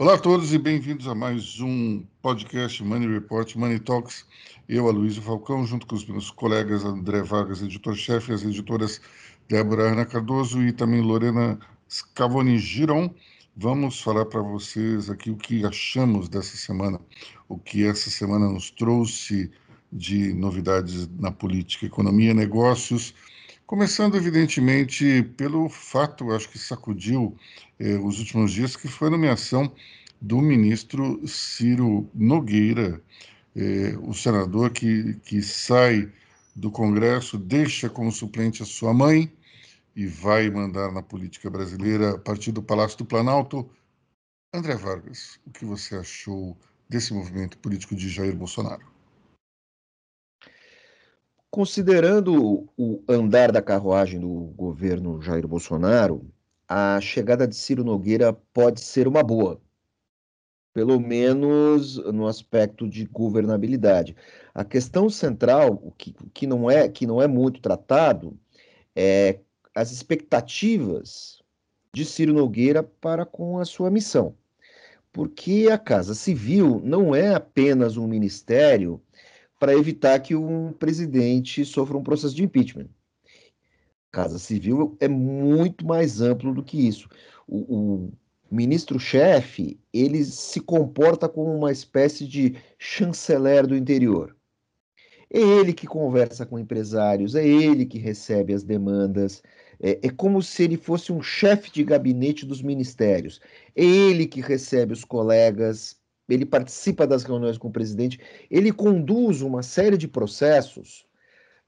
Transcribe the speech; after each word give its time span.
Olá 0.00 0.14
a 0.14 0.18
todos 0.18 0.54
e 0.54 0.58
bem-vindos 0.58 1.08
a 1.08 1.14
mais 1.14 1.58
um 1.58 2.04
podcast 2.22 2.84
Money 2.84 3.08
Report, 3.08 3.56
Money 3.56 3.80
Talks. 3.80 4.24
Eu, 4.68 4.86
Aloysio 4.86 5.20
Falcão, 5.20 5.66
junto 5.66 5.88
com 5.88 5.96
os 5.96 6.06
meus 6.06 6.30
colegas 6.30 6.84
André 6.84 7.20
Vargas, 7.20 7.60
editor-chefe, 7.62 8.32
as 8.32 8.44
editoras 8.44 9.00
Débora 9.48 9.90
Ana 9.90 10.06
Cardoso 10.06 10.62
e 10.62 10.72
também 10.72 11.00
Lorena 11.00 11.58
Scavoni 11.90 12.58
Giron, 12.58 13.12
vamos 13.56 14.00
falar 14.00 14.24
para 14.26 14.40
vocês 14.40 15.10
aqui 15.10 15.32
o 15.32 15.36
que 15.36 15.66
achamos 15.66 16.28
dessa 16.28 16.56
semana, 16.56 17.00
o 17.48 17.58
que 17.58 17.84
essa 17.84 18.08
semana 18.08 18.48
nos 18.48 18.70
trouxe 18.70 19.50
de 19.92 20.32
novidades 20.32 21.08
na 21.18 21.32
política, 21.32 21.86
economia, 21.86 22.32
negócios, 22.32 23.12
Começando, 23.68 24.16
evidentemente, 24.16 25.22
pelo 25.36 25.68
fato, 25.68 26.32
acho 26.32 26.48
que 26.48 26.58
sacudiu 26.58 27.36
eh, 27.78 27.98
os 27.98 28.18
últimos 28.18 28.50
dias, 28.50 28.74
que 28.74 28.88
foi 28.88 29.08
a 29.08 29.10
nomeação 29.10 29.70
do 30.18 30.40
ministro 30.40 31.20
Ciro 31.28 32.08
Nogueira, 32.14 32.98
eh, 33.54 33.94
o 34.00 34.14
senador 34.14 34.70
que, 34.70 35.16
que 35.22 35.42
sai 35.42 36.10
do 36.56 36.70
Congresso, 36.70 37.36
deixa 37.36 37.90
como 37.90 38.10
suplente 38.10 38.62
a 38.62 38.66
sua 38.66 38.94
mãe 38.94 39.30
e 39.94 40.06
vai 40.06 40.48
mandar 40.48 40.90
na 40.90 41.02
política 41.02 41.50
brasileira 41.50 42.12
a 42.14 42.18
partir 42.18 42.52
do 42.52 42.62
Palácio 42.62 42.96
do 42.96 43.04
Planalto. 43.04 43.68
André 44.54 44.76
Vargas, 44.76 45.38
o 45.46 45.50
que 45.50 45.66
você 45.66 45.94
achou 45.94 46.56
desse 46.88 47.12
movimento 47.12 47.58
político 47.58 47.94
de 47.94 48.08
Jair 48.08 48.34
Bolsonaro? 48.34 48.97
Considerando 51.50 52.68
o 52.76 53.02
andar 53.08 53.50
da 53.50 53.62
carruagem 53.62 54.20
do 54.20 54.52
governo 54.54 55.22
Jair 55.22 55.48
Bolsonaro, 55.48 56.30
a 56.68 57.00
chegada 57.00 57.48
de 57.48 57.56
Ciro 57.56 57.82
Nogueira 57.82 58.34
pode 58.52 58.80
ser 58.80 59.08
uma 59.08 59.22
boa, 59.22 59.58
pelo 60.74 61.00
menos 61.00 61.96
no 62.12 62.26
aspecto 62.26 62.86
de 62.86 63.06
governabilidade. 63.06 64.14
A 64.54 64.62
questão 64.62 65.08
central, 65.08 65.80
o 65.82 65.90
que, 65.90 66.14
que, 66.34 66.46
não, 66.46 66.70
é, 66.70 66.86
que 66.86 67.06
não 67.06 67.22
é 67.22 67.26
muito 67.26 67.62
tratado, 67.62 68.38
é 68.94 69.40
as 69.74 69.90
expectativas 69.90 71.42
de 71.94 72.04
Ciro 72.04 72.34
Nogueira 72.34 72.82
para 72.82 73.24
com 73.24 73.58
a 73.58 73.64
sua 73.64 73.90
missão. 73.90 74.34
Porque 75.10 75.68
a 75.72 75.78
Casa 75.78 76.14
Civil 76.14 76.82
não 76.84 77.14
é 77.14 77.34
apenas 77.34 77.96
um 77.96 78.06
ministério 78.06 79.00
para 79.58 79.74
evitar 79.74 80.20
que 80.20 80.34
um 80.34 80.72
presidente 80.72 81.64
sofra 81.64 81.96
um 81.96 82.02
processo 82.02 82.34
de 82.34 82.44
impeachment. 82.44 82.88
Casa 84.10 84.38
Civil 84.38 84.96
é 85.00 85.08
muito 85.08 85.86
mais 85.86 86.20
amplo 86.20 86.54
do 86.54 86.62
que 86.62 86.86
isso. 86.86 87.08
O, 87.46 88.06
o 88.06 88.12
ministro-chefe 88.50 89.78
ele 89.92 90.24
se 90.24 90.60
comporta 90.60 91.28
como 91.28 91.54
uma 91.54 91.70
espécie 91.70 92.26
de 92.26 92.56
chanceler 92.78 93.66
do 93.66 93.76
interior. 93.76 94.34
É 95.30 95.38
ele 95.40 95.74
que 95.74 95.86
conversa 95.86 96.46
com 96.46 96.58
empresários, 96.58 97.34
é 97.34 97.46
ele 97.46 97.84
que 97.84 97.98
recebe 97.98 98.54
as 98.54 98.62
demandas. 98.62 99.42
É, 99.78 100.06
é 100.06 100.10
como 100.10 100.42
se 100.42 100.64
ele 100.64 100.78
fosse 100.78 101.12
um 101.12 101.22
chefe 101.22 101.70
de 101.70 101.84
gabinete 101.84 102.46
dos 102.46 102.62
ministérios. 102.62 103.38
É 103.76 103.84
ele 103.84 104.26
que 104.26 104.40
recebe 104.40 104.94
os 104.94 105.04
colegas, 105.04 105.97
ele 106.34 106.44
participa 106.44 107.06
das 107.06 107.24
reuniões 107.24 107.56
com 107.56 107.68
o 107.68 107.72
presidente, 107.72 108.20
ele 108.50 108.70
conduz 108.72 109.40
uma 109.40 109.62
série 109.62 109.96
de 109.96 110.06
processos 110.06 111.06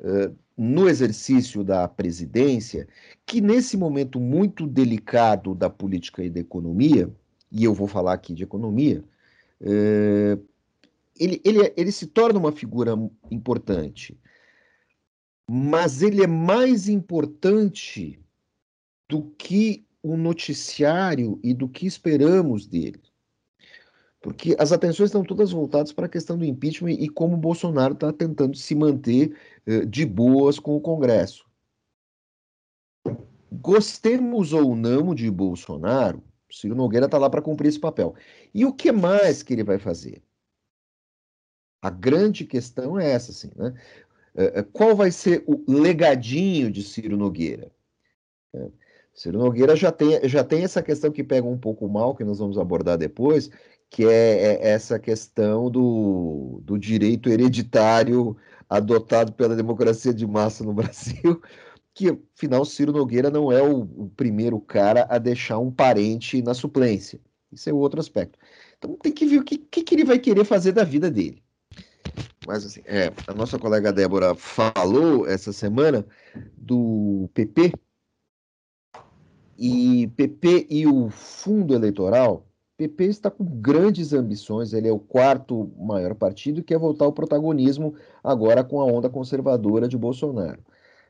uh, 0.00 0.36
no 0.56 0.88
exercício 0.88 1.64
da 1.64 1.88
presidência 1.88 2.86
que, 3.24 3.40
nesse 3.40 3.76
momento 3.76 4.20
muito 4.20 4.66
delicado 4.66 5.54
da 5.54 5.70
política 5.70 6.22
e 6.22 6.28
da 6.28 6.40
economia, 6.40 7.10
e 7.50 7.64
eu 7.64 7.72
vou 7.72 7.88
falar 7.88 8.12
aqui 8.12 8.34
de 8.34 8.42
economia, 8.42 9.02
uh, 9.62 10.46
ele, 11.18 11.40
ele, 11.44 11.72
ele 11.76 11.92
se 11.92 12.06
torna 12.06 12.38
uma 12.38 12.52
figura 12.52 12.92
importante, 13.30 14.18
mas 15.48 16.02
ele 16.02 16.22
é 16.22 16.26
mais 16.26 16.88
importante 16.88 18.20
do 19.08 19.22
que 19.36 19.84
o 20.02 20.16
noticiário 20.16 21.38
e 21.42 21.52
do 21.52 21.68
que 21.68 21.86
esperamos 21.86 22.66
dele 22.66 23.09
porque 24.20 24.54
as 24.58 24.70
atenções 24.70 25.08
estão 25.08 25.24
todas 25.24 25.50
voltadas 25.50 25.92
para 25.92 26.06
a 26.06 26.08
questão 26.08 26.36
do 26.36 26.44
impeachment 26.44 26.92
e 26.92 27.08
como 27.08 27.34
o 27.34 27.40
Bolsonaro 27.40 27.94
está 27.94 28.12
tentando 28.12 28.56
se 28.56 28.74
manter 28.74 29.34
uh, 29.66 29.86
de 29.86 30.04
boas 30.04 30.58
com 30.58 30.76
o 30.76 30.80
Congresso. 30.80 31.48
Gostemos 33.50 34.52
ou 34.52 34.76
não 34.76 35.14
de 35.14 35.30
Bolsonaro, 35.30 36.22
Ciro 36.50 36.74
Nogueira 36.74 37.06
está 37.06 37.18
lá 37.18 37.30
para 37.30 37.42
cumprir 37.42 37.68
esse 37.68 37.80
papel. 37.80 38.14
E 38.54 38.64
o 38.64 38.72
que 38.72 38.92
mais 38.92 39.42
que 39.42 39.54
ele 39.54 39.64
vai 39.64 39.78
fazer? 39.78 40.22
A 41.82 41.88
grande 41.88 42.44
questão 42.44 42.98
é 42.98 43.10
essa, 43.10 43.30
assim, 43.30 43.50
né? 43.56 43.74
Uh, 44.34 44.64
qual 44.72 44.94
vai 44.94 45.10
ser 45.10 45.42
o 45.46 45.64
legadinho 45.66 46.70
de 46.70 46.82
Ciro 46.82 47.16
Nogueira? 47.16 47.72
Uh, 48.54 48.72
Ciro 49.14 49.38
Nogueira 49.38 49.74
já 49.74 49.90
tem, 49.90 50.28
já 50.28 50.44
tem 50.44 50.62
essa 50.62 50.82
questão 50.82 51.10
que 51.10 51.24
pega 51.24 51.46
um 51.46 51.58
pouco 51.58 51.88
mal, 51.88 52.14
que 52.14 52.22
nós 52.22 52.38
vamos 52.38 52.58
abordar 52.58 52.96
depois, 52.96 53.50
que 53.90 54.04
é, 54.04 54.54
é 54.54 54.68
essa 54.70 54.98
questão 54.98 55.68
do, 55.68 56.60
do 56.62 56.78
direito 56.78 57.28
hereditário 57.28 58.36
adotado 58.68 59.32
pela 59.32 59.56
democracia 59.56 60.14
de 60.14 60.24
massa 60.26 60.62
no 60.62 60.72
Brasil, 60.72 61.42
que, 61.92 62.16
afinal, 62.34 62.64
Ciro 62.64 62.92
Nogueira 62.92 63.30
não 63.30 63.50
é 63.50 63.60
o, 63.60 63.80
o, 63.80 64.12
primeiro 64.16 64.60
cara 64.60 65.06
a 65.10 65.18
deixar 65.18 65.58
um 65.58 65.72
parente 65.72 66.40
na 66.40 66.54
suplência. 66.54 67.20
Isso 67.52 67.68
é 67.68 67.72
outro 67.72 67.98
aspecto. 67.98 68.38
Então 68.78 68.96
tem 68.96 69.12
que 69.12 69.26
ver 69.26 69.38
o 69.38 69.44
que, 69.44 69.58
que, 69.58 69.82
que 69.82 69.94
ele 69.96 70.04
vai 70.04 70.20
querer 70.20 70.44
fazer 70.44 70.70
da 70.70 70.84
vida 70.84 71.10
dele. 71.10 71.42
Mas 72.46 72.64
assim, 72.64 72.80
é, 72.86 73.12
a 73.26 73.34
nossa 73.34 73.58
colega 73.58 73.92
Débora 73.92 74.34
falou 74.36 75.26
essa 75.26 75.52
semana 75.52 76.06
do 76.56 77.28
PP, 77.34 77.72
e 79.58 80.06
PP 80.16 80.68
e 80.70 80.86
o 80.86 81.10
fundo 81.10 81.74
eleitoral 81.74 82.49
PP 82.80 83.04
está 83.04 83.30
com 83.30 83.44
grandes 83.44 84.14
ambições, 84.14 84.72
ele 84.72 84.88
é 84.88 84.92
o 84.92 84.98
quarto 84.98 85.70
maior 85.78 86.14
partido 86.14 86.60
e 86.60 86.62
quer 86.62 86.78
voltar 86.78 87.04
ao 87.04 87.12
protagonismo 87.12 87.94
agora 88.24 88.64
com 88.64 88.80
a 88.80 88.86
onda 88.86 89.10
conservadora 89.10 89.86
de 89.86 89.98
Bolsonaro. 89.98 90.64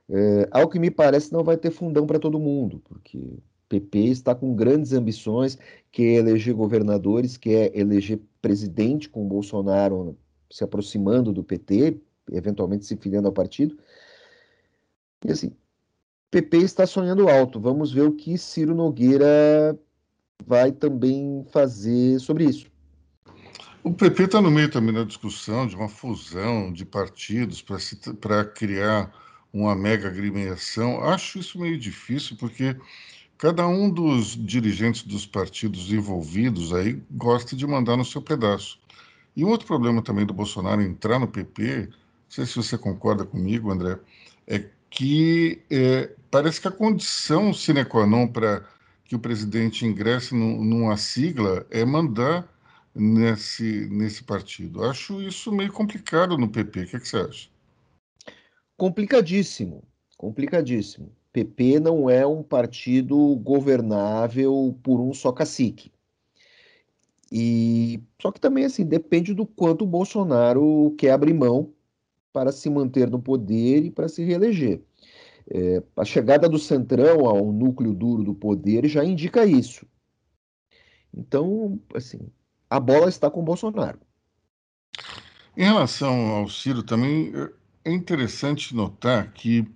É, 0.09 0.49
ao 0.51 0.69
que 0.69 0.81
me 0.81 0.91
parece, 0.91 1.33
não 1.33 1.45
vai 1.45 1.57
ter 1.57 1.71
fundão 1.71 2.09
para 2.09 2.19
todo 2.19 2.41
mundo, 2.41 2.83
porque 2.85 3.39
PP 3.69 4.01
está 4.07 4.35
com 4.35 4.53
grandes 4.53 4.93
ambições, 4.93 5.57
quer 5.93 6.15
eleger 6.15 6.55
governadores, 6.55 7.37
quer 7.37 7.71
eleger 7.73 8.21
presidente 8.43 9.09
com 9.09 9.29
Bolsonaro 9.29 10.19
se 10.51 10.65
aproximando 10.65 11.33
do 11.33 11.45
PT, 11.45 12.01
eventualmente 12.33 12.85
se 12.85 12.97
filiando 12.97 13.29
ao 13.29 13.33
partido. 13.33 13.79
E 15.25 15.31
assim, 15.31 15.53
PP 16.33 16.57
está 16.57 16.85
sonhando 16.85 17.29
alto. 17.29 17.61
Vamos 17.61 17.93
ver 17.93 18.03
o 18.03 18.13
que 18.13 18.37
Ciro 18.37 18.75
Nogueira 18.75 19.79
vai 20.47 20.73
também 20.73 21.45
fazer 21.53 22.19
sobre 22.19 22.45
isso. 22.45 22.67
O 23.83 23.93
PP 23.93 24.25
está 24.25 24.43
no 24.43 24.51
meio 24.51 24.71
também 24.71 24.95
da 24.95 25.05
discussão 25.05 25.67
de 25.67 25.75
uma 25.75 25.89
fusão 25.89 26.71
de 26.71 26.85
partidos 26.85 27.65
para 28.21 28.45
criar 28.45 29.11
uma 29.53 29.75
mega 29.75 30.09
agremiação. 30.09 31.03
Acho 31.03 31.39
isso 31.39 31.59
meio 31.59 31.79
difícil, 31.79 32.37
porque 32.37 32.77
cada 33.39 33.67
um 33.67 33.89
dos 33.89 34.37
dirigentes 34.37 35.03
dos 35.03 35.25
partidos 35.25 35.91
envolvidos 35.91 36.75
aí 36.75 37.03
gosta 37.11 37.57
de 37.57 37.67
mandar 37.67 37.97
no 37.97 38.05
seu 38.05 38.21
pedaço. 38.21 38.79
E 39.35 39.45
um 39.45 39.49
outro 39.49 39.67
problema 39.67 40.03
também 40.03 40.27
do 40.27 40.35
Bolsonaro 40.35 40.83
entrar 40.83 41.19
no 41.19 41.27
PP, 41.27 41.89
não 41.89 41.95
sei 42.29 42.45
se 42.45 42.57
você 42.57 42.77
concorda 42.77 43.25
comigo, 43.25 43.71
André, 43.71 43.99
é 44.47 44.65
que 44.91 45.63
é, 45.71 46.11
parece 46.31 46.61
que 46.61 46.69
a 46.69 46.73
condição 46.73 47.55
sine 47.55 47.85
qua 47.85 48.07
non 48.07 48.27
para 48.27 48.63
que 49.11 49.17
o 49.17 49.19
presidente 49.19 49.85
ingresse 49.85 50.37
numa 50.37 50.97
sigla 50.97 51.67
é 51.69 51.85
mandar 51.85 52.49
nesse, 52.95 53.89
nesse 53.91 54.23
partido. 54.23 54.85
Acho 54.85 55.21
isso 55.21 55.51
meio 55.51 55.73
complicado 55.73 56.39
no 56.39 56.49
PP. 56.49 56.83
O 56.83 56.87
que, 56.87 56.97
é 56.97 57.01
que 57.01 57.09
você 57.09 57.17
acha? 57.17 57.49
Complicadíssimo, 58.77 59.83
complicadíssimo. 60.17 61.11
PP 61.33 61.81
não 61.81 62.09
é 62.09 62.25
um 62.25 62.41
partido 62.41 63.35
governável 63.35 64.79
por 64.81 65.01
um 65.01 65.13
só 65.13 65.33
cacique. 65.33 65.91
E 67.33 68.01
só 68.23 68.31
que 68.31 68.41
também 68.41 68.65
assim 68.65 68.87
depende 68.87 69.35
do 69.35 69.45
quanto 69.45 69.83
o 69.83 69.89
Bolsonaro 69.89 70.95
quer 70.97 71.11
abrir 71.11 71.35
mão 71.35 71.73
para 72.33 72.53
se 72.53 72.71
manter 72.71 73.11
no 73.11 73.21
poder 73.21 73.85
e 73.85 73.91
para 73.91 74.09
se 74.09 74.23
reeleger. 74.23 74.81
É, 75.53 75.83
a 75.97 76.05
chegada 76.05 76.49
do 76.49 76.59
Centrão 76.59 77.27
ao 77.27 77.53
núcleo 77.53 77.93
duro 77.93 78.23
do 78.23 78.35
poder 78.35 78.87
já 78.87 79.05
indica 79.05 79.45
isso. 79.45 79.85
Então, 81.13 81.81
assim, 81.95 82.31
a 82.69 82.79
bola 82.79 83.09
está 83.09 83.29
com 83.29 83.41
o 83.41 83.45
Bolsonaro. 83.45 83.99
Em 85.57 85.65
relação 85.65 86.31
ao 86.31 86.49
Ciro, 86.49 86.85
também 86.85 87.33
é 87.85 87.93
interessante 87.93 88.75
notar 88.75 89.33
que 89.33 89.67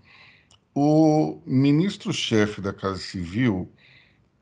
o 0.74 1.40
ministro-chefe 1.44 2.60
da 2.60 2.72
Casa 2.72 2.98
Civil 2.98 3.68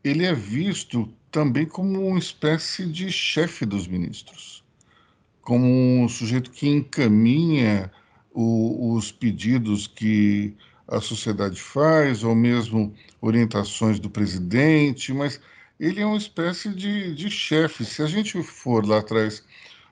ele 0.04 0.24
é 0.24 0.34
visto 0.34 1.12
também 1.30 1.64
como 1.64 2.06
uma 2.06 2.18
espécie 2.18 2.86
de 2.86 3.10
chefe 3.10 3.64
dos 3.64 3.86
ministros, 3.86 4.62
como 5.40 5.66
um 5.66 6.08
sujeito 6.08 6.50
que 6.50 6.68
encaminha 6.68 7.90
o, 8.32 8.94
os 8.94 9.10
pedidos 9.10 9.86
que 9.86 10.54
a 10.92 11.00
sociedade 11.00 11.60
faz, 11.60 12.22
ou 12.22 12.34
mesmo 12.34 12.94
orientações 13.20 13.98
do 13.98 14.10
presidente, 14.10 15.12
mas 15.12 15.40
ele 15.80 16.00
é 16.00 16.06
uma 16.06 16.18
espécie 16.18 16.68
de, 16.68 17.14
de 17.14 17.30
chefe. 17.30 17.84
Se 17.84 18.02
a 18.02 18.06
gente 18.06 18.42
for 18.42 18.86
lá 18.86 18.98
atrás 18.98 19.42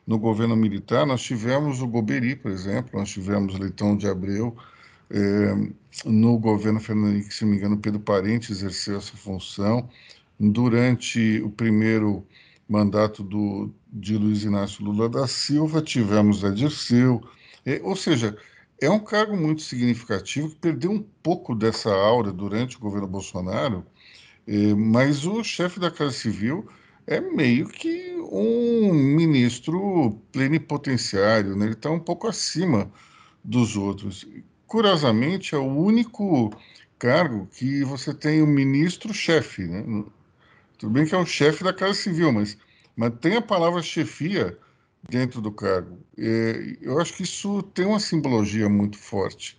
no 0.07 0.19
governo 0.19 0.55
militar, 0.55 1.07
nós 1.07 1.23
tivemos 1.23 1.81
o 1.81 1.87
Goberi, 1.87 2.37
por 2.37 2.51
exemplo, 2.51 2.99
nós 2.99 3.09
tivemos 3.11 3.59
Leitão 3.59 3.97
de 3.97 4.07
Abreu, 4.07 4.55
é, 5.11 5.55
no 6.05 6.39
governo 6.39 6.79
Fernando 6.79 7.23
se 7.33 7.45
não 7.45 7.51
me 7.51 7.57
engano, 7.57 7.79
Pedro 7.79 8.01
Parente 8.01 8.53
exerceu 8.53 8.99
essa 8.99 9.17
função. 9.17 9.89
Durante 10.39 11.41
o 11.43 11.51
primeiro 11.51 12.25
mandato 12.69 13.23
do, 13.23 13.71
de 13.93 14.17
Luiz 14.17 14.45
Inácio 14.45 14.85
Lula 14.85 15.09
da 15.09 15.27
Silva, 15.27 15.83
tivemos 15.83 16.45
a 16.45 16.51
Dirceu, 16.51 17.23
é, 17.65 17.81
ou 17.83 17.97
seja, 17.97 18.37
é 18.81 18.91
um 18.91 18.99
cargo 18.99 19.37
muito 19.37 19.63
significativo 19.63 20.51
que 20.51 20.57
perdeu 20.57 20.91
um 20.91 21.03
pouco 21.23 21.55
dessa 21.55 21.91
aura 21.91 22.33
durante 22.33 22.77
o 22.77 22.81
governo 22.81 23.07
Bolsonaro, 23.07 23.85
é, 24.47 24.75
mas 24.75 25.27
o 25.27 25.45
chefe 25.45 25.79
da 25.79 25.91
Casa 25.91 26.13
Civil 26.13 26.67
é 27.07 27.21
meio 27.21 27.69
que 27.69 28.17
um 28.33 28.93
ministro 28.93 30.19
plenipotenciário, 30.33 31.57
né? 31.57 31.67
ele 31.67 31.75
está 31.75 31.91
um 31.91 31.99
pouco 31.99 32.27
acima 32.27 32.91
dos 33.45 33.77
outros. 33.77 34.27
Curiosamente, 34.67 35.55
é 35.55 35.59
o 35.59 35.65
único 35.65 36.51
cargo 36.99 37.47
que 37.47 37.83
você 37.85 38.15
tem 38.15 38.41
o 38.41 38.47
ministro-chefe. 38.47 39.67
Né? 39.67 40.05
Tudo 40.79 40.93
bem 40.93 41.05
que 41.05 41.15
é 41.15 41.19
o 41.19 41.27
chefe 41.27 41.65
da 41.65 41.73
Casa 41.73 41.95
Civil, 41.95 42.33
mas, 42.33 42.57
mas 42.95 43.13
tem 43.21 43.37
a 43.37 43.43
palavra 43.43 43.83
chefia 43.83 44.57
dentro 45.09 45.41
do 45.41 45.51
cargo. 45.53 45.99
É, 46.17 46.77
eu 46.81 47.01
acho 47.01 47.15
que 47.15 47.23
isso 47.23 47.63
tem 47.63 47.87
uma 47.87 48.01
simbologia 48.01 48.69
muito 48.69 48.99
forte. 48.99 49.59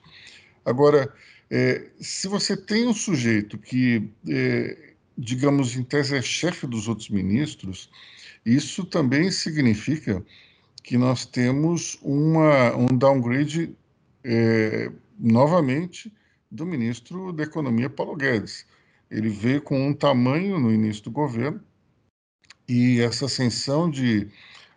Agora, 0.66 1.14
é, 1.50 1.90
se 2.00 2.28
você 2.28 2.56
tem 2.56 2.88
um 2.88 2.94
sujeito 2.94 3.58
que, 3.58 4.10
é, 4.30 4.94
digamos, 5.18 5.76
em 5.76 5.84
tese 5.84 6.16
é 6.16 6.22
chefe 6.22 6.68
dos 6.68 6.88
outros 6.88 7.10
ministros, 7.10 7.90
isso 8.46 8.86
também 8.86 9.30
significa 9.32 10.24
que 10.84 10.98
nós 10.98 11.26
temos 11.26 11.98
uma, 12.02 12.76
um 12.76 12.88
downgrade 12.88 13.76
é, 14.24 14.92
novamente 15.20 16.12
do 16.50 16.66
ministro 16.66 17.32
da 17.32 17.44
Economia, 17.44 17.90
Paulo 17.90 18.16
Guedes. 18.16 18.66
Ele 19.10 19.30
veio 19.30 19.62
com 19.62 19.88
um 19.88 19.94
tamanho 19.94 20.60
no 20.60 20.72
início 20.72 21.04
do 21.04 21.12
governo 21.12 21.62
e 22.68 23.02
essa 23.02 23.26
ascensão 23.26 23.90
de, 23.90 24.30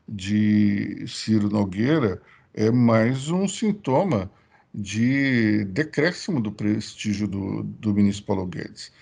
de 0.09 1.05
Ciro 1.07 1.49
Nogueira 1.49 2.21
é 2.53 2.71
mais 2.71 3.31
um 3.31 3.49
sintoma 3.49 4.31
de 4.75 5.65
decréscimo 5.67 6.41
do 6.41 6.51
prestígio 6.51 7.29
do, 7.29 7.63
do 7.63 7.95
ministro 7.95 8.27
Paulo 8.27 8.47
Guedes. 8.47 8.93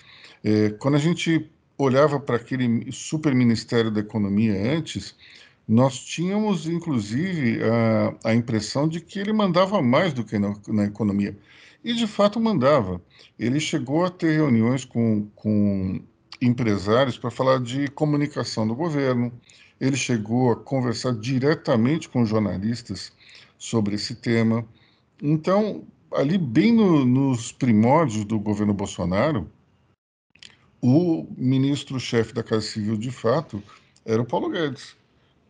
É, 0.45 0.71
quando 0.71 0.97
a 0.97 0.99
gente 0.99 1.51
olhava 1.79 2.21
para 2.21 2.37
aquele 2.37 2.91
super 2.93 3.35
ministério 3.35 3.91
da 3.91 4.01
economia 4.01 4.55
antes, 4.77 5.17
nós 5.67 5.99
tínhamos 5.99 6.67
inclusive 6.67 7.61
a, 7.65 8.31
a 8.31 8.35
impressão 8.35 8.89
de 8.89 9.01
que 9.01 9.19
ele 9.19 9.33
mandava 9.33 9.81
mais 9.81 10.13
do 10.13 10.25
que 10.25 10.39
na, 10.39 10.55
na 10.69 10.85
economia. 10.85 11.37
E 11.85 11.95
de 11.95 12.07
fato 12.07 12.39
mandava. 12.39 13.01
Ele 13.39 13.59
chegou 13.59 14.05
a 14.05 14.11
ter 14.11 14.37
reuniões 14.37 14.85
com, 14.85 15.27
com 15.35 16.01
empresários 16.41 17.17
para 17.17 17.31
falar 17.31 17.61
de 17.61 17.89
comunicação 17.89 18.67
do 18.67 18.75
governo, 18.75 19.33
ele 19.83 19.97
chegou 19.97 20.53
a 20.53 20.57
conversar 20.57 21.13
diretamente 21.13 22.09
com 22.09 22.25
jornalistas 22.25 23.13
sobre 23.59 23.97
esse 23.97 24.15
tema. 24.15 24.65
Então, 25.21 25.83
ali 26.13 26.39
bem 26.39 26.73
no, 26.73 27.05
nos 27.05 27.51
primórdios 27.51 28.25
do 28.25 28.39
governo 28.39 28.73
Bolsonaro, 28.73 29.51
o 30.81 31.27
ministro-chefe 31.37 32.33
da 32.33 32.45
Casa 32.45 32.65
Civil, 32.65 32.97
de 32.97 33.11
fato, 33.11 33.61
era 34.07 34.23
o 34.23 34.25
Paulo 34.25 34.51
Guedes. 34.51 34.97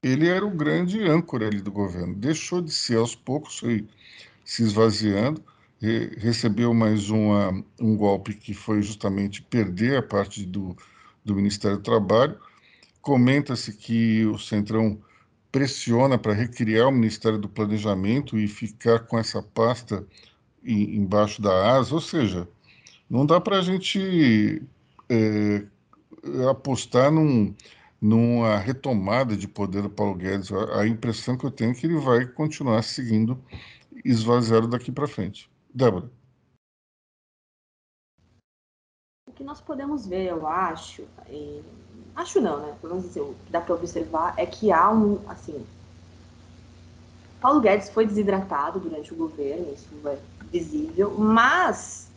Ele 0.02 0.26
era 0.26 0.46
o 0.46 0.50
grande 0.50 1.02
âncora 1.02 1.46
ali 1.46 1.60
do 1.60 1.70
governo. 1.70 2.14
Deixou 2.14 2.62
de 2.62 2.72
ser 2.72 2.96
aos 2.96 3.14
poucos, 3.14 3.58
foi 3.58 3.86
se 4.46 4.62
esvaziando, 4.62 5.44
re 5.78 6.06
recebeu 6.16 6.72
mais 6.72 7.10
uma, 7.10 7.62
um 7.78 7.94
golpe 7.94 8.32
que 8.32 8.54
foi 8.54 8.80
justamente 8.80 9.42
perder 9.42 9.98
a 9.98 10.02
parte 10.02 10.46
do, 10.46 10.74
do 11.22 11.34
Ministério 11.34 11.76
do 11.76 11.82
Trabalho. 11.82 12.38
Comenta-se 13.02 13.72
que 13.74 14.24
o 14.26 14.38
Centrão 14.38 14.98
pressiona 15.50 16.16
para 16.16 16.32
recriar 16.32 16.88
o 16.88 16.92
Ministério 16.92 17.38
do 17.38 17.48
Planejamento 17.48 18.38
e 18.38 18.48
ficar 18.48 19.00
com 19.00 19.18
essa 19.18 19.42
pasta 19.42 20.06
em, 20.64 20.96
embaixo 20.96 21.42
da 21.42 21.76
asa, 21.76 21.94
ou 21.94 22.00
seja, 22.00 22.48
não 23.10 23.26
dá 23.26 23.38
para 23.38 23.58
a 23.58 23.62
gente 23.62 24.62
é, 25.10 25.64
apostar 26.48 27.12
num, 27.12 27.54
numa 28.00 28.56
retomada 28.56 29.36
de 29.36 29.46
poder 29.46 29.82
do 29.82 29.90
Paulo 29.90 30.14
Guedes. 30.14 30.50
A, 30.50 30.80
a, 30.80 30.88
impressão 30.88 31.36
que 31.36 31.44
eu 31.44 31.50
tenho 31.50 31.72
é 31.72 31.74
que 31.74 31.86
ele 31.86 31.98
vai 31.98 32.24
continuar 32.26 32.82
seguindo 32.82 33.38
esvaziado 34.04 34.66
daqui 34.66 34.90
para 34.90 35.06
frente. 35.06 35.50
Débora. 35.74 36.10
Que 39.42 39.44
nós 39.44 39.60
podemos 39.60 40.06
ver, 40.06 40.28
eu 40.28 40.46
acho, 40.46 41.02
acho 42.14 42.40
não, 42.40 42.60
né? 42.60 42.74
Vamos 42.80 43.02
dizer, 43.02 43.20
o 43.20 43.34
que 43.44 43.50
dá 43.50 43.60
para 43.60 43.74
observar 43.74 44.34
é 44.36 44.46
que 44.46 44.70
há 44.70 44.88
um, 44.88 45.18
assim, 45.28 45.66
Paulo 47.40 47.60
Guedes 47.60 47.90
foi 47.90 48.06
desidratado 48.06 48.78
durante 48.78 49.12
o 49.12 49.16
governo, 49.16 49.74
isso 49.74 49.88
é 50.06 50.16
visível, 50.52 51.10
mas 51.18 52.08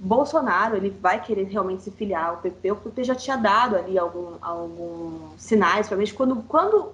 Bolsonaro 0.00 0.76
ele 0.76 0.90
vai 0.90 1.22
querer 1.22 1.44
realmente 1.44 1.84
se 1.84 1.90
filiar 1.92 2.30
ao 2.30 2.38
PP, 2.38 2.72
o 2.72 2.76
PP 2.76 3.04
já 3.04 3.14
tinha 3.14 3.36
dado 3.36 3.76
ali 3.76 3.96
algum, 3.96 4.34
alguns 4.42 5.40
sinais, 5.40 5.86
provavelmente 5.86 6.14
quando, 6.14 6.42
quando 6.48 6.92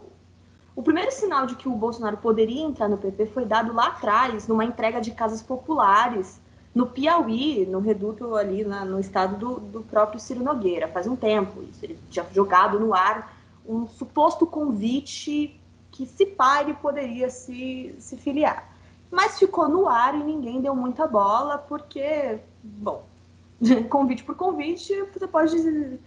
o 0.75 0.82
primeiro 0.82 1.11
sinal 1.11 1.47
de 1.47 1.55
que 1.55 1.67
o 1.67 1.73
Bolsonaro 1.73 2.19
poderia 2.19 2.62
entrar 2.62 2.88
no 2.91 2.99
PP 2.99 3.29
foi 3.29 3.47
dado 3.47 3.73
lá 3.73 3.87
atrás, 3.87 4.47
numa 4.47 4.67
entrega 4.67 5.00
de 5.00 5.12
casas 5.12 5.41
populares 5.41 6.38
no 6.76 6.87
Piauí, 6.87 7.64
no 7.64 7.81
reduto 7.81 8.37
ali 8.37 8.62
na, 8.62 8.84
no 8.84 9.00
estado 9.00 9.38
do, 9.38 9.58
do, 9.58 9.81
próprio 9.81 10.20
Ciro 10.20 10.44
Nogueira, 10.44 10.86
faz 10.86 11.06
um 11.06 11.17
tempo. 11.17 11.62
Isso, 11.62 11.82
ele 11.82 11.98
tinha 12.10 12.27
jogado 12.34 12.79
no 12.79 12.93
ar 12.93 13.34
um 13.67 13.89
suposto 13.89 14.46
convite 14.46 15.58
que, 15.91 16.05
se 16.05 16.27
pai, 16.27 16.65
ele 16.65 16.74
poderia 16.74 17.31
se, 17.31 17.94
se 17.98 18.19
filiar. 18.19 18.70
Mas 19.10 19.39
ficou 19.39 19.67
no 19.70 19.89
ar 19.89 20.15
e 20.15 20.22
ninguém 20.22 20.60
deu 20.60 20.77
muita 20.77 21.06
bola, 21.06 21.56
porque, 21.56 22.41
bom, 22.62 23.06
convite 23.89 24.22
por 24.22 24.34
convite, 24.34 24.93
você 25.15 25.27
pode 25.27 25.98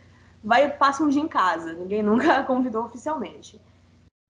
vai 0.43 0.69
passa 0.69 1.03
um 1.03 1.09
dia 1.09 1.23
em 1.23 1.27
casa, 1.27 1.73
ninguém 1.73 2.03
nunca 2.03 2.43
convidou 2.45 2.85
oficialmente. 2.85 3.59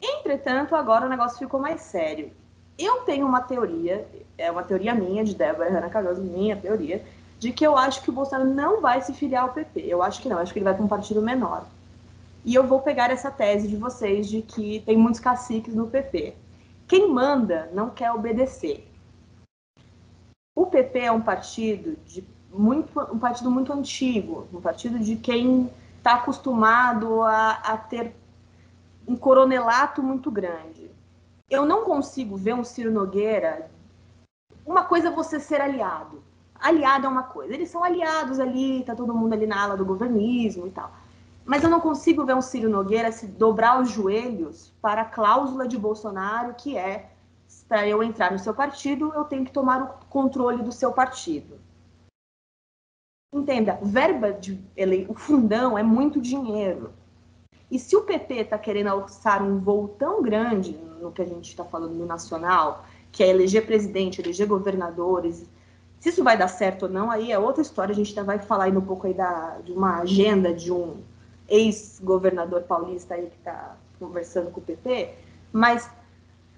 Entretanto, 0.01 0.73
agora 0.73 1.05
o 1.05 1.09
negócio 1.09 1.37
ficou 1.37 1.59
mais 1.59 1.81
sério. 1.81 2.31
Eu 2.79 3.01
tenho 3.01 3.27
uma 3.27 3.41
teoria, 3.41 4.07
é 4.37 4.49
uma 4.49 4.63
teoria 4.63 4.95
minha, 4.95 5.21
de 5.21 5.35
Débora 5.35 5.69
Hanna 5.69 5.89
Cardoso, 5.89 6.21
minha 6.21 6.55
teoria, 6.55 7.03
de 7.37 7.51
que 7.51 7.67
eu 7.67 7.77
acho 7.77 8.01
que 8.01 8.09
o 8.09 8.13
Bolsonaro 8.13 8.49
não 8.49 8.79
vai 8.79 9.01
se 9.01 9.13
filiar 9.13 9.43
ao 9.43 9.53
PP. 9.53 9.81
Eu 9.81 10.01
acho 10.01 10.21
que 10.21 10.29
não, 10.29 10.37
acho 10.37 10.53
que 10.53 10.59
ele 10.59 10.63
vai 10.63 10.73
para 10.73 10.85
um 10.85 10.87
partido 10.87 11.21
menor. 11.21 11.65
E 12.45 12.55
eu 12.55 12.65
vou 12.65 12.79
pegar 12.79 13.11
essa 13.11 13.29
tese 13.29 13.67
de 13.67 13.75
vocês 13.75 14.29
de 14.29 14.41
que 14.41 14.79
tem 14.85 14.95
muitos 14.95 15.19
caciques 15.19 15.75
no 15.75 15.87
PP. 15.87 16.33
Quem 16.87 17.11
manda 17.11 17.69
não 17.73 17.89
quer 17.89 18.13
obedecer. 18.13 18.87
O 20.55 20.65
PP 20.65 20.99
é 20.99 21.11
um 21.11 21.21
partido 21.21 21.97
de 22.05 22.23
muito, 22.49 22.97
um 23.13 23.19
partido 23.19 23.51
muito 23.51 23.73
antigo, 23.73 24.47
um 24.53 24.61
partido 24.61 24.99
de 24.99 25.17
quem 25.17 25.69
está 25.97 26.13
acostumado 26.13 27.23
a, 27.23 27.51
a 27.51 27.77
ter 27.77 28.15
um 29.05 29.17
coronelato 29.17 30.01
muito 30.01 30.31
grande 30.31 30.78
eu 31.49 31.65
não 31.65 31.83
consigo 31.83 32.35
ver 32.37 32.53
um 32.53 32.63
Ciro 32.63 32.91
Nogueira. 32.91 33.69
Uma 34.65 34.83
coisa 34.83 35.07
é 35.07 35.11
você 35.11 35.39
ser 35.39 35.61
aliado. 35.61 36.23
Aliado 36.55 37.05
é 37.05 37.09
uma 37.09 37.23
coisa. 37.23 37.53
Eles 37.53 37.69
são 37.69 37.83
aliados 37.83 38.39
ali, 38.39 38.83
tá 38.83 38.95
todo 38.95 39.15
mundo 39.15 39.33
ali 39.33 39.47
na 39.47 39.61
ala 39.61 39.77
do 39.77 39.85
governismo 39.85 40.67
e 40.67 40.71
tal. 40.71 40.91
Mas 41.45 41.63
eu 41.63 41.69
não 41.69 41.79
consigo 41.79 42.25
ver 42.25 42.35
um 42.35 42.41
Ciro 42.41 42.69
Nogueira 42.69 43.11
se 43.11 43.25
dobrar 43.25 43.81
os 43.81 43.89
joelhos 43.89 44.71
para 44.81 45.01
a 45.01 45.05
cláusula 45.05 45.67
de 45.67 45.77
Bolsonaro, 45.77 46.53
que 46.53 46.77
é 46.77 47.09
para 47.67 47.87
eu 47.87 48.03
entrar 48.03 48.31
no 48.31 48.39
seu 48.39 48.53
partido, 48.53 49.11
eu 49.15 49.23
tenho 49.23 49.45
que 49.45 49.51
tomar 49.51 49.81
o 49.81 50.05
controle 50.07 50.61
do 50.61 50.71
seu 50.71 50.91
partido. 50.91 51.59
Entenda, 53.33 53.79
verba 53.81 54.31
de 54.31 54.59
ele... 54.75 55.05
o 55.09 55.15
fundão 55.15 55.77
é 55.77 55.83
muito 55.83 56.21
dinheiro. 56.21 56.93
E 57.69 57.77
se 57.77 57.95
o 57.95 58.01
PT 58.01 58.35
está 58.35 58.57
querendo 58.57 58.87
alçar 58.87 59.43
um 59.43 59.59
voo 59.59 59.87
tão 59.87 60.21
grande 60.23 60.73
no 60.99 61.11
que 61.11 61.21
a 61.21 61.25
gente 61.25 61.49
está 61.49 61.63
falando 61.63 61.93
no 61.93 62.05
nacional, 62.05 62.85
que 63.11 63.23
é 63.23 63.29
eleger 63.29 63.65
presidente, 63.65 64.21
eleger 64.21 64.47
governadores, 64.47 65.45
Se 65.99 66.09
isso 66.09 66.23
vai 66.23 66.37
dar 66.37 66.47
certo 66.47 66.83
ou 66.83 66.89
não, 66.89 67.11
aí 67.11 67.31
é 67.31 67.37
outra 67.37 67.61
história. 67.61 67.91
A 67.91 67.95
gente 67.95 68.09
ainda 68.11 68.23
vai 68.23 68.39
falar 68.39 68.65
ainda 68.65 68.79
um 68.79 68.85
pouco 68.85 69.05
aí 69.05 69.13
da, 69.13 69.57
de 69.59 69.73
uma 69.73 69.99
agenda 69.99 70.53
de 70.53 70.71
um 70.71 71.01
ex-governador 71.47 72.61
paulista 72.63 73.15
aí 73.15 73.27
que 73.27 73.35
está 73.35 73.75
conversando 73.99 74.49
com 74.49 74.61
o 74.61 74.63
PP. 74.63 75.13
Mas 75.51 75.89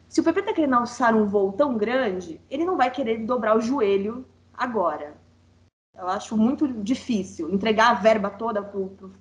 se 0.08 0.20
o 0.20 0.24
PP 0.24 0.41
está 0.41 0.53
querendo 0.53 0.75
alçar 0.75 1.15
um 1.15 1.25
voo 1.25 1.53
tão 1.53 1.75
grande, 1.75 2.39
ele 2.51 2.65
não 2.65 2.77
vai 2.77 2.91
querer 2.91 3.25
dobrar 3.25 3.58
o 3.58 3.62
joelho 3.62 4.25
agora. 4.53 5.15
Eu 5.98 6.08
acho 6.08 6.38
muito 6.38 6.68
difícil 6.68 7.50
entregar 7.50 7.91
a 7.91 7.94
verba 7.96 8.30
toda 8.30 8.62
para 8.62 8.80
o 8.80 9.12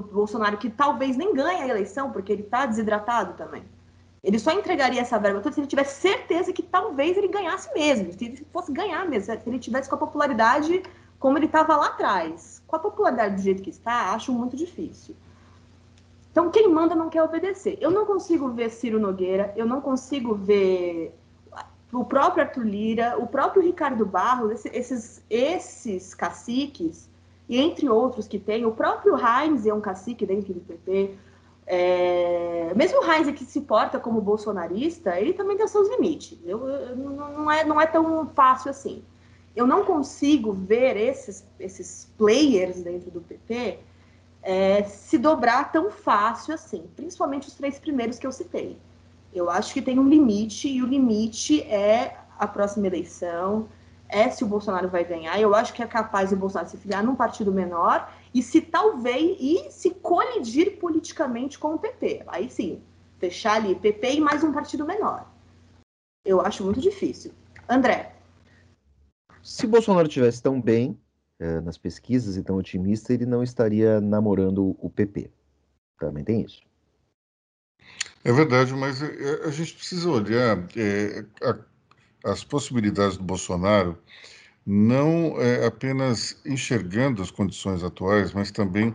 Bolsonaro, 0.00 0.56
que 0.56 0.70
talvez 0.70 1.16
nem 1.16 1.34
ganhe 1.34 1.62
a 1.62 1.68
eleição, 1.68 2.10
porque 2.10 2.32
ele 2.32 2.42
está 2.42 2.66
desidratado 2.66 3.34
também. 3.34 3.64
Ele 4.22 4.38
só 4.38 4.52
entregaria 4.52 5.00
essa 5.00 5.18
verba 5.18 5.40
toda 5.40 5.54
se 5.54 5.60
ele 5.60 5.66
tivesse 5.66 6.00
certeza 6.00 6.52
que 6.52 6.62
talvez 6.62 7.16
ele 7.16 7.28
ganhasse 7.28 7.72
mesmo, 7.74 8.12
se 8.12 8.24
ele 8.24 8.46
fosse 8.52 8.72
ganhar 8.72 9.04
mesmo, 9.08 9.34
se 9.34 9.48
ele 9.48 9.58
tivesse 9.58 9.88
com 9.88 9.96
a 9.96 9.98
popularidade 9.98 10.82
como 11.18 11.38
ele 11.38 11.46
estava 11.46 11.76
lá 11.76 11.86
atrás. 11.86 12.62
Com 12.66 12.76
a 12.76 12.78
popularidade 12.78 13.36
do 13.36 13.42
jeito 13.42 13.62
que 13.62 13.70
está, 13.70 14.12
acho 14.12 14.32
muito 14.32 14.56
difícil. 14.56 15.16
Então, 16.30 16.50
quem 16.50 16.68
manda 16.68 16.94
não 16.94 17.10
quer 17.10 17.22
obedecer. 17.22 17.76
Eu 17.80 17.90
não 17.90 18.06
consigo 18.06 18.48
ver 18.48 18.70
Ciro 18.70 18.98
Nogueira, 18.98 19.52
eu 19.54 19.66
não 19.66 19.80
consigo 19.80 20.34
ver 20.34 21.14
o 21.92 22.04
próprio 22.04 22.44
Arthur 22.44 22.64
Lira, 22.64 23.18
o 23.18 23.26
próprio 23.26 23.62
Ricardo 23.62 24.06
Barros, 24.06 24.64
esses, 24.64 25.22
esses 25.28 26.14
caciques, 26.14 27.10
e 27.52 27.60
entre 27.60 27.86
outros 27.86 28.26
que 28.26 28.38
tem, 28.38 28.64
o 28.64 28.72
próprio 28.72 29.14
Heinz 29.14 29.66
é 29.66 29.74
um 29.74 29.80
cacique 29.80 30.24
dentro 30.24 30.54
do 30.54 30.60
PT. 30.60 31.14
É, 31.66 32.72
mesmo 32.74 33.02
o 33.02 33.04
Heinz 33.04 33.30
que 33.32 33.44
se 33.44 33.60
porta 33.60 34.00
como 34.00 34.22
bolsonarista, 34.22 35.20
ele 35.20 35.34
também 35.34 35.58
tem 35.58 35.68
seus 35.68 35.86
limites. 35.90 36.38
Eu, 36.46 36.66
eu, 36.66 36.96
não, 36.96 37.50
é, 37.50 37.62
não 37.62 37.78
é 37.78 37.86
tão 37.86 38.26
fácil 38.28 38.70
assim. 38.70 39.04
Eu 39.54 39.66
não 39.66 39.84
consigo 39.84 40.50
ver 40.50 40.96
esses, 40.96 41.46
esses 41.60 42.10
players 42.16 42.82
dentro 42.82 43.10
do 43.10 43.20
PT 43.20 43.80
é, 44.42 44.84
se 44.84 45.18
dobrar 45.18 45.70
tão 45.70 45.90
fácil 45.90 46.54
assim, 46.54 46.88
principalmente 46.96 47.48
os 47.48 47.54
três 47.54 47.78
primeiros 47.78 48.18
que 48.18 48.26
eu 48.26 48.32
citei. 48.32 48.78
Eu 49.30 49.50
acho 49.50 49.74
que 49.74 49.82
tem 49.82 49.98
um 49.98 50.08
limite, 50.08 50.68
e 50.68 50.82
o 50.82 50.86
limite 50.86 51.60
é 51.64 52.16
a 52.38 52.46
próxima 52.46 52.86
eleição, 52.86 53.68
é 54.12 54.30
se 54.30 54.44
o 54.44 54.46
Bolsonaro 54.46 54.88
vai 54.88 55.04
ganhar. 55.04 55.40
Eu 55.40 55.54
acho 55.54 55.72
que 55.72 55.82
é 55.82 55.86
capaz 55.86 56.30
o 56.32 56.36
Bolsonaro 56.36 56.70
se 56.70 56.76
filiar 56.76 57.02
num 57.02 57.16
partido 57.16 57.50
menor 57.50 58.12
e 58.32 58.42
se 58.42 58.60
talvez 58.60 59.36
e 59.40 59.70
se 59.70 59.90
colidir 59.90 60.78
politicamente 60.78 61.58
com 61.58 61.74
o 61.74 61.78
PP. 61.78 62.22
Aí 62.26 62.50
sim, 62.50 62.82
fechar 63.18 63.56
ali 63.56 63.74
PP 63.74 64.14
e 64.14 64.20
mais 64.20 64.44
um 64.44 64.52
partido 64.52 64.86
menor. 64.86 65.26
Eu 66.24 66.40
acho 66.40 66.62
muito 66.62 66.80
difícil. 66.80 67.32
André. 67.68 68.14
Se 69.42 69.66
o 69.66 69.68
Bolsonaro 69.68 70.06
tivesse 70.06 70.40
tão 70.40 70.60
bem 70.60 70.96
é, 71.40 71.60
nas 71.60 71.76
pesquisas 71.76 72.36
e 72.36 72.42
tão 72.44 72.56
otimista, 72.56 73.12
ele 73.12 73.26
não 73.26 73.42
estaria 73.42 74.00
namorando 74.00 74.76
o 74.78 74.88
PP. 74.88 75.30
Também 75.98 76.22
tem 76.22 76.42
isso. 76.42 76.62
É 78.24 78.32
verdade, 78.32 78.72
mas 78.74 79.02
é, 79.02 79.06
é, 79.06 79.46
a 79.46 79.50
gente 79.50 79.74
precisa 79.74 80.08
olhar 80.08 80.58
é, 80.76 81.24
a, 81.42 81.58
as 82.24 82.44
possibilidades 82.44 83.16
do 83.16 83.24
Bolsonaro 83.24 83.98
não 84.64 85.40
é, 85.40 85.66
apenas 85.66 86.40
enxergando 86.46 87.20
as 87.20 87.30
condições 87.30 87.82
atuais, 87.82 88.32
mas 88.32 88.50
também 88.50 88.94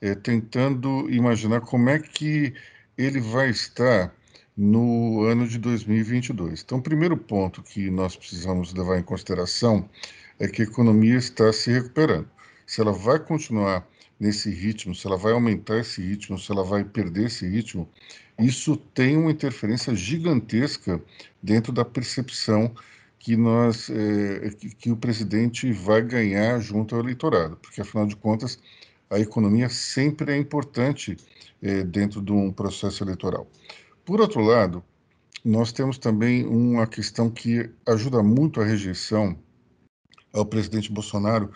é, 0.00 0.14
tentando 0.14 1.10
imaginar 1.10 1.60
como 1.62 1.88
é 1.88 1.98
que 1.98 2.54
ele 2.96 3.20
vai 3.20 3.50
estar 3.50 4.14
no 4.56 5.22
ano 5.24 5.46
de 5.46 5.58
2022. 5.58 6.62
Então, 6.62 6.78
o 6.78 6.82
primeiro 6.82 7.16
ponto 7.16 7.62
que 7.62 7.90
nós 7.90 8.16
precisamos 8.16 8.72
levar 8.74 8.98
em 8.98 9.02
consideração 9.02 9.88
é 10.38 10.48
que 10.48 10.62
a 10.62 10.64
economia 10.64 11.16
está 11.16 11.52
se 11.52 11.70
recuperando. 11.70 12.28
Se 12.66 12.80
ela 12.80 12.92
vai 12.92 13.18
continuar 13.18 13.86
nesse 14.18 14.50
ritmo, 14.50 14.94
se 14.94 15.06
ela 15.06 15.16
vai 15.16 15.32
aumentar 15.32 15.78
esse 15.78 16.02
ritmo, 16.02 16.38
se 16.38 16.50
ela 16.50 16.64
vai 16.64 16.84
perder 16.84 17.26
esse 17.26 17.46
ritmo, 17.48 17.88
isso 18.38 18.76
tem 18.76 19.16
uma 19.16 19.30
interferência 19.30 19.94
gigantesca 19.94 21.00
dentro 21.42 21.72
da 21.72 21.84
percepção 21.84 22.74
que 23.18 23.36
nós 23.36 23.90
é, 23.90 24.50
que, 24.50 24.74
que, 24.74 24.90
o 24.90 24.96
presidente 24.96 25.72
vai 25.72 26.02
ganhar 26.02 26.60
junto 26.60 26.94
ao 26.94 27.00
eleitorado, 27.00 27.56
porque 27.56 27.80
afinal 27.80 28.06
de 28.06 28.16
contas 28.16 28.58
a 29.10 29.18
economia 29.18 29.68
sempre 29.68 30.32
é 30.32 30.36
importante 30.36 31.16
é, 31.62 31.82
dentro 31.82 32.22
de 32.22 32.32
um 32.32 32.52
processo 32.52 33.02
eleitoral. 33.02 33.50
Por 34.04 34.20
outro 34.20 34.40
lado, 34.40 34.84
nós 35.44 35.72
temos 35.72 35.98
também 35.98 36.46
uma 36.46 36.86
questão 36.86 37.30
que 37.30 37.70
ajuda 37.86 38.22
muito 38.22 38.60
a 38.60 38.64
rejeição 38.64 39.38
ao 40.32 40.44
presidente 40.44 40.92
Bolsonaro, 40.92 41.50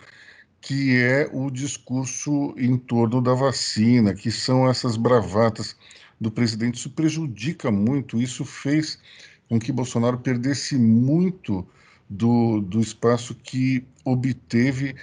que 0.63 0.95
é 0.95 1.29
o 1.33 1.51
discurso 1.51 2.55
em 2.57 2.77
torno 2.77 3.21
da 3.21 3.33
vacina, 3.33 4.15
que 4.15 4.31
são 4.31 4.69
essas 4.69 4.95
bravatas 4.95 5.75
do 6.19 6.31
presidente. 6.31 6.75
Isso 6.75 6.89
prejudica 6.89 7.69
muito, 7.69 8.21
isso 8.21 8.45
fez 8.45 8.97
com 9.49 9.59
que 9.59 9.73
Bolsonaro 9.73 10.19
perdesse 10.19 10.77
muito 10.77 11.67
do, 12.09 12.61
do 12.61 12.79
espaço 12.79 13.35
que 13.35 13.85
obteve 14.05 14.95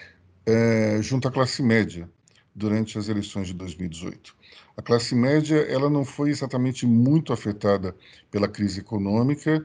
é, 0.46 0.98
junto 1.02 1.28
à 1.28 1.30
classe 1.30 1.62
média 1.62 2.08
durante 2.54 2.96
as 2.96 3.10
eleições 3.10 3.48
de 3.48 3.52
2018. 3.52 4.34
A 4.78 4.80
classe 4.80 5.14
média 5.14 5.58
ela 5.68 5.90
não 5.90 6.06
foi 6.06 6.30
exatamente 6.30 6.86
muito 6.86 7.34
afetada 7.34 7.94
pela 8.30 8.48
crise 8.48 8.80
econômica 8.80 9.62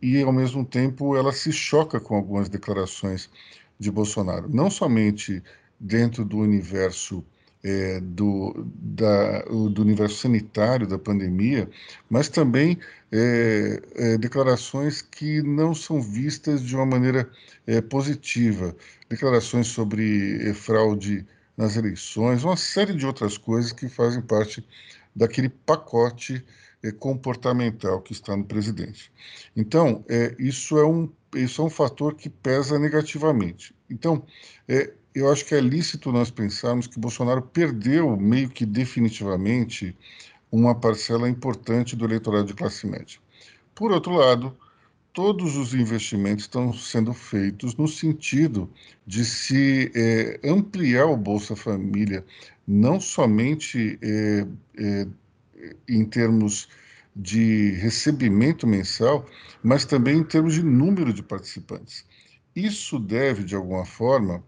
e, 0.00 0.22
ao 0.22 0.32
mesmo 0.32 0.64
tempo, 0.64 1.14
ela 1.14 1.32
se 1.32 1.52
choca 1.52 2.00
com 2.00 2.16
algumas 2.16 2.48
declarações 2.48 3.28
de 3.78 3.90
Bolsonaro, 3.90 4.48
não 4.48 4.70
somente 4.70 5.42
dentro 5.80 6.24
do 6.24 6.38
universo 6.38 7.24
é, 7.64 7.98
do, 7.98 8.52
da, 8.76 9.40
do 9.42 9.80
universo 9.80 10.16
sanitário 10.16 10.86
da 10.86 10.98
pandemia, 10.98 11.68
mas 12.10 12.28
também 12.28 12.78
é, 13.10 13.82
é, 13.94 14.18
declarações 14.18 15.00
que 15.00 15.42
não 15.42 15.74
são 15.74 16.00
vistas 16.00 16.62
de 16.62 16.76
uma 16.76 16.84
maneira 16.84 17.30
é, 17.66 17.80
positiva, 17.80 18.76
declarações 19.08 19.66
sobre 19.68 20.46
é, 20.46 20.52
fraude 20.52 21.26
nas 21.56 21.76
eleições, 21.76 22.44
uma 22.44 22.56
série 22.56 22.92
de 22.92 23.06
outras 23.06 23.38
coisas 23.38 23.72
que 23.72 23.88
fazem 23.88 24.20
parte 24.20 24.62
daquele 25.16 25.48
pacote 25.48 26.44
é, 26.82 26.92
comportamental 26.92 28.02
que 28.02 28.12
está 28.12 28.36
no 28.36 28.44
presidente. 28.44 29.10
Então, 29.56 30.04
isso 30.38 30.76
é 30.76 30.84
um 30.84 31.08
isso 31.34 31.62
é 31.62 31.64
um 31.64 31.70
fator 31.70 32.14
que 32.14 32.28
pesa 32.28 32.78
negativamente. 32.78 33.74
Então, 33.88 34.24
é, 34.68 34.92
eu 35.14 35.30
acho 35.30 35.44
que 35.44 35.54
é 35.54 35.60
lícito 35.60 36.10
nós 36.10 36.30
pensarmos 36.30 36.86
que 36.86 36.98
Bolsonaro 36.98 37.42
perdeu 37.42 38.16
meio 38.16 38.48
que 38.48 38.66
definitivamente 38.66 39.96
uma 40.50 40.74
parcela 40.74 41.28
importante 41.28 41.96
do 41.96 42.04
eleitorado 42.04 42.46
de 42.46 42.54
classe 42.54 42.86
média. 42.86 43.18
Por 43.74 43.90
outro 43.92 44.12
lado, 44.12 44.56
todos 45.12 45.56
os 45.56 45.74
investimentos 45.74 46.44
estão 46.44 46.72
sendo 46.72 47.12
feitos 47.14 47.76
no 47.76 47.86
sentido 47.86 48.68
de 49.06 49.24
se 49.24 49.90
é, 49.94 50.40
ampliar 50.44 51.06
o 51.06 51.16
Bolsa 51.16 51.54
Família, 51.54 52.24
não 52.66 53.00
somente 53.00 53.98
é, 54.02 54.46
é, 54.76 55.06
em 55.88 56.04
termos 56.04 56.68
de 57.14 57.72
recebimento 57.72 58.66
mensal, 58.66 59.26
mas 59.62 59.84
também 59.84 60.18
em 60.18 60.24
termos 60.24 60.54
de 60.54 60.62
número 60.62 61.12
de 61.12 61.22
participantes. 61.22 62.04
Isso 62.54 62.98
deve, 62.98 63.44
de 63.44 63.54
alguma 63.54 63.84
forma, 63.84 64.42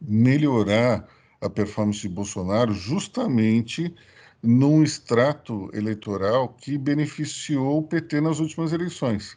melhorar 0.00 1.08
a 1.40 1.48
performance 1.48 2.00
de 2.00 2.08
Bolsonaro 2.08 2.72
justamente 2.72 3.94
num 4.42 4.82
extrato 4.82 5.70
eleitoral 5.72 6.50
que 6.50 6.78
beneficiou 6.78 7.78
o 7.78 7.82
PT 7.82 8.20
nas 8.20 8.38
últimas 8.38 8.72
eleições. 8.72 9.36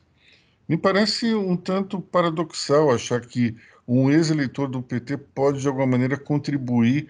Me 0.67 0.77
parece 0.77 1.33
um 1.33 1.57
tanto 1.57 1.99
paradoxal 1.99 2.91
achar 2.91 3.21
que 3.21 3.55
um 3.87 4.11
ex-eleitor 4.11 4.69
do 4.69 4.81
PT 4.81 5.17
pode, 5.17 5.59
de 5.61 5.67
alguma 5.67 5.87
maneira, 5.87 6.17
contribuir 6.17 7.09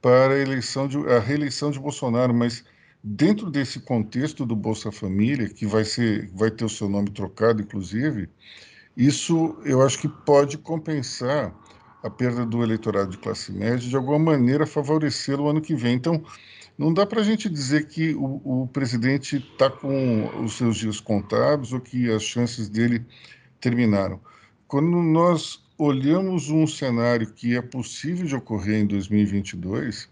para 0.00 0.34
a, 0.34 0.38
eleição 0.38 0.86
de, 0.86 0.96
a 1.08 1.18
reeleição 1.18 1.70
de 1.70 1.78
Bolsonaro, 1.78 2.32
mas 2.32 2.64
dentro 3.06 3.50
desse 3.50 3.80
contexto 3.80 4.46
do 4.46 4.56
Bolsa 4.56 4.90
Família, 4.90 5.46
que 5.50 5.66
vai, 5.66 5.84
ser, 5.84 6.30
vai 6.32 6.50
ter 6.50 6.64
o 6.64 6.70
seu 6.70 6.88
nome 6.88 7.10
trocado, 7.10 7.60
inclusive, 7.60 8.30
isso 8.96 9.58
eu 9.62 9.82
acho 9.82 9.98
que 9.98 10.08
pode 10.08 10.56
compensar 10.56 11.54
a 12.02 12.08
perda 12.08 12.46
do 12.46 12.62
eleitorado 12.62 13.10
de 13.10 13.18
classe 13.18 13.52
média, 13.52 13.88
de 13.88 13.94
alguma 13.94 14.18
maneira 14.18 14.66
favorecê-lo 14.66 15.48
ano 15.48 15.60
que 15.60 15.74
vem. 15.74 15.94
Então, 15.94 16.24
não 16.78 16.94
dá 16.94 17.04
para 17.04 17.20
a 17.20 17.24
gente 17.24 17.48
dizer 17.48 17.88
que 17.88 18.14
o, 18.14 18.62
o 18.62 18.68
presidente 18.68 19.36
está 19.36 19.68
com 19.68 20.42
os 20.42 20.56
seus 20.56 20.76
dias 20.78 20.98
contados 20.98 21.74
ou 21.74 21.80
que 21.80 22.10
as 22.10 22.22
chances 22.22 22.70
dele 22.70 23.04
terminaram. 23.60 24.18
Quando 24.66 25.02
nós 25.02 25.62
olhamos 25.76 26.48
um 26.48 26.66
cenário 26.66 27.30
que 27.32 27.54
é 27.54 27.60
possível 27.60 28.26
de 28.26 28.34
ocorrer 28.34 28.80
em 28.80 28.86
2022, 28.86 30.08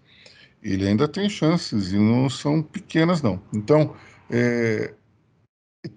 ele 0.63 0.87
ainda 0.87 1.09
tem 1.09 1.29
chances 1.29 1.93
e 1.93 1.99
não 1.99 2.31
são 2.31 2.63
pequenas, 2.63 3.21
não. 3.21 3.43
Então, 3.53 3.97
é, 4.31 4.95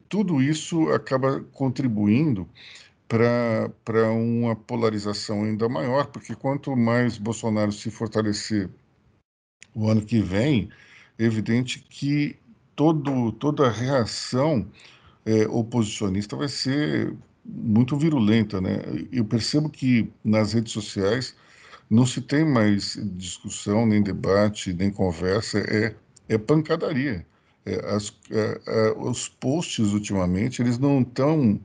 tudo 0.09 0.41
isso 0.41 0.89
acaba 0.89 1.41
contribuindo 1.53 2.47
para 3.07 4.11
uma 4.11 4.55
polarização 4.55 5.43
ainda 5.43 5.69
maior, 5.69 6.07
porque 6.07 6.35
quanto 6.35 6.75
mais 6.75 7.17
Bolsonaro 7.17 7.71
se 7.71 7.91
fortalecer 7.91 8.69
o 9.75 9.87
ano 9.89 10.03
que 10.03 10.19
vem, 10.19 10.69
é 11.19 11.23
evidente 11.23 11.79
que 11.79 12.35
todo, 12.75 13.31
toda 13.33 13.69
reação 13.69 14.67
é, 15.25 15.47
oposicionista 15.47 16.35
vai 16.35 16.47
ser 16.47 17.13
muito 17.45 17.95
virulenta, 17.95 18.59
né? 18.59 18.79
Eu 19.11 19.23
percebo 19.23 19.69
que 19.69 20.11
nas 20.23 20.53
redes 20.53 20.73
sociais 20.73 21.35
não 21.89 22.05
se 22.05 22.21
tem 22.21 22.45
mais 22.45 22.97
discussão, 23.13 23.85
nem 23.85 24.01
debate, 24.01 24.73
nem 24.73 24.91
conversa, 24.91 25.59
é, 25.59 25.95
é 26.27 26.37
pancadaria. 26.37 27.25
É, 27.65 27.95
as, 27.95 28.13
é, 28.29 28.61
é, 28.67 28.91
os 28.97 29.27
posts 29.27 29.91
ultimamente 29.91 30.61
eles 30.61 30.77
não 30.77 31.01
estão 31.01 31.59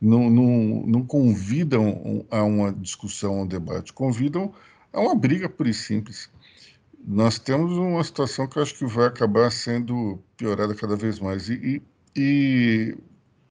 não, 0.00 0.28
não, 0.30 0.86
não 0.86 1.06
convidam 1.06 2.24
a 2.30 2.42
uma 2.42 2.72
discussão, 2.72 3.38
a 3.38 3.42
um 3.42 3.46
debate, 3.46 3.92
convidam 3.92 4.52
a 4.92 5.00
uma 5.00 5.14
briga 5.14 5.48
pura 5.48 5.70
e 5.70 5.74
simples. 5.74 6.30
Nós 7.04 7.38
temos 7.38 7.76
uma 7.76 8.04
situação 8.04 8.46
que 8.46 8.58
eu 8.58 8.62
acho 8.62 8.74
que 8.74 8.86
vai 8.86 9.06
acabar 9.06 9.50
sendo 9.50 10.22
piorada 10.36 10.74
cada 10.74 10.96
vez 10.96 11.18
mais. 11.18 11.48
E, 11.48 11.82
e, 12.14 12.96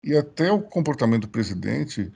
e 0.04 0.16
até 0.16 0.52
o 0.52 0.62
comportamento 0.62 1.24
do 1.24 1.30
presidente, 1.30 2.12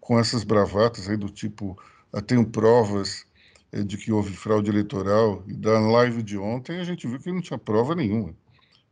com 0.00 0.18
essas 0.18 0.44
bravatas 0.44 1.08
aí 1.08 1.16
do 1.16 1.28
tipo, 1.28 1.78
tenho 2.22 2.46
provas 2.46 3.26
eh, 3.72 3.82
de 3.82 3.96
que 3.96 4.12
houve 4.12 4.32
fraude 4.32 4.70
eleitoral, 4.70 5.42
e 5.46 5.54
da 5.54 5.78
live 5.80 6.22
de 6.22 6.38
ontem 6.38 6.78
a 6.78 6.84
gente 6.84 7.06
viu 7.08 7.18
que 7.18 7.32
não 7.32 7.40
tinha 7.40 7.58
prova 7.58 7.94
nenhuma. 7.94 8.34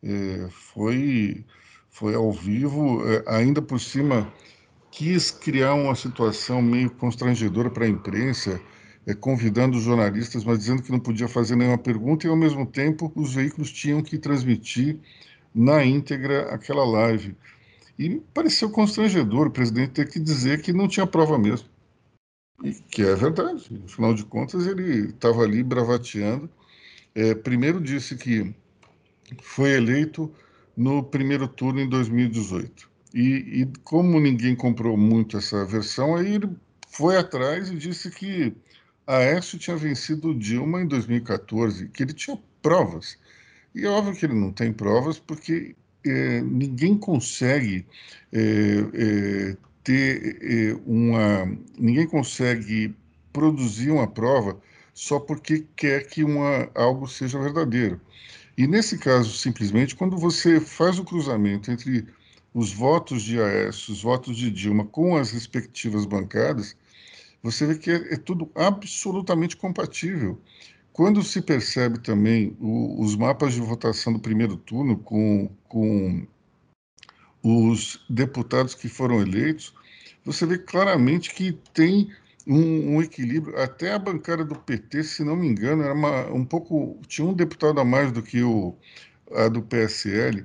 É, 0.03 0.49
foi, 0.51 1.45
foi 1.91 2.15
ao 2.15 2.33
vivo, 2.33 3.07
é, 3.09 3.23
ainda 3.29 3.63
por 3.63 3.81
cima 3.81 4.33
quis 4.91 5.31
criar 5.31 5.75
uma 5.75 5.95
situação 5.95 6.61
meio 6.61 6.91
constrangedora 6.91 7.71
para 7.71 7.85
a 7.87 7.89
imprensa, 7.89 8.61
é, 9.07 9.15
convidando 9.15 9.79
os 9.79 9.85
jornalistas, 9.85 10.45
mas 10.45 10.59
dizendo 10.59 10.83
que 10.83 10.93
não 10.93 11.01
podia 11.01 11.29
fazer 11.29 11.57
nenhuma 11.57 11.79
pergunta, 11.79 12.27
e 12.27 12.31
ao 12.31 12.37
mesmo 12.37 12.67
tempo 12.67 13.13
os 13.15 13.35
veículos 13.35 13.71
tinham 13.71 14.03
que 14.03 14.19
transmitir 14.19 14.99
na 15.55 15.85
íntegra 15.85 16.53
aquela 16.53 16.85
live. 16.85 17.37
E 17.99 18.21
pareceu 18.35 18.71
constrangedor 18.71 19.47
o 19.47 19.51
presidente 19.51 19.93
ter 19.93 20.09
que 20.09 20.19
dizer 20.19 20.61
que 20.63 20.73
não 20.73 20.89
tinha 20.89 21.07
prova 21.07 21.39
mesmo. 21.39 21.72
E 22.63 22.73
que 22.91 23.03
é 23.03 23.15
verdade. 23.15 23.83
Afinal 23.85 24.15
de 24.15 24.25
contas, 24.25 24.67
ele 24.67 25.11
estava 25.11 25.43
ali 25.43 25.63
bravateando. 25.63 26.49
É, 27.15 27.35
primeiro 27.35 27.81
disse 27.81 28.17
que 28.17 28.55
foi 29.43 29.71
eleito 29.73 30.33
no 30.77 31.03
primeiro 31.03 31.49
turno 31.49 31.81
em 31.81 31.89
2018. 31.89 32.91
E, 33.15 33.63
e, 33.63 33.73
como 33.85 34.19
ninguém 34.19 34.57
comprou 34.57 34.97
muito 34.97 35.37
essa 35.37 35.65
versão, 35.67 36.17
aí 36.17 36.35
ele 36.35 36.51
foi 36.89 37.17
atrás 37.17 37.71
e 37.71 37.77
disse 37.77 38.11
que 38.11 38.55
Aécio 39.07 39.59
tinha 39.59 39.77
vencido 39.77 40.35
Dilma 40.35 40.81
em 40.81 40.87
2014, 40.87 41.89
que 41.89 42.03
ele 42.03 42.15
tinha 42.15 42.39
provas. 42.63 43.19
E 43.75 43.85
é 43.85 43.89
óbvio 43.89 44.15
que 44.15 44.25
ele 44.25 44.35
não 44.35 44.53
tem 44.53 44.73
provas, 44.73 45.19
porque 45.19 45.75
é, 46.07 46.41
ninguém 46.41 46.97
consegue 46.97 47.87
é, 48.33 48.41
é, 48.95 49.57
ter 49.83 50.39
é, 50.43 50.79
uma. 50.87 51.47
Ninguém 51.79 52.07
consegue 52.07 52.95
produzir 53.33 53.91
uma 53.91 54.07
prova 54.07 54.61
só 54.95 55.19
porque 55.19 55.67
quer 55.75 56.07
que 56.07 56.23
uma, 56.23 56.69
algo 56.75 57.09
seja 57.09 57.39
verdadeiro. 57.39 58.01
E 58.57 58.67
nesse 58.67 58.99
caso, 58.99 59.33
simplesmente, 59.37 59.97
quando 59.97 60.17
você 60.19 60.61
faz 60.61 60.99
o 60.99 61.05
cruzamento 61.05 61.71
entre 61.71 62.07
os 62.53 62.73
votos 62.73 63.23
de 63.23 63.41
Aécio, 63.41 63.93
os 63.93 64.03
votos 64.03 64.37
de 64.37 64.51
Dilma 64.51 64.85
com 64.85 65.17
as 65.17 65.31
respectivas 65.31 66.05
bancadas, 66.05 66.77
você 67.43 67.67
vê 67.67 67.79
que 67.79 67.91
é, 67.91 68.15
é 68.15 68.17
tudo 68.17 68.51
absolutamente 68.55 69.57
compatível. 69.57 70.39
Quando 70.93 71.23
se 71.23 71.41
percebe 71.41 71.99
também 71.99 72.55
o, 72.61 73.03
os 73.03 73.17
mapas 73.17 73.55
de 73.55 73.61
votação 73.61 74.13
do 74.13 74.19
primeiro 74.19 74.57
turno 74.59 74.99
com, 74.99 75.51
com 75.67 76.27
os 77.43 78.05
deputados 78.09 78.75
que 78.75 78.89
foram 78.89 79.21
eleitos, 79.21 79.75
você 80.25 80.47
vê 80.47 80.59
claramente 80.59 81.35
que 81.35 81.53
tem 81.75 82.11
um, 82.47 82.97
um, 82.97 83.03
equilíbrio. 83.03 83.59
Até 83.59 83.93
a 83.93 83.99
bancada 83.99 84.45
do 84.45 84.55
PT, 84.55 85.05
se 85.05 85.25
não 85.25 85.37
me 85.37 85.49
engano, 85.49 85.83
era 85.83 85.95
uma, 85.95 86.27
um 86.33 86.45
pouco 86.45 86.99
tinha 87.09 87.27
um 87.27 87.35
deputado 87.35 87.81
a 87.81 87.85
mais 87.85 88.13
do 88.13 88.23
que 88.23 88.43
o 88.43 88.77
a 89.35 89.49
do 89.49 89.63
PSL. 89.63 90.45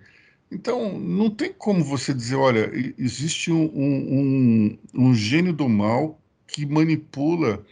Então, 0.52 0.98
não 0.98 1.30
tem 1.30 1.52
como 1.52 1.84
você 1.84 2.14
dizer, 2.14 2.36
olha, 2.36 2.72
existe 2.98 3.52
um, 3.52 3.66
um, 3.66 4.80
um 4.94 5.14
gênio 5.14 5.52
do 5.52 5.68
mal 5.68 6.20
que 6.48 6.66
manipula 6.66 7.66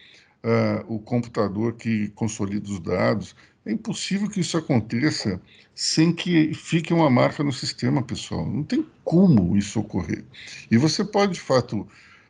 uh, 0.43 0.93
o 0.93 0.99
computador, 0.99 1.73
que 1.73 2.09
consolida 2.09 2.69
os 2.69 2.79
dados. 2.79 3.35
É 3.65 3.71
impossível 3.71 4.29
que 4.29 4.41
isso 4.41 4.57
aconteça 4.57 5.41
sem 5.73 6.13
que 6.13 6.53
fique 6.53 6.93
uma 6.93 7.09
marca 7.09 7.43
no 7.43 7.51
sistema, 7.51 8.03
pessoal. 8.03 8.45
Não 8.45 8.63
tem 8.63 8.85
como 9.03 9.57
isso 9.57 9.79
ocorrer. 9.79 10.23
E 10.69 10.77
você 10.77 11.03
pode, 11.03 11.33
de 11.33 11.41
fato, 11.41 11.87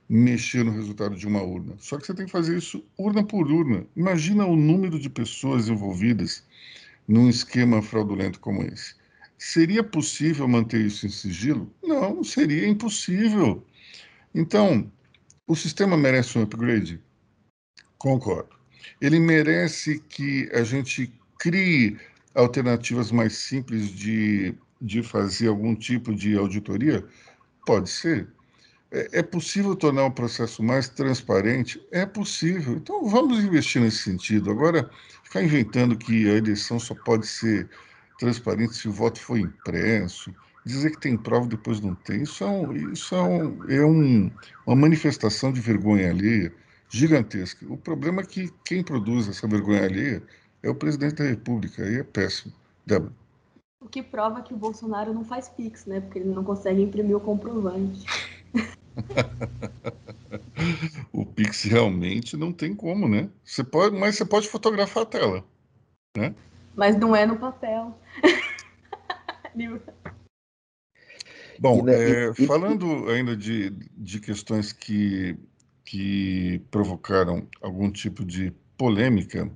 mexer 0.07 0.63
no 0.63 0.71
resultado 0.71 1.15
de 1.15 1.27
uma 1.27 1.41
urna. 1.41 1.75
Só 1.77 1.97
que 1.97 2.05
você 2.05 2.13
tem 2.13 2.25
que 2.25 2.31
fazer 2.31 2.57
isso 2.57 2.83
urna 2.97 3.21
por 3.21 3.51
urna. 3.51 3.85
Imagina 3.97 4.45
o 4.45 4.55
número 4.55 4.97
de 4.97 5.09
pessoas 5.09 5.67
envolvidas 5.67 6.43
num 7.07 7.29
esquema 7.29 7.81
fraudulento 7.81 8.39
como 8.39 8.63
esse. 8.63 8.95
Seria 9.37 9.83
possível 9.83 10.47
manter 10.47 10.85
isso 10.85 11.05
em 11.05 11.09
sigilo? 11.09 11.69
Não, 11.83 12.23
seria 12.23 12.65
impossível. 12.65 13.61
Então, 14.33 14.89
o 15.45 15.55
sistema 15.55 15.97
merece 15.97 16.37
um 16.37 16.43
upgrade? 16.43 17.01
Concordo. 17.97 18.55
Ele 19.01 19.19
merece 19.19 19.99
que 19.99 20.49
a 20.53 20.63
gente 20.63 21.13
crie 21.39 21.97
alternativas 22.33 23.11
mais 23.11 23.33
simples 23.33 23.89
de, 23.89 24.55
de 24.81 25.01
fazer 25.03 25.47
algum 25.47 25.75
tipo 25.75 26.13
de 26.13 26.37
auditoria? 26.37 27.05
Pode 27.65 27.89
ser. 27.89 28.27
É, 28.91 29.19
é 29.19 29.23
possível 29.23 29.75
tornar 29.75 30.05
o 30.05 30.11
processo 30.11 30.61
mais 30.63 30.87
transparente? 30.89 31.81
É 31.91 32.05
possível. 32.05 32.75
Então 32.75 33.07
vamos 33.07 33.43
investir 33.43 33.81
nesse 33.81 33.97
sentido. 33.97 34.51
Agora, 34.51 34.89
ficar 35.23 35.43
inventando 35.43 35.97
que 35.97 36.29
a 36.29 36.33
eleição 36.33 36.79
só 36.79 36.95
pode 36.95 37.27
ser 37.27 37.69
transparente 38.19 38.75
se 38.75 38.87
o 38.87 38.91
voto 38.91 39.19
for 39.19 39.37
impresso, 39.37 40.33
dizer 40.65 40.91
que 40.91 40.99
tem 40.99 41.17
prova 41.17 41.45
e 41.45 41.49
depois 41.49 41.79
não 41.79 41.93
tem, 41.93 42.23
isso 42.23 42.43
é, 42.43 42.47
um, 42.47 42.91
isso 42.91 43.15
é, 43.15 43.21
um, 43.21 43.69
é 43.69 43.85
um, 43.85 44.31
uma 44.65 44.75
manifestação 44.75 45.51
de 45.51 45.61
vergonha 45.61 46.09
alheia 46.09 46.51
gigantesca. 46.89 47.65
O 47.69 47.77
problema 47.77 48.21
é 48.21 48.25
que 48.25 48.51
quem 48.63 48.83
produz 48.83 49.27
essa 49.27 49.47
vergonha 49.47 49.83
alheia 49.83 50.23
é 50.65 50.69
o 50.69 50.75
presidente 50.75 51.15
da 51.15 51.23
República, 51.23 51.83
aí 51.83 51.99
é 51.99 52.03
péssimo. 52.03 52.53
Débora. 52.85 53.13
O 53.79 53.87
que 53.87 54.01
prova 54.01 54.41
que 54.41 54.53
o 54.53 54.57
Bolsonaro 54.57 55.13
não 55.13 55.23
faz 55.23 55.47
Pix, 55.47 55.85
né? 55.85 56.01
Porque 56.01 56.17
ele 56.17 56.29
não 56.29 56.43
consegue 56.43 56.81
imprimir 56.81 57.15
o 57.15 57.19
comprovante. 57.19 58.03
o 61.13 61.23
Pix 61.23 61.63
realmente 61.63 62.35
não 62.35 62.51
tem 62.51 62.73
como, 62.73 63.07
né? 63.07 63.29
Você 63.43 63.63
pode, 63.63 63.95
mas 63.95 64.15
você 64.15 64.25
pode 64.25 64.49
fotografar 64.49 65.03
a 65.03 65.05
tela, 65.05 65.45
né? 66.17 66.33
Mas 66.75 66.97
não 66.97 67.15
é 67.15 67.27
no 67.27 67.37
papel. 67.37 67.95
Bom, 71.59 71.87
é, 71.87 72.33
falando 72.45 73.07
ainda 73.09 73.37
de, 73.37 73.69
de 73.69 74.19
questões 74.19 74.73
que, 74.73 75.37
que 75.85 76.59
provocaram 76.71 77.47
algum 77.61 77.91
tipo 77.91 78.25
de 78.25 78.51
polêmica, 78.75 79.49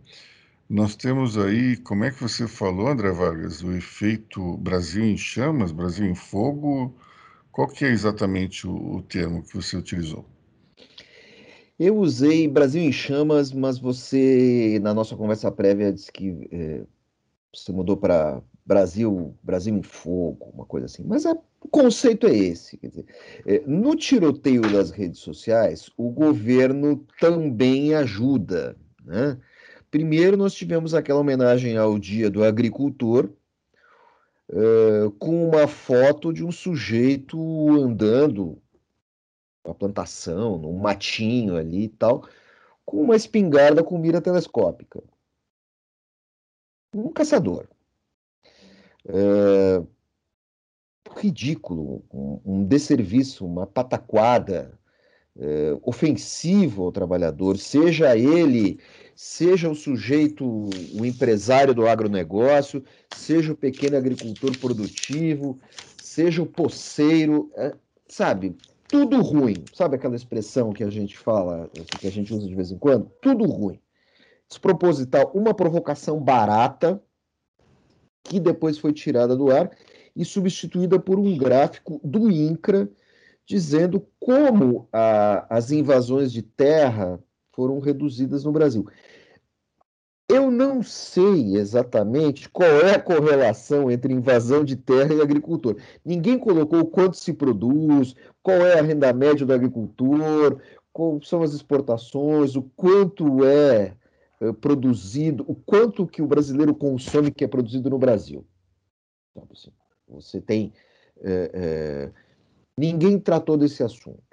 nós 0.69 0.95
temos 0.95 1.35
aí, 1.35 1.77
como 1.77 2.03
é 2.03 2.11
que 2.11 2.21
você 2.21 2.47
falou, 2.47 2.87
André 2.87 3.11
Vargas, 3.11 3.63
o 3.63 3.71
efeito 3.71 4.55
Brasil 4.57 5.03
em 5.03 5.17
chamas, 5.17 5.71
Brasil 5.71 6.05
em 6.05 6.13
fogo, 6.13 6.95
qual 7.51 7.67
que 7.67 7.83
é 7.83 7.89
exatamente 7.89 8.67
o, 8.67 8.97
o 8.97 9.01
termo 9.01 9.41
que 9.41 9.55
você 9.55 9.75
utilizou? 9.75 10.25
Eu 11.79 11.97
usei 11.97 12.47
Brasil 12.47 12.83
em 12.83 12.91
chamas, 12.91 13.51
mas 13.51 13.79
você, 13.79 14.79
na 14.81 14.93
nossa 14.93 15.15
conversa 15.15 15.51
prévia, 15.51 15.91
disse 15.91 16.11
que 16.11 16.47
é, 16.51 16.83
você 17.51 17.71
mudou 17.71 17.97
para 17.97 18.41
Brasil, 18.63 19.35
Brasil 19.41 19.75
em 19.75 19.81
fogo, 19.81 20.51
uma 20.53 20.65
coisa 20.65 20.85
assim. 20.85 21.03
Mas 21.03 21.25
é, 21.25 21.31
o 21.31 21.67
conceito 21.71 22.27
é 22.27 22.35
esse. 22.35 22.77
Dizer, 22.77 23.05
é, 23.45 23.63
no 23.65 23.95
tiroteio 23.95 24.61
das 24.61 24.91
redes 24.91 25.19
sociais, 25.19 25.89
o 25.97 26.11
governo 26.11 27.03
também 27.19 27.95
ajuda. 27.95 28.77
Né? 29.03 29.37
Primeiro, 29.91 30.37
nós 30.37 30.53
tivemos 30.53 30.93
aquela 30.93 31.19
homenagem 31.19 31.77
ao 31.77 31.97
Dia 31.97 32.29
do 32.29 32.43
Agricultor, 32.43 33.29
uh, 34.49 35.11
com 35.17 35.47
uma 35.47 35.67
foto 35.67 36.31
de 36.31 36.43
um 36.43 36.51
sujeito 36.51 37.37
andando 37.71 38.61
uma 39.63 39.75
plantação, 39.75 40.57
num 40.57 40.77
matinho 40.77 41.55
ali 41.55 41.85
e 41.85 41.89
tal, 41.89 42.27
com 42.85 43.01
uma 43.01 43.15
espingarda 43.15 43.83
com 43.83 43.97
mira 43.97 44.21
telescópica. 44.21 45.01
Um 46.93 47.11
caçador. 47.11 47.67
É, 49.07 49.83
ridículo, 51.17 52.03
um, 52.11 52.41
um 52.45 52.65
desserviço, 52.65 53.45
uma 53.45 53.67
pataquada 53.67 54.77
é, 55.39 55.77
ofensivo 55.83 56.83
ao 56.83 56.91
trabalhador, 56.91 57.57
seja 57.57 58.17
ele, 58.17 58.79
seja 59.15 59.69
o 59.69 59.75
sujeito, 59.75 60.45
o 60.45 61.05
empresário 61.05 61.73
do 61.73 61.87
agronegócio, 61.87 62.83
seja 63.15 63.53
o 63.53 63.57
pequeno 63.57 63.97
agricultor 63.97 64.57
produtivo, 64.57 65.57
seja 66.01 66.41
o 66.41 66.45
poceiro, 66.45 67.49
é, 67.55 67.73
sabe? 68.07 68.55
Tudo 68.87 69.21
ruim. 69.21 69.63
Sabe 69.73 69.95
aquela 69.95 70.15
expressão 70.15 70.73
que 70.73 70.83
a 70.83 70.89
gente 70.89 71.17
fala, 71.17 71.69
que 71.99 72.07
a 72.07 72.11
gente 72.11 72.33
usa 72.33 72.47
de 72.47 72.55
vez 72.55 72.71
em 72.71 72.77
quando? 72.77 73.09
Tudo 73.21 73.45
ruim. 73.45 73.79
Desproposital, 74.49 75.31
uma 75.33 75.53
provocação 75.53 76.19
barata, 76.19 77.01
que 78.23 78.39
depois 78.39 78.77
foi 78.77 78.91
tirada 78.91 79.35
do 79.35 79.51
ar 79.51 79.71
e 80.15 80.25
substituída 80.25 80.99
por 80.99 81.19
um 81.19 81.37
gráfico 81.37 82.01
do 82.03 82.29
INCRA 82.29 82.89
dizendo 83.49 84.05
como 84.19 84.87
a, 84.93 85.57
as 85.57 85.71
invasões 85.71 86.31
de 86.31 86.43
terra 86.43 87.19
foram 87.51 87.79
reduzidas 87.79 88.43
no 88.43 88.51
Brasil. 88.51 88.85
Eu 90.29 90.51
não 90.51 90.83
sei 90.83 91.57
exatamente 91.57 92.47
qual 92.47 92.69
é 92.69 92.93
a 92.93 93.01
correlação 93.01 93.89
entre 93.89 94.13
invasão 94.13 94.63
de 94.63 94.75
terra 94.75 95.15
e 95.15 95.21
agricultor. 95.21 95.77
Ninguém 96.05 96.37
colocou 96.37 96.85
quanto 96.85 97.17
se 97.17 97.33
produz, 97.33 98.15
qual 98.43 98.57
é 98.57 98.77
a 98.77 98.83
renda 98.83 99.11
média 99.11 99.43
do 99.43 99.53
agricultor, 99.53 100.61
quais 100.93 101.27
são 101.27 101.41
as 101.41 101.51
exportações, 101.51 102.55
o 102.55 102.61
quanto 102.75 103.43
é, 103.43 103.95
é 104.39 104.53
produzido, 104.53 105.43
o 105.47 105.55
quanto 105.55 106.05
que 106.05 106.21
o 106.21 106.27
brasileiro 106.27 106.75
consome 106.75 107.31
que 107.31 107.43
é 107.43 107.47
produzido 107.47 107.89
no 107.89 107.97
Brasil. 107.97 108.45
Assim, 109.51 109.71
você 110.07 110.39
tem 110.39 110.71
é, 111.23 111.51
é, 111.51 112.28
Ninguém 112.79 113.19
tratou 113.19 113.57
desse 113.57 113.83
assunto. 113.83 114.23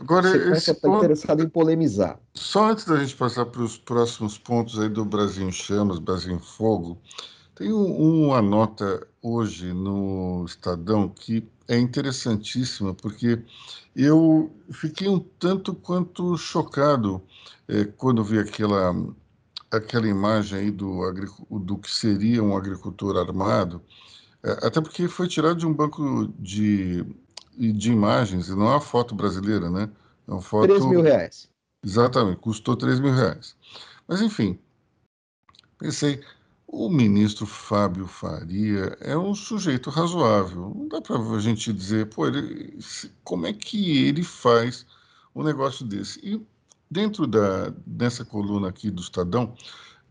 Agora, 0.00 0.54
Você 0.54 0.70
está 0.70 0.88
ponto... 0.88 0.98
interessado 0.98 1.42
em 1.42 1.48
polemizar. 1.48 2.20
Só 2.34 2.70
antes 2.70 2.84
da 2.84 2.96
gente 2.96 3.16
passar 3.16 3.46
para 3.46 3.60
os 3.60 3.76
próximos 3.76 4.38
pontos 4.38 4.78
aí 4.78 4.88
do 4.88 5.04
Brasil 5.04 5.48
em 5.48 5.50
Chamas, 5.50 5.98
Brasil 5.98 6.36
em 6.36 6.38
Fogo, 6.38 6.96
tem 7.56 7.72
uma 7.72 8.40
nota 8.40 9.04
hoje 9.20 9.72
no 9.72 10.44
Estadão 10.46 11.08
que 11.08 11.44
é 11.66 11.76
interessantíssima, 11.76 12.94
porque 12.94 13.42
eu 13.96 14.48
fiquei 14.70 15.08
um 15.08 15.18
tanto 15.18 15.74
quanto 15.74 16.36
chocado 16.38 17.20
é, 17.66 17.84
quando 17.84 18.22
vi 18.22 18.38
aquela, 18.38 18.94
aquela 19.72 20.06
imagem 20.06 20.58
aí 20.58 20.70
do, 20.70 21.00
do 21.50 21.78
que 21.78 21.90
seria 21.90 22.44
um 22.44 22.56
agricultor 22.56 23.16
armado, 23.16 23.82
é, 24.44 24.66
até 24.66 24.80
porque 24.80 25.08
foi 25.08 25.28
tirado 25.28 25.56
de 25.56 25.66
um 25.66 25.72
banco 25.72 26.32
de, 26.38 27.04
de 27.56 27.92
imagens, 27.92 28.48
e 28.48 28.54
não 28.54 28.66
é 28.66 28.70
uma 28.70 28.80
foto 28.80 29.14
brasileira, 29.14 29.70
né? 29.70 29.90
É 30.26 30.32
uma 30.32 30.42
foto... 30.42 30.68
3 30.68 30.84
mil 30.86 31.02
reais. 31.02 31.48
Exatamente, 31.84 32.38
custou 32.38 32.76
3 32.76 33.00
mil 33.00 33.12
reais. 33.12 33.56
Mas, 34.06 34.20
enfim, 34.20 34.58
pensei, 35.78 36.22
o 36.66 36.88
ministro 36.88 37.44
Fábio 37.44 38.06
Faria 38.06 38.96
é 39.00 39.16
um 39.16 39.34
sujeito 39.34 39.90
razoável. 39.90 40.72
Não 40.74 40.88
dá 40.88 41.00
para 41.02 41.18
a 41.18 41.38
gente 41.38 41.72
dizer, 41.72 42.06
pô, 42.06 42.26
ele, 42.26 42.78
como 43.22 43.46
é 43.46 43.52
que 43.52 44.06
ele 44.06 44.22
faz 44.22 44.86
um 45.34 45.42
negócio 45.42 45.84
desse? 45.84 46.18
E 46.22 46.40
dentro 46.90 47.26
da, 47.26 47.72
dessa 47.86 48.24
coluna 48.24 48.68
aqui 48.68 48.90
do 48.90 49.02
Estadão, 49.02 49.54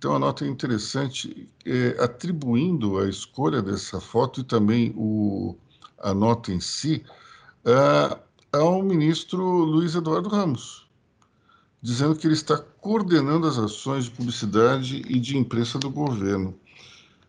tem 0.01 0.09
uma 0.09 0.17
nota 0.17 0.45
interessante 0.47 1.47
é, 1.63 1.95
atribuindo 2.03 2.97
a 2.97 3.07
escolha 3.07 3.61
dessa 3.61 4.01
foto 4.01 4.41
e 4.41 4.43
também 4.43 4.91
o, 4.97 5.55
a 5.99 6.11
nota 6.11 6.51
em 6.51 6.59
si 6.59 7.05
a, 7.63 8.17
ao 8.51 8.81
ministro 8.81 9.43
Luiz 9.43 9.93
Eduardo 9.93 10.27
Ramos, 10.27 10.89
dizendo 11.83 12.15
que 12.15 12.25
ele 12.25 12.33
está 12.33 12.57
coordenando 12.57 13.45
as 13.45 13.59
ações 13.59 14.05
de 14.05 14.11
publicidade 14.11 15.03
e 15.07 15.19
de 15.19 15.37
imprensa 15.37 15.77
do 15.77 15.91
governo. 15.91 16.55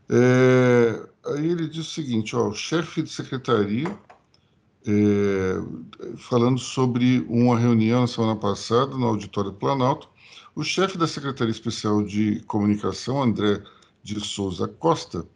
É, 0.09 1.07
aí 1.27 1.47
ele 1.51 1.69
diz 1.69 1.87
o 1.89 1.91
seguinte: 1.91 2.35
ó, 2.35 2.49
o 2.49 2.55
chefe 2.55 3.03
de 3.03 3.11
secretaria, 3.11 3.95
é, 4.87 6.17
falando 6.17 6.59
sobre 6.59 7.23
uma 7.29 7.59
reunião 7.59 8.01
na 8.01 8.07
semana 8.07 8.35
passada 8.35 8.97
no 8.97 9.09
Auditório 9.09 9.51
do 9.51 9.59
Planalto, 9.59 10.09
o 10.55 10.63
chefe 10.63 10.99
da 10.99 11.07
Secretaria 11.07 11.51
Especial 11.51 12.03
de 12.03 12.41
Comunicação, 12.47 13.23
André 13.23 13.63
de 14.03 14.21
Souza 14.21 14.69
Costa, 14.69 15.27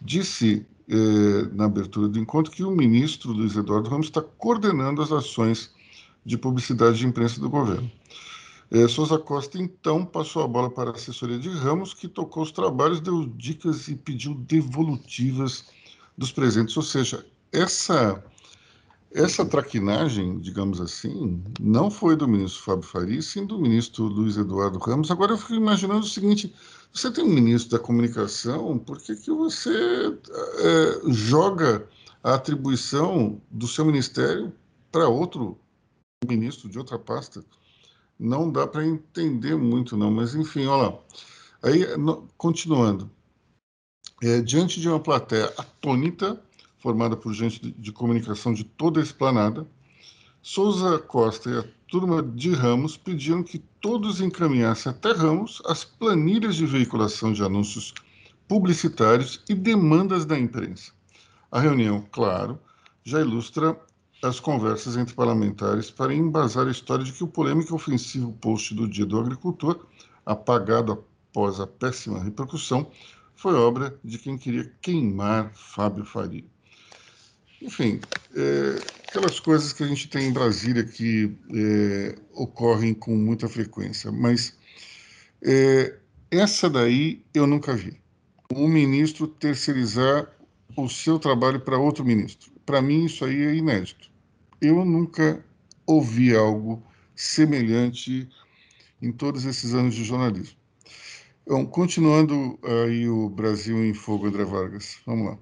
disse 0.00 0.66
eh, 0.88 1.48
na 1.52 1.66
abertura 1.66 2.08
do 2.08 2.18
encontro 2.18 2.52
que 2.52 2.64
o 2.64 2.70
ministro 2.70 3.32
Luiz 3.32 3.56
Eduardo 3.56 3.88
Ramos 3.88 4.06
está 4.06 4.22
coordenando 4.22 5.02
as 5.02 5.12
ações 5.12 5.70
de 6.24 6.36
publicidade 6.36 6.98
de 6.98 7.06
imprensa 7.06 7.40
do 7.40 7.48
governo. 7.48 7.90
Eh, 8.70 8.88
Souza 8.88 9.18
Costa, 9.18 9.58
então, 9.58 10.04
passou 10.04 10.42
a 10.42 10.48
bola 10.48 10.68
para 10.68 10.90
a 10.90 10.94
assessoria 10.94 11.38
de 11.38 11.48
Ramos, 11.48 11.94
que 11.94 12.08
tocou 12.08 12.42
os 12.42 12.50
trabalhos, 12.50 13.00
deu 13.00 13.26
dicas 13.26 13.86
e 13.86 13.94
pediu 13.94 14.34
devolutivas 14.34 15.66
dos 16.18 16.32
presentes. 16.32 16.76
Ou 16.76 16.82
seja, 16.82 17.24
essa 17.52 18.22
essa 19.16 19.46
traquinagem, 19.46 20.38
digamos 20.40 20.78
assim, 20.78 21.42
não 21.58 21.90
foi 21.90 22.14
do 22.14 22.28
ministro 22.28 22.62
Fábio 22.62 22.86
Faria, 22.86 23.22
sim 23.22 23.46
do 23.46 23.58
ministro 23.58 24.04
Luiz 24.04 24.36
Eduardo 24.36 24.78
Ramos. 24.78 25.10
Agora 25.10 25.32
eu 25.32 25.38
fico 25.38 25.54
imaginando 25.54 26.00
o 26.00 26.08
seguinte: 26.08 26.54
você 26.92 27.10
tem 27.10 27.24
um 27.24 27.28
ministro 27.28 27.78
da 27.78 27.82
comunicação, 27.82 28.78
por 28.78 29.00
que, 29.00 29.16
que 29.16 29.30
você 29.30 29.70
é, 29.70 31.00
joga 31.10 31.88
a 32.22 32.34
atribuição 32.34 33.40
do 33.50 33.66
seu 33.66 33.86
ministério 33.86 34.52
para 34.92 35.08
outro 35.08 35.58
ministro 36.28 36.68
de 36.68 36.78
outra 36.78 36.98
pasta? 36.98 37.42
Não 38.18 38.52
dá 38.52 38.66
para 38.66 38.84
entender 38.84 39.56
muito, 39.56 39.96
não, 39.96 40.10
mas 40.10 40.34
enfim, 40.34 40.66
olha 40.66 40.90
lá. 40.90 40.98
Aí, 41.62 41.96
no, 41.96 42.28
continuando, 42.36 43.10
é, 44.22 44.42
diante 44.42 44.78
de 44.78 44.90
uma 44.90 45.00
plateia 45.00 45.46
atônita, 45.56 46.38
formada 46.86 47.16
por 47.16 47.34
gente 47.34 47.74
de, 47.76 47.90
comunicação 47.90 48.54
de 48.54 48.62
toda 48.62 49.00
a 49.00 49.02
esplanada, 49.02 49.66
Souza 50.40 51.00
Costa 51.00 51.50
e 51.50 51.58
a 51.58 51.64
turma 51.88 52.22
de 52.22 52.52
Ramos 52.52 52.96
pediram 52.96 53.42
que 53.42 53.58
todos 53.80 54.20
encaminhassem 54.20 54.92
até 54.92 55.10
Ramos 55.10 55.60
as 55.66 55.84
planilhas 55.84 56.54
de 56.54 56.64
veiculação 56.64 57.32
de 57.32 57.42
anúncios 57.42 57.92
publicitários 58.46 59.42
e 59.48 59.54
demandas 59.54 60.24
da 60.24 60.38
imprensa. 60.38 60.92
A 61.50 61.58
reunião, 61.58 62.06
claro, 62.12 62.56
já 63.02 63.20
ilustra 63.20 63.76
as 64.22 64.38
conversas 64.38 64.96
entre 64.96 65.12
parlamentares 65.12 65.90
para 65.90 66.14
embasar 66.14 66.68
a 66.68 66.70
história 66.70 67.04
de 67.04 67.12
que 67.12 67.24
o 67.24 67.28
polêmico 67.28 67.72
e 67.72 67.74
ofensivo 67.74 68.32
post 68.34 68.72
do 68.76 68.86
Dia 68.86 69.06
do 69.06 69.18
Agricultor, 69.18 69.84
apagado 70.24 71.04
após 71.32 71.58
a 71.58 71.66
péssima 71.66 72.22
repercussão, 72.22 72.88
foi 73.34 73.54
obra 73.54 73.98
de 74.04 74.18
quem 74.18 74.38
queria 74.38 74.72
queimar 74.80 75.50
Fábio 75.52 76.04
Faria. 76.04 76.44
Enfim, 77.62 78.00
é, 78.34 78.78
aquelas 79.08 79.40
coisas 79.40 79.72
que 79.72 79.82
a 79.82 79.86
gente 79.86 80.08
tem 80.08 80.28
em 80.28 80.32
Brasília 80.32 80.84
que 80.84 81.34
é, 81.54 82.14
ocorrem 82.32 82.92
com 82.92 83.16
muita 83.16 83.48
frequência, 83.48 84.12
mas 84.12 84.56
é, 85.42 85.96
essa 86.30 86.68
daí 86.68 87.24
eu 87.32 87.46
nunca 87.46 87.74
vi. 87.74 88.00
Um 88.52 88.68
ministro 88.68 89.26
terceirizar 89.26 90.30
o 90.76 90.88
seu 90.88 91.18
trabalho 91.18 91.60
para 91.60 91.78
outro 91.78 92.04
ministro. 92.04 92.52
Para 92.64 92.82
mim, 92.82 93.04
isso 93.06 93.24
aí 93.24 93.42
é 93.42 93.54
inédito. 93.54 94.10
Eu 94.60 94.84
nunca 94.84 95.44
ouvi 95.86 96.34
algo 96.34 96.82
semelhante 97.14 98.28
em 99.00 99.12
todos 99.12 99.44
esses 99.44 99.74
anos 99.74 99.94
de 99.94 100.04
jornalismo. 100.04 100.56
Então, 101.42 101.64
continuando 101.64 102.58
aí 102.62 103.08
o 103.08 103.28
Brasil 103.28 103.84
em 103.84 103.94
Fogo, 103.94 104.26
André 104.26 104.44
Vargas. 104.44 104.98
Vamos 105.06 105.30
lá. 105.30 105.38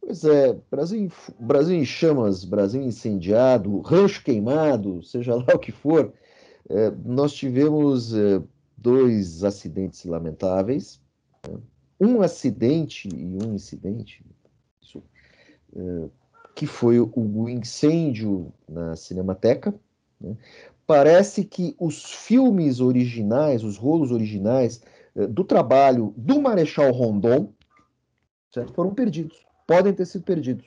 Pois 0.00 0.24
é, 0.24 0.58
Brasil 0.70 1.10
Brasil 1.38 1.76
em 1.76 1.84
chamas, 1.84 2.44
Brasil 2.44 2.82
incendiado, 2.82 3.80
rancho 3.80 4.24
queimado, 4.24 5.02
seja 5.02 5.34
lá 5.36 5.54
o 5.54 5.58
que 5.58 5.70
for. 5.70 6.12
É, 6.68 6.90
nós 7.04 7.32
tivemos 7.32 8.14
é, 8.14 8.42
dois 8.76 9.44
acidentes 9.44 10.04
lamentáveis, 10.04 11.00
né? 11.46 11.58
um 12.00 12.22
acidente 12.22 13.08
e 13.08 13.38
um 13.44 13.54
incidente, 13.54 14.24
isso, 14.80 15.02
é, 15.76 16.08
que 16.54 16.66
foi 16.66 16.98
o, 16.98 17.10
o, 17.14 17.48
incêndio 17.48 18.52
na 18.68 18.96
Cinemateca. 18.96 19.74
Né? 20.20 20.36
Parece 20.86 21.44
que 21.44 21.76
os 21.78 22.04
filmes 22.04 22.80
originais, 22.80 23.62
os 23.62 23.76
rolos 23.76 24.10
originais 24.10 24.82
é, 25.14 25.26
do 25.26 25.44
trabalho 25.44 26.14
do 26.16 26.40
Marechal 26.40 26.90
Rondon, 26.90 27.52
certo? 28.50 28.72
foram 28.72 28.94
perdidos 28.94 29.49
podem 29.70 29.94
ter 29.94 30.04
sido 30.04 30.24
perdidos. 30.24 30.66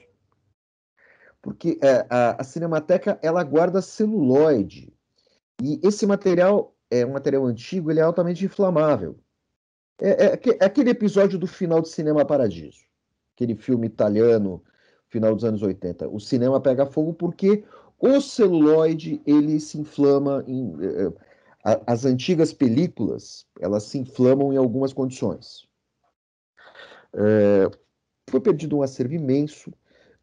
Porque 1.41 1.77
é, 1.81 2.07
a, 2.09 2.39
a, 2.39 2.43
Cinemateca 2.45 3.19
ela 3.21 3.43
guarda 3.43 3.81
celuloide. 3.81 4.93
E 5.61 5.77
esse 5.83 6.07
material 6.07 6.73
é 6.89 7.05
um 7.05 7.11
material 7.11 7.45
antigo, 7.45 7.91
ele 7.91 7.99
é 7.99 8.03
altamente 8.03 8.45
inflamável. 8.45 9.19
É, 9.99 10.27
é, 10.27 10.39
é 10.61 10.65
aquele 10.65 10.91
episódio 10.91 11.37
do 11.37 11.45
final 11.45 11.81
de 11.81 11.89
Cinema 11.89 12.23
Paradiso, 12.23 12.85
aquele 13.35 13.55
filme 13.55 13.87
italiano, 13.87 14.63
final 15.09 15.35
dos 15.35 15.43
anos 15.43 15.61
80. 15.61 16.07
O 16.07 16.17
cinema 16.17 16.61
pega 16.61 16.85
fogo 16.85 17.13
porque 17.13 17.65
o 17.99 18.21
celuloide 18.21 19.21
ele 19.25 19.59
se 19.59 19.77
inflama 19.77 20.45
em 20.47 20.77
eh, 20.81 21.11
eh, 21.65 21.81
as 21.85 22.05
antigas 22.05 22.53
películas 22.53 23.45
elas 23.59 23.83
se 23.83 23.97
inflamam 23.97 24.53
em 24.53 24.57
algumas 24.57 24.93
condições. 24.93 25.67
É, 27.15 27.69
foi 28.29 28.39
perdido 28.39 28.77
um 28.77 28.81
acervo 28.81 29.13
imenso, 29.13 29.71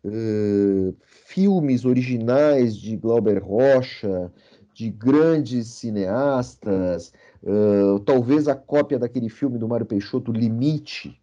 é, 0.04 0.94
filmes 1.02 1.84
originais 1.84 2.76
de 2.76 2.96
Glauber 2.96 3.42
Rocha, 3.42 4.32
de 4.74 4.90
grandes 4.90 5.68
cineastas, 5.68 7.12
é, 7.44 7.98
talvez 8.04 8.48
a 8.48 8.54
cópia 8.54 8.98
daquele 8.98 9.28
filme 9.28 9.58
do 9.58 9.68
Mário 9.68 9.86
Peixoto, 9.86 10.32
Limite, 10.32 11.20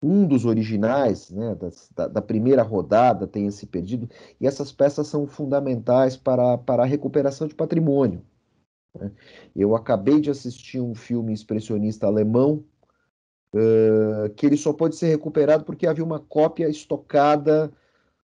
um 0.00 0.26
dos 0.26 0.44
originais, 0.44 1.30
né, 1.30 1.56
da, 1.94 2.06
da, 2.06 2.22
primeira 2.22 2.62
rodada, 2.62 3.26
tenha 3.26 3.50
se 3.50 3.66
perdido, 3.66 4.08
e 4.40 4.46
essas 4.46 4.70
peças 4.70 5.08
são 5.08 5.26
fundamentais 5.26 6.16
para, 6.16 6.56
para 6.58 6.84
a 6.84 6.86
recuperação 6.86 7.48
de 7.48 7.54
patrimônio. 7.54 8.22
Né? 8.96 9.10
Eu 9.56 9.74
acabei 9.74 10.20
de 10.20 10.30
assistir 10.30 10.80
um 10.80 10.94
filme 10.94 11.32
expressionista 11.32 12.06
alemão, 12.06 12.62
uh, 13.54 14.30
que 14.34 14.46
ele 14.46 14.56
só 14.56 14.72
pode 14.72 14.96
ser 14.96 15.08
recuperado 15.08 15.64
porque 15.64 15.86
havia 15.86 16.04
uma 16.04 16.20
cópia 16.20 16.68
estocada 16.68 17.70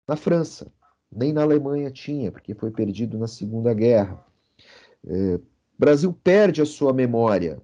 na 0.06 0.16
França, 0.16 0.70
nem 1.10 1.32
na 1.32 1.42
Alemanha 1.42 1.90
tinha, 1.90 2.32
porque 2.32 2.54
foi 2.54 2.70
perdido 2.70 3.18
na 3.18 3.26
Segunda 3.26 3.72
Guerra. 3.74 4.24
Uh, 5.04 5.40
Brasil 5.78 6.12
perde 6.24 6.60
a 6.60 6.66
sua 6.66 6.92
memória, 6.92 7.60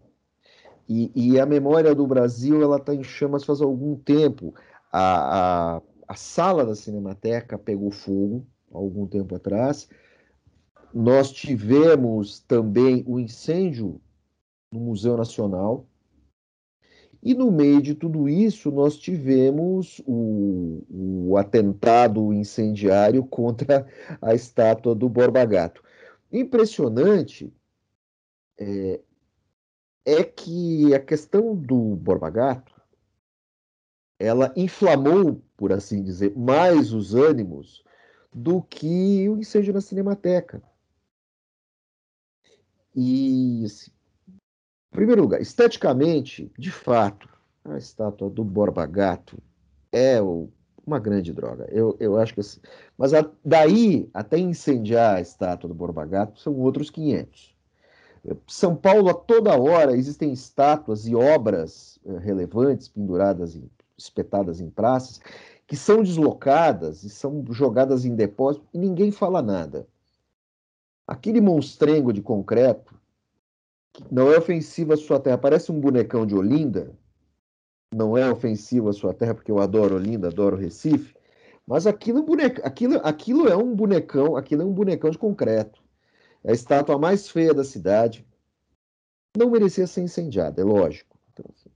e, 0.89 1.11
e 1.15 1.41
a 1.41 1.47
memória 1.47 1.95
do 1.95 2.07
Brasil 2.07 2.63
ela 2.63 2.77
está 2.77 2.95
em 2.95 3.03
chamas 3.03 3.45
faz 3.45 3.61
algum 3.61 3.97
tempo. 3.97 4.55
A, 4.93 5.77
a, 5.77 5.83
a 6.07 6.15
sala 6.15 6.65
da 6.65 6.75
Cinemateca 6.75 7.59
pegou 7.59 7.91
fogo 7.91 8.47
algum 8.73 9.07
tempo 9.07 9.35
atrás. 9.35 9.89
Nós 10.93 11.33
tivemos 11.33 12.41
também 12.41 13.03
o 13.07 13.19
incêndio 13.19 14.01
no 14.71 14.81
Museu 14.81 15.17
Nacional. 15.17 15.87
E 17.25 17.33
no 17.33 17.51
meio 17.51 17.81
de 17.81 17.95
tudo 17.95 18.29
isso, 18.29 18.71
nós 18.71 18.99
tivemos 18.99 19.99
o, 20.07 20.85
o 21.31 21.37
atentado 21.39 22.35
incendiário 22.35 23.25
contra 23.27 23.87
a 24.21 24.35
estátua 24.35 24.95
do 24.95 25.09
Borba 25.09 25.43
Gato. 25.47 25.83
Impressionante 26.31 27.51
é, 28.59 29.01
é 30.05 30.23
que 30.23 30.95
a 30.95 31.01
questão 31.01 31.57
do 31.57 31.97
Borba 31.97 32.29
Gato 32.29 32.75
ela 34.19 34.53
inflamou, 34.55 35.43
por 35.57 35.73
assim 35.73 36.03
dizer, 36.03 36.37
mais 36.37 36.93
os 36.93 37.15
ânimos 37.15 37.83
do 38.33 38.63
que 38.63 39.27
o 39.31 39.39
incêndio 39.39 39.73
na 39.73 39.81
Cinemateca. 39.81 40.63
E, 42.95 43.65
assim, 43.65 43.94
primeiro 44.95 45.23
lugar, 45.23 45.41
esteticamente, 45.41 46.51
de 46.57 46.71
fato, 46.71 47.29
a 47.65 47.77
estátua 47.77 48.31
do 48.31 48.45
Borba 48.45 48.87
Gato 48.87 49.37
é 49.91 50.23
o, 50.23 50.49
uma 50.87 51.01
grande 51.01 51.33
droga. 51.33 51.67
Eu, 51.71 51.97
eu 51.99 52.17
acho 52.17 52.33
que 52.33 52.41
assim, 52.41 52.61
mas 52.97 53.13
a, 53.13 53.29
daí 53.45 54.09
até 54.15 54.39
incendiar 54.39 55.17
a 55.17 55.21
estátua 55.21 55.69
do 55.69 55.75
Borba 55.75 56.07
Gato 56.07 56.41
são 56.41 56.55
outros 56.55 56.91
500. 56.91 57.53
São 58.47 58.75
Paulo, 58.75 59.11
a 59.11 59.15
toda 59.15 59.61
hora, 59.61 59.97
existem 59.97 60.33
estátuas 60.33 61.07
e 61.07 61.15
obras 61.15 61.99
eh, 62.07 62.19
relevantes 62.19 62.89
penduradas, 62.89 63.55
em, 63.55 63.69
espetadas 63.99 64.61
em 64.61 64.71
praças, 64.71 65.21
que 65.67 65.77
são 65.77 66.03
deslocadas 66.03 67.03
e 67.03 67.11
são 67.11 67.45
jogadas 67.51 68.05
em 68.05 68.15
depósito 68.15 68.65
e 68.73 68.79
ninguém 68.79 69.11
fala 69.11 69.43
nada. 69.43 69.87
Aquele 71.07 71.41
monstrengo 71.41 72.13
de 72.13 72.23
concreto, 72.23 72.95
não 74.11 74.33
é 74.33 74.39
ofensivo 74.39 74.93
à 74.93 74.97
sua 74.97 75.21
terra, 75.21 75.39
parece 75.39 75.71
um 75.71 75.81
bonecão 75.81 76.27
de 76.27 76.35
Olinda, 76.35 76.93
não 77.95 78.17
é 78.17 78.31
ofensivo 78.31 78.89
à 78.89 78.93
sua 78.93 79.15
terra, 79.15 79.35
porque 79.35 79.51
eu 79.51 79.61
adoro 79.61 79.97
Olinda, 79.97 80.29
adoro 80.29 80.57
Recife, 80.57 81.15
mas 81.67 81.87
aquilo, 81.87 82.23
boneca, 82.23 82.63
aquilo, 82.67 83.01
aquilo 83.03 83.49
é 83.49 83.57
um 83.57 83.75
bonecão, 83.75 84.37
aquilo 84.37 84.63
é 84.63 84.65
um 84.65 84.73
bonecão 84.73 85.11
de 85.11 85.19
concreto. 85.19 85.83
É 86.43 86.51
a 86.51 86.55
estátua 86.55 86.99
mais 86.99 87.29
feia 87.29 87.55
da 87.55 87.65
cidade. 87.65 88.27
Não 89.37 89.51
merecia 89.51 89.87
ser 89.87 90.03
incendiada, 90.03 90.61
é 90.61 90.65
lógico. 90.65 91.19
Então, 91.33 91.47
assim, 91.51 91.71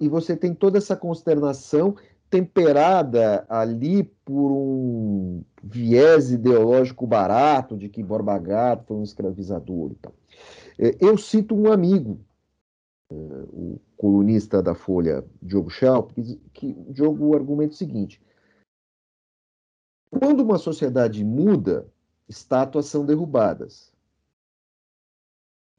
e 0.00 0.08
você 0.08 0.36
tem 0.36 0.52
toda 0.52 0.78
essa 0.78 0.96
consternação 0.96 1.94
temperada 2.28 3.46
ali 3.48 4.04
por 4.24 4.50
um 4.50 5.42
viés 5.62 6.30
ideológico 6.30 7.06
barato 7.06 7.76
de 7.76 7.88
que 7.88 8.02
Borba 8.02 8.36
Gato 8.38 8.84
foi 8.88 8.96
um 8.96 9.02
escravizador 9.02 9.92
e 9.92 9.94
tal. 9.94 10.12
É, 10.78 10.96
eu 11.00 11.18
cito 11.18 11.54
um 11.54 11.72
amigo, 11.72 12.20
é, 13.10 13.14
o 13.14 13.80
colunista 13.96 14.62
da 14.62 14.74
Folha, 14.74 15.24
Diogo 15.42 15.70
Schalp, 15.70 16.12
que, 16.52 16.72
Diogo 16.90 17.34
argumenta 17.34 17.74
o 17.74 17.76
seguinte: 17.76 18.22
quando 20.10 20.40
uma 20.42 20.58
sociedade 20.58 21.24
muda, 21.24 21.86
estátuas 22.28 22.86
são 22.86 23.04
derrubadas. 23.04 23.92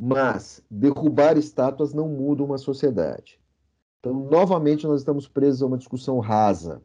Mas 0.02 0.64
derrubar 0.70 1.38
estátuas 1.38 1.94
não 1.94 2.08
muda 2.08 2.44
uma 2.44 2.58
sociedade. 2.58 3.40
Então, 4.00 4.14
novamente, 4.14 4.88
nós 4.88 5.02
estamos 5.02 5.28
presos 5.28 5.62
a 5.62 5.66
uma 5.66 5.78
discussão 5.78 6.20
rasa. 6.20 6.82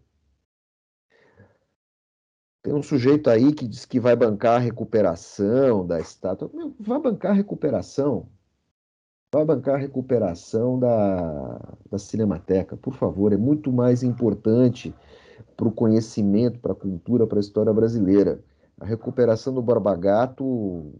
Tem 2.65 2.73
um 2.73 2.83
sujeito 2.83 3.29
aí 3.29 3.53
que 3.53 3.69
diz 3.69 3.85
que 3.85 4.01
vai 4.01 4.17
bancar 4.17 4.57
a 4.57 4.59
recuperação 4.59 5.87
da 5.87 6.01
estátua. 6.01 6.51
Meu, 6.55 6.75
vai 6.81 6.99
bancar 6.99 7.33
a 7.33 7.35
recuperação. 7.35 8.27
Vai 9.35 9.45
bancar 9.45 9.75
a 9.75 9.79
recuperação 9.79 10.79
da, 10.79 11.77
da 11.91 11.99
Cinemateca, 11.99 12.75
por 12.75 12.95
favor. 12.95 13.35
É 13.35 13.37
muito 13.37 13.71
mais 13.71 14.03
importante 14.03 14.95
para 15.55 15.69
o 15.69 15.73
conhecimento, 15.73 16.59
para 16.59 16.73
a 16.73 16.75
cultura, 16.75 17.27
para 17.27 17.39
a 17.39 17.41
história 17.41 17.71
brasileira. 17.71 18.43
A 18.81 18.87
recuperação 18.87 19.53
do 19.53 19.61
Barbagato 19.61 20.95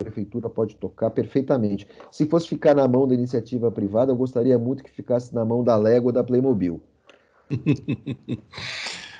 a 0.00 0.04
prefeitura 0.04 0.48
pode 0.48 0.76
tocar 0.76 1.10
perfeitamente. 1.10 1.86
Se 2.10 2.24
fosse 2.24 2.48
ficar 2.48 2.74
na 2.74 2.88
mão 2.88 3.06
da 3.06 3.12
iniciativa 3.12 3.70
privada, 3.70 4.12
eu 4.12 4.16
gostaria 4.16 4.58
muito 4.58 4.82
que 4.82 4.90
ficasse 4.90 5.34
na 5.34 5.44
mão 5.44 5.62
da 5.62 5.76
Lego 5.76 6.10
da 6.10 6.24
Playmobil. 6.24 6.80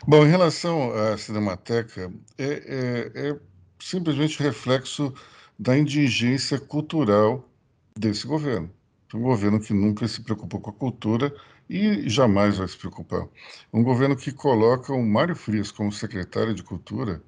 Bom, 0.09 0.25
em 0.25 0.31
relação 0.31 0.91
à 0.91 1.19
Cinemateca, 1.19 2.11
é, 2.39 2.45
é, 2.47 3.29
é 3.29 3.41
simplesmente 3.79 4.43
reflexo 4.43 5.13
da 5.59 5.77
indigência 5.77 6.59
cultural 6.59 7.47
desse 7.95 8.27
governo. 8.27 8.71
Um 9.13 9.21
governo 9.21 9.61
que 9.61 9.75
nunca 9.75 10.09
se 10.09 10.23
preocupou 10.23 10.63
com 10.63 10.71
a 10.71 10.73
cultura 10.73 11.31
e 11.69 12.09
jamais 12.09 12.57
vai 12.57 12.67
se 12.67 12.79
preocupar. 12.79 13.29
Um 13.71 13.83
governo 13.83 14.17
que 14.17 14.33
coloca 14.33 14.95
o 14.95 15.05
Mário 15.05 15.37
Frias 15.37 15.71
como 15.71 15.93
secretário 15.93 16.55
de 16.55 16.63
Cultura, 16.63 17.23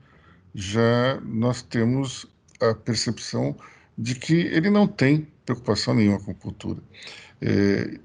já 0.54 1.20
nós 1.22 1.60
temos 1.60 2.26
a 2.62 2.74
percepção 2.74 3.54
de 3.98 4.14
que 4.14 4.32
ele 4.32 4.70
não 4.70 4.88
tem 4.88 5.28
preocupação 5.44 5.92
nenhuma 5.92 6.18
com 6.18 6.34
cultura. 6.34 6.82
É, 7.42 8.00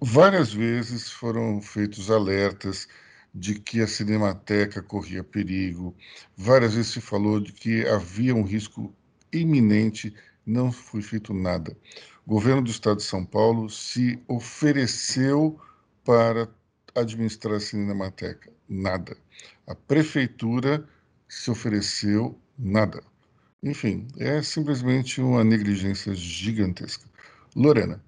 várias 0.00 0.52
vezes 0.52 1.08
foram 1.08 1.62
feitos 1.62 2.10
alertas 2.10 2.88
de 3.34 3.54
que 3.58 3.80
a 3.80 3.86
Cinemateca 3.86 4.82
corria 4.82 5.24
perigo, 5.24 5.94
várias 6.36 6.74
vezes 6.74 6.92
se 6.92 7.00
falou 7.00 7.40
de 7.40 7.52
que 7.52 7.86
havia 7.86 8.34
um 8.34 8.42
risco 8.42 8.94
iminente, 9.32 10.14
não 10.44 10.70
foi 10.70 11.02
feito 11.02 11.32
nada. 11.32 11.76
O 12.26 12.30
governo 12.30 12.62
do 12.62 12.70
estado 12.70 12.98
de 12.98 13.04
São 13.04 13.24
Paulo 13.24 13.70
se 13.70 14.22
ofereceu 14.28 15.58
para 16.04 16.48
administrar 16.94 17.54
a 17.54 17.60
Cinemateca, 17.60 18.52
nada. 18.68 19.16
A 19.66 19.74
prefeitura 19.74 20.86
se 21.28 21.50
ofereceu, 21.50 22.38
nada. 22.58 23.02
Enfim, 23.62 24.06
é 24.18 24.42
simplesmente 24.42 25.20
uma 25.20 25.42
negligência 25.42 26.14
gigantesca. 26.14 27.08
Lorena. 27.54 28.02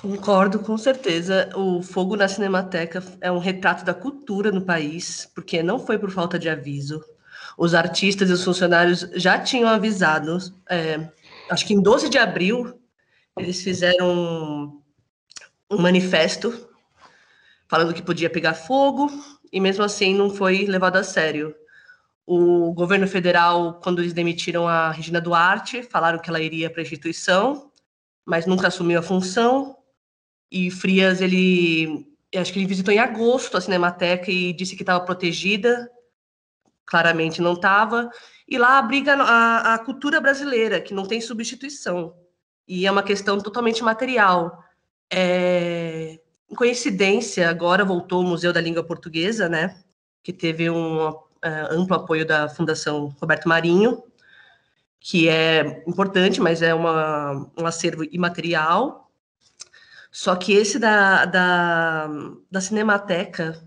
Concordo, 0.00 0.60
com 0.60 0.78
certeza. 0.78 1.50
O 1.54 1.82
fogo 1.82 2.16
na 2.16 2.26
Cinemateca 2.26 3.02
é 3.20 3.30
um 3.30 3.38
retrato 3.38 3.84
da 3.84 3.92
cultura 3.92 4.50
no 4.50 4.62
país, 4.62 5.30
porque 5.34 5.62
não 5.62 5.78
foi 5.78 5.98
por 5.98 6.10
falta 6.10 6.38
de 6.38 6.48
aviso. 6.48 7.04
Os 7.58 7.74
artistas 7.74 8.30
e 8.30 8.32
os 8.32 8.42
funcionários 8.42 9.06
já 9.14 9.38
tinham 9.38 9.68
avisado. 9.68 10.38
É, 10.68 11.10
acho 11.50 11.66
que 11.66 11.74
em 11.74 11.82
12 11.82 12.08
de 12.08 12.16
abril, 12.16 12.80
eles 13.38 13.62
fizeram 13.62 14.08
um, 14.10 14.82
um 15.70 15.78
manifesto 15.78 16.68
falando 17.68 17.94
que 17.94 18.02
podia 18.02 18.28
pegar 18.28 18.54
fogo, 18.54 19.08
e 19.52 19.60
mesmo 19.60 19.84
assim 19.84 20.14
não 20.14 20.30
foi 20.30 20.64
levado 20.64 20.96
a 20.96 21.04
sério. 21.04 21.54
O 22.26 22.72
governo 22.72 23.06
federal, 23.06 23.80
quando 23.82 24.00
eles 24.00 24.12
demitiram 24.12 24.66
a 24.66 24.90
Regina 24.90 25.20
Duarte, 25.20 25.82
falaram 25.82 26.18
que 26.18 26.30
ela 26.30 26.40
iria 26.40 26.70
para 26.70 26.80
a 26.80 26.82
instituição, 26.82 27.70
mas 28.24 28.46
nunca 28.46 28.68
assumiu 28.68 28.98
a 28.98 29.02
função. 29.02 29.76
E 30.50 30.70
Frias, 30.70 31.20
ele, 31.20 32.06
acho 32.34 32.52
que 32.52 32.58
ele 32.58 32.66
visitou 32.66 32.92
em 32.92 32.98
agosto 32.98 33.56
a 33.56 33.60
Cinemateca 33.60 34.30
e 34.30 34.52
disse 34.52 34.76
que 34.76 34.82
estava 34.82 35.04
protegida. 35.04 35.88
claramente 36.90 37.40
não 37.40 37.52
estava, 37.52 38.10
e 38.48 38.58
lá 38.58 38.76
abriga 38.76 39.14
a, 39.14 39.74
a 39.74 39.78
cultura 39.78 40.20
brasileira, 40.20 40.80
que 40.80 40.92
não 40.92 41.06
tem 41.06 41.20
substituição, 41.20 42.12
e 42.66 42.84
é 42.84 42.90
uma 42.90 43.02
questão 43.04 43.38
totalmente 43.40 43.82
material. 43.84 44.58
É, 45.12 46.18
coincidência, 46.56 47.48
agora 47.48 47.84
voltou 47.84 48.22
o 48.22 48.26
Museu 48.26 48.52
da 48.52 48.60
Língua 48.60 48.82
Portuguesa, 48.82 49.48
né, 49.48 49.80
que 50.20 50.32
teve 50.32 50.68
um 50.68 51.08
uh, 51.08 51.24
amplo 51.70 51.94
apoio 51.94 52.26
da 52.26 52.48
Fundação 52.48 53.14
Roberto 53.20 53.48
Marinho, 53.48 54.02
que 54.98 55.28
é 55.28 55.84
importante, 55.86 56.40
mas 56.40 56.60
é 56.60 56.74
uma, 56.74 57.50
um 57.56 57.66
acervo 57.66 58.04
imaterial. 58.10 59.09
Só 60.10 60.34
que 60.34 60.52
esse 60.52 60.78
da, 60.78 61.24
da, 61.24 62.08
da 62.50 62.60
Cinemateca, 62.60 63.64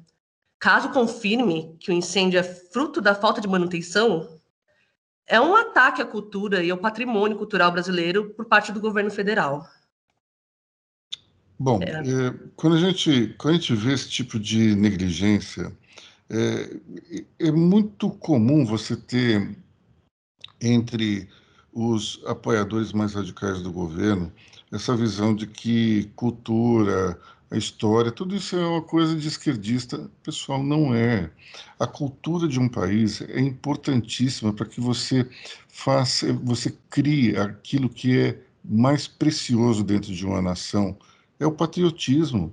caso 0.59 0.89
confirme 0.89 1.77
que 1.79 1.91
o 1.91 1.93
incêndio 1.93 2.39
é 2.39 2.43
fruto 2.43 2.99
da 2.99 3.15
falta 3.15 3.39
de 3.39 3.47
manutenção, 3.47 4.39
é 5.25 5.39
um 5.39 5.55
ataque 5.55 6.01
à 6.01 6.05
cultura 6.05 6.63
e 6.63 6.69
ao 6.69 6.77
patrimônio 6.77 7.37
cultural 7.37 7.71
brasileiro 7.71 8.31
por 8.31 8.45
parte 8.45 8.71
do 8.71 8.81
governo 8.81 9.09
federal. 9.09 9.65
Bom, 11.57 11.79
é. 11.81 11.91
É, 11.91 12.33
quando, 12.55 12.75
a 12.75 12.79
gente, 12.79 13.33
quando 13.37 13.55
a 13.55 13.57
gente 13.57 13.73
vê 13.75 13.93
esse 13.93 14.09
tipo 14.09 14.37
de 14.37 14.75
negligência, 14.75 15.71
é, 16.29 17.47
é 17.47 17.51
muito 17.51 18.09
comum 18.09 18.65
você 18.65 18.97
ter 18.97 19.57
entre 20.59 21.29
os 21.71 22.21
apoiadores 22.25 22.91
mais 22.91 23.13
radicais 23.13 23.61
do 23.61 23.71
governo 23.71 24.31
essa 24.73 24.95
visão 24.95 25.35
de 25.35 25.45
que 25.45 26.09
cultura, 26.15 27.19
a 27.51 27.57
história, 27.57 28.11
tudo 28.11 28.35
isso 28.35 28.55
é 28.55 28.65
uma 28.65 28.81
coisa 28.81 29.15
de 29.15 29.27
esquerdista. 29.27 30.09
Pessoal, 30.23 30.63
não 30.63 30.95
é. 30.95 31.29
A 31.79 31.85
cultura 31.85 32.47
de 32.47 32.59
um 32.59 32.67
país 32.67 33.21
é 33.21 33.39
importantíssima 33.39 34.51
para 34.51 34.65
que 34.65 34.81
você 34.81 35.29
faça, 35.69 36.33
você 36.33 36.75
crie 36.89 37.37
aquilo 37.37 37.87
que 37.87 38.17
é 38.17 38.41
mais 38.65 39.07
precioso 39.07 39.83
dentro 39.83 40.11
de 40.11 40.25
uma 40.25 40.41
nação, 40.41 40.97
é 41.39 41.45
o 41.45 41.51
patriotismo. 41.51 42.51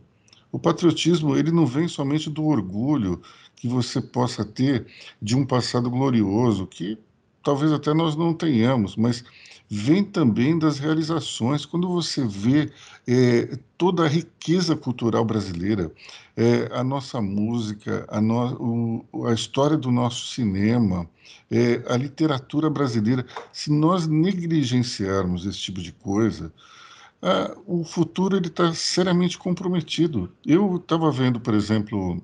O 0.52 0.59
patriotismo, 0.59 1.35
ele 1.35 1.50
não 1.50 1.64
vem 1.64 1.88
somente 1.88 2.28
do 2.28 2.44
orgulho 2.44 3.22
que 3.56 3.66
você 3.66 4.02
possa 4.02 4.44
ter 4.44 4.87
de 5.22 5.35
um 5.35 5.46
passado 5.46 5.88
glorioso, 5.88 6.66
que 6.66 6.98
talvez 7.42 7.72
até 7.72 7.94
nós 7.94 8.16
não 8.16 8.35
tenhamos, 8.35 8.96
mas 8.96 9.24
vem 9.70 10.02
também 10.02 10.59
das 10.59 10.80
realizações. 10.80 11.64
Quando 11.64 11.88
você 11.88 12.26
vê 12.26 12.72
é, 13.06 13.56
toda 13.78 14.04
a 14.04 14.09
riqueza 14.09 14.74
cultural 14.74 15.24
brasileira, 15.24 15.92
é, 16.37 16.68
a 16.72 16.83
nossa 16.83 17.20
música, 17.20 18.04
a, 18.09 18.20
no, 18.20 19.04
o, 19.12 19.26
a, 19.28 19.33
história 19.33 19.76
do 19.76 19.92
nosso 19.92 20.26
cinema, 20.26 21.09
é, 21.48 21.83
a 21.87 21.96
literatura 21.96 22.68
brasileira, 22.68 23.24
se 23.52 23.70
nós 23.70 24.09
negligenciarmos 24.09 25.46
esse 25.46 25.59
tipo 25.59 25.80
de 25.80 25.92
coisa, 25.92 26.52
o 27.66 27.85
futuro 27.85 28.35
ele 28.35 28.46
está 28.46 28.72
seriamente 28.72 29.37
comprometido. 29.37 30.33
Eu 30.44 30.76
estava 30.76 31.12
vendo, 31.12 31.38
por 31.38 31.52
exemplo, 31.52 32.20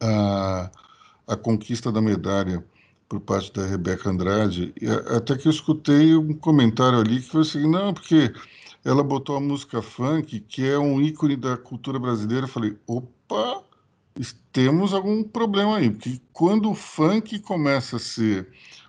a, 0.00 0.70
a 1.26 1.36
conquista 1.36 1.92
da 1.92 2.00
medalha 2.00 2.64
por 3.12 3.20
parte 3.20 3.52
da 3.52 3.66
Rebeca 3.66 4.08
Andrade, 4.08 4.72
até 5.14 5.36
que 5.36 5.46
eu 5.46 5.52
escutei 5.52 6.16
um 6.16 6.32
comentário 6.32 6.98
ali 6.98 7.20
que 7.20 7.28
foi 7.28 7.42
assim, 7.42 7.70
não, 7.70 7.92
porque 7.92 8.32
ela 8.82 9.04
botou 9.04 9.36
a 9.36 9.40
música 9.40 9.82
funk, 9.82 10.40
que 10.40 10.66
é 10.66 10.78
um 10.78 10.98
ícone 10.98 11.36
da 11.36 11.58
cultura 11.58 11.98
brasileira. 11.98 12.46
Eu 12.46 12.48
falei, 12.48 12.74
opa, 12.86 13.62
temos 14.50 14.94
algum 14.94 15.22
problema 15.22 15.76
aí, 15.76 15.90
porque 15.90 16.22
quando 16.32 16.70
o 16.70 16.74
funk 16.74 17.38
começa 17.40 17.96
a 17.96 17.98
ser 17.98 18.48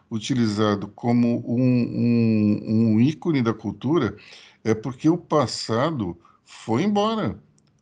utilizado 0.09 0.87
como 0.87 1.43
um, 1.45 1.61
um, 1.61 2.93
um 2.93 3.01
ícone 3.01 3.41
da 3.41 3.53
cultura, 3.53 4.15
é 4.63 4.73
porque 4.73 5.09
o 5.09 5.17
passado 5.17 6.17
foi 6.45 6.83
embora. 6.83 7.37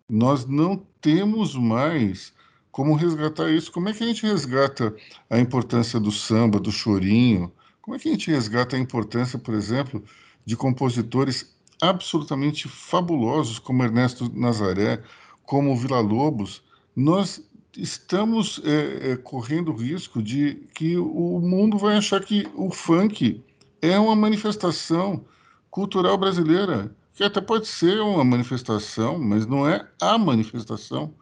Nós 0.09 0.47
não 0.47 0.83
temos 0.99 1.53
mais 1.53 2.33
como 2.71 2.95
resgatar 2.95 3.51
isso? 3.51 3.71
Como 3.71 3.89
é 3.89 3.93
que 3.93 4.03
a 4.03 4.07
gente 4.07 4.25
resgata 4.25 4.95
a 5.29 5.39
importância 5.39 5.99
do 5.99 6.11
samba, 6.11 6.59
do 6.59 6.71
chorinho? 6.71 7.51
Como 7.81 7.95
é 7.95 7.99
que 7.99 8.07
a 8.07 8.11
gente 8.11 8.31
resgata 8.31 8.75
a 8.75 8.79
importância, 8.79 9.37
por 9.37 9.53
exemplo, 9.53 10.03
de 10.45 10.55
compositores 10.55 11.53
absolutamente 11.81 12.69
fabulosos 12.69 13.59
como 13.59 13.83
Ernesto 13.83 14.31
Nazaré, 14.33 15.01
como 15.43 15.75
Vila 15.75 15.99
Lobos? 15.99 16.63
Nós 16.95 17.43
estamos 17.77 18.61
é, 18.63 19.11
é, 19.11 19.15
correndo 19.17 19.71
o 19.71 19.75
risco 19.75 20.21
de 20.21 20.67
que 20.73 20.97
o 20.97 21.39
mundo 21.39 21.77
vai 21.77 21.97
achar 21.97 22.21
que 22.21 22.47
o 22.55 22.69
funk 22.69 23.43
é 23.81 23.97
uma 23.97 24.15
manifestação 24.15 25.25
cultural 25.69 26.17
brasileira, 26.17 26.93
que 27.13 27.23
até 27.23 27.41
pode 27.41 27.67
ser 27.67 27.99
uma 28.01 28.23
manifestação, 28.23 29.17
mas 29.17 29.45
não 29.45 29.67
é 29.67 29.87
a 30.01 30.17
manifestação. 30.17 31.13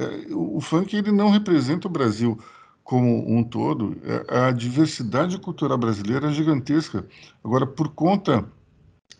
É, 0.00 0.34
o 0.34 0.60
funk 0.60 0.96
ele 0.96 1.12
não 1.12 1.30
representa 1.30 1.86
o 1.86 1.90
Brasil 1.90 2.38
como 2.82 3.24
um 3.30 3.44
todo. 3.44 3.96
É, 4.02 4.48
a 4.48 4.50
diversidade 4.50 5.38
cultural 5.38 5.78
brasileira 5.78 6.28
é 6.28 6.32
gigantesca. 6.32 7.06
Agora, 7.44 7.66
por 7.66 7.88
conta 7.90 8.44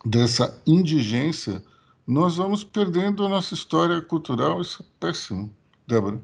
dessa 0.05 0.61
indigência, 0.67 1.63
nós 2.07 2.37
vamos 2.37 2.65
perdendo 2.65 3.25
a 3.25 3.29
nossa 3.29 3.55
história 3.55 4.01
cultural. 4.01 4.61
Isso 4.61 4.83
é 4.83 4.87
péssimo. 4.99 5.55
Débora. 5.87 6.21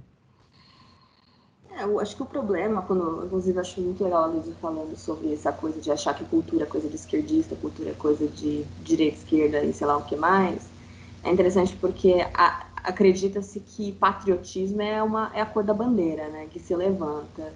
É, 1.71 1.85
eu 1.85 2.01
acho 2.01 2.17
que 2.17 2.23
o 2.23 2.27
problema, 2.27 2.83
quando, 2.83 3.27
inclusive, 3.27 3.59
acho 3.59 3.81
muito 3.81 4.03
Luísa 4.05 4.53
falando 4.61 4.97
sobre 4.97 5.33
essa 5.35 5.53
coisa 5.53 5.79
de 5.81 5.91
achar 5.91 6.15
que 6.15 6.25
cultura 6.25 6.65
é 6.65 6.67
coisa 6.67 6.89
de 6.89 6.97
esquerdista, 6.97 7.55
cultura 7.57 7.91
é 7.91 7.95
coisa 7.95 8.27
de 8.27 8.65
direita, 8.83 9.19
esquerda 9.19 9.63
e 9.63 9.73
sei 9.73 9.87
lá 9.87 9.97
o 9.99 10.05
que 10.05 10.17
mais. 10.17 10.69
É 11.23 11.31
interessante 11.31 11.77
porque 11.77 12.27
a, 12.35 12.66
acredita-se 12.87 13.59
que 13.59 13.91
patriotismo 13.93 14.81
é, 14.81 15.03
uma, 15.03 15.31
é 15.35 15.41
a 15.41 15.47
cor 15.47 15.65
da 15.65 15.75
bandeira, 15.75 16.29
né, 16.29 16.47
que 16.49 16.61
se 16.61 16.75
levanta. 16.75 17.53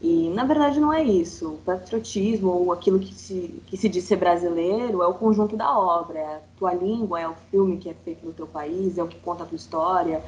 E, 0.00 0.30
na 0.30 0.44
verdade, 0.44 0.80
não 0.80 0.92
é 0.92 1.02
isso. 1.02 1.52
O 1.52 1.58
patriotismo, 1.58 2.50
ou 2.50 2.72
aquilo 2.72 2.98
que 2.98 3.14
se, 3.14 3.62
que 3.66 3.76
se 3.76 3.88
diz 3.88 4.04
ser 4.04 4.16
brasileiro, 4.16 5.02
é 5.02 5.06
o 5.06 5.14
conjunto 5.14 5.56
da 5.56 5.78
obra. 5.78 6.18
É 6.18 6.36
a 6.36 6.40
tua 6.58 6.74
língua, 6.74 7.20
é 7.20 7.28
o 7.28 7.34
filme 7.50 7.76
que 7.76 7.88
é 7.88 7.94
feito 7.94 8.24
no 8.26 8.32
teu 8.32 8.46
país, 8.46 8.98
é 8.98 9.02
o 9.02 9.06
que 9.06 9.18
conta 9.20 9.44
a 9.44 9.46
tua 9.46 9.56
história, 9.56 10.22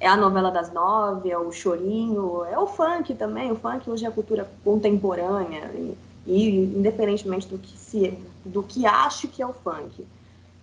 é 0.00 0.08
a 0.08 0.16
novela 0.16 0.50
das 0.50 0.72
nove, 0.72 1.30
é 1.30 1.38
o 1.38 1.52
chorinho, 1.52 2.44
é 2.46 2.58
o 2.58 2.66
funk 2.66 3.14
também. 3.14 3.52
O 3.52 3.56
funk 3.56 3.88
hoje 3.88 4.04
é 4.04 4.08
a 4.08 4.12
cultura 4.12 4.50
contemporânea, 4.64 5.70
e, 5.74 5.96
e 6.26 6.64
independentemente 6.76 7.46
do 7.46 7.58
que, 7.58 7.76
se, 7.78 8.18
do 8.44 8.62
que 8.62 8.86
ache 8.86 9.28
que 9.28 9.42
é 9.42 9.46
o 9.46 9.52
funk 9.52 10.04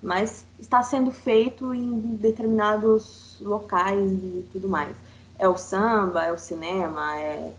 mas 0.01 0.45
está 0.59 0.81
sendo 0.81 1.11
feito 1.11 1.73
em 1.73 2.15
determinados 2.15 3.37
locais 3.41 4.11
e 4.11 4.45
tudo 4.51 4.67
mais. 4.69 4.95
É 5.37 5.47
o 5.47 5.57
samba, 5.57 6.25
é 6.25 6.31
o 6.31 6.37
cinema, 6.37 7.17
é, 7.17 7.53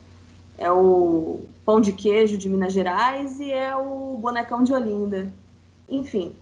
é 0.58 0.72
o 0.72 1.40
pão 1.64 1.80
de 1.80 1.92
queijo 1.92 2.38
de 2.38 2.48
Minas 2.48 2.72
Gerais 2.72 3.38
e 3.40 3.52
é 3.52 3.74
o 3.76 4.18
bonecão 4.20 4.62
de 4.62 4.72
Olinda. 4.72 5.32
Enfim, 5.88 6.34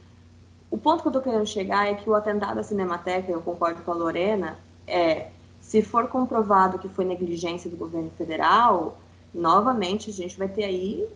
o 0.71 0.77
ponto 0.77 1.03
que 1.03 1.09
eu 1.09 1.11
estou 1.11 1.23
querendo 1.23 1.47
chegar 1.47 1.87
é 1.89 1.95
que 1.95 2.09
o 2.09 2.15
atentado 2.15 2.59
à 2.61 2.63
Cinemateca, 2.63 3.31
eu 3.31 3.41
concordo 3.41 3.83
com 3.83 3.91
a 3.91 3.95
Lorena, 3.95 4.59
é 4.87 5.31
se 5.61 5.83
for 5.83 6.09
comprovado 6.09 6.79
que 6.79 6.89
foi 6.89 7.05
negligência 7.05 7.71
do 7.71 7.77
governo 7.77 8.11
federal, 8.17 8.99
novamente 9.35 10.11
a 10.11 10.13
gente 10.13 10.39
vai 10.39 10.49
ter 10.49 10.65
aí 10.65 11.07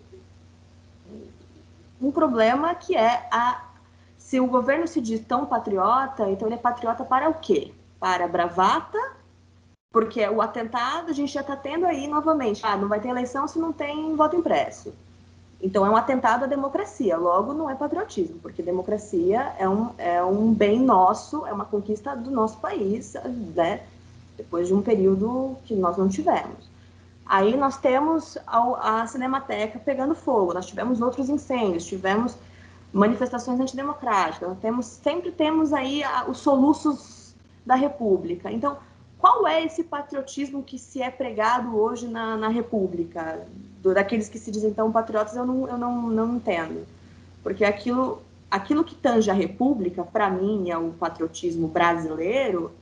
um 2.00 2.10
problema 2.10 2.74
que 2.74 2.96
é 2.96 3.26
a 3.30 3.71
se 4.32 4.40
o 4.40 4.46
governo 4.46 4.88
se 4.88 4.98
diz 4.98 5.20
tão 5.20 5.44
patriota, 5.44 6.26
então 6.30 6.48
ele 6.48 6.54
é 6.54 6.58
patriota 6.58 7.04
para 7.04 7.28
o 7.28 7.34
quê? 7.34 7.70
Para 8.00 8.26
bravata, 8.26 8.98
porque 9.92 10.26
o 10.26 10.40
atentado 10.40 11.10
a 11.10 11.12
gente 11.12 11.34
já 11.34 11.42
está 11.42 11.54
tendo 11.54 11.84
aí 11.84 12.06
novamente. 12.06 12.64
Ah, 12.64 12.74
não 12.74 12.88
vai 12.88 12.98
ter 12.98 13.08
eleição 13.08 13.46
se 13.46 13.58
não 13.58 13.74
tem 13.74 14.16
voto 14.16 14.34
impresso. 14.34 14.94
Então 15.60 15.84
é 15.84 15.90
um 15.90 15.96
atentado 15.98 16.44
à 16.44 16.46
democracia, 16.46 17.14
logo 17.18 17.52
não 17.52 17.68
é 17.68 17.74
patriotismo, 17.74 18.38
porque 18.38 18.62
democracia 18.62 19.52
é 19.58 19.68
um, 19.68 19.90
é 19.98 20.24
um 20.24 20.54
bem 20.54 20.80
nosso, 20.80 21.46
é 21.46 21.52
uma 21.52 21.66
conquista 21.66 22.16
do 22.16 22.30
nosso 22.30 22.56
país, 22.56 23.12
né? 23.54 23.82
depois 24.34 24.66
de 24.66 24.72
um 24.72 24.80
período 24.80 25.58
que 25.66 25.74
nós 25.74 25.98
não 25.98 26.08
tivemos. 26.08 26.70
Aí 27.26 27.54
nós 27.54 27.76
temos 27.76 28.38
a, 28.46 29.02
a 29.02 29.06
Cinemateca 29.06 29.78
pegando 29.78 30.14
fogo, 30.14 30.54
nós 30.54 30.64
tivemos 30.64 31.02
outros 31.02 31.28
incêndios, 31.28 31.84
tivemos 31.84 32.34
manifestações 32.92 33.58
antidemocráticas. 33.58 34.58
Temos, 34.58 34.86
sempre 34.86 35.32
temos 35.32 35.72
aí 35.72 36.04
a, 36.04 36.28
os 36.28 36.38
soluços 36.38 37.34
da 37.64 37.74
República. 37.74 38.50
Então, 38.50 38.76
qual 39.18 39.46
é 39.46 39.64
esse 39.64 39.84
patriotismo 39.84 40.62
que 40.62 40.78
se 40.78 41.00
é 41.00 41.10
pregado 41.10 41.76
hoje 41.76 42.08
na, 42.08 42.36
na 42.36 42.48
República? 42.48 43.46
Do, 43.80 43.94
daqueles 43.94 44.28
que 44.28 44.38
se 44.38 44.50
dizem 44.50 44.74
tão 44.74 44.92
patriotas, 44.92 45.36
eu 45.36 45.46
não, 45.46 45.68
eu 45.68 45.78
não, 45.78 46.02
não 46.08 46.36
entendo. 46.36 46.86
Porque 47.42 47.64
aquilo, 47.64 48.20
aquilo 48.50 48.84
que 48.84 48.94
tange 48.94 49.30
a 49.30 49.34
República, 49.34 50.04
para 50.04 50.28
mim, 50.28 50.70
é 50.70 50.76
o 50.76 50.90
patriotismo 50.90 51.68
brasileiro, 51.68 52.72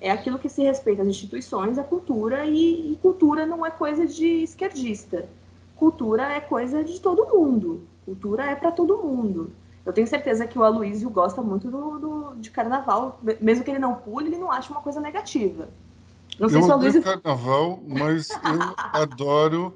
é 0.00 0.10
aquilo 0.10 0.38
que 0.38 0.48
se 0.48 0.62
respeita 0.62 1.02
às 1.02 1.08
instituições, 1.08 1.78
à 1.78 1.84
cultura, 1.84 2.46
e, 2.46 2.92
e 2.92 2.96
cultura 3.02 3.44
não 3.44 3.66
é 3.66 3.70
coisa 3.70 4.06
de 4.06 4.42
esquerdista. 4.42 5.28
cultura 5.76 6.32
é 6.32 6.40
coisa 6.40 6.82
de 6.84 7.00
todo 7.00 7.26
mundo. 7.26 7.82
Cultura 8.08 8.44
é 8.44 8.56
para 8.56 8.72
todo 8.72 8.96
mundo. 8.96 9.52
Eu 9.84 9.92
tenho 9.92 10.06
certeza 10.06 10.46
que 10.46 10.58
o 10.58 10.62
Aloysio 10.64 11.10
gosta 11.10 11.42
muito 11.42 11.70
do, 11.70 11.98
do, 11.98 12.34
de 12.36 12.50
carnaval, 12.50 13.20
mesmo 13.38 13.62
que 13.62 13.70
ele 13.70 13.78
não 13.78 13.96
pule, 13.96 14.28
ele 14.28 14.38
não 14.38 14.50
acha 14.50 14.72
uma 14.72 14.80
coisa 14.80 14.98
negativa. 14.98 15.68
Não 16.38 16.48
sei 16.48 16.58
eu 16.58 16.62
se 16.62 16.70
o 16.70 16.72
Aloysio... 16.72 17.02
carnaval, 17.02 17.78
mas 17.86 18.30
eu 18.30 18.38
adoro 18.94 19.74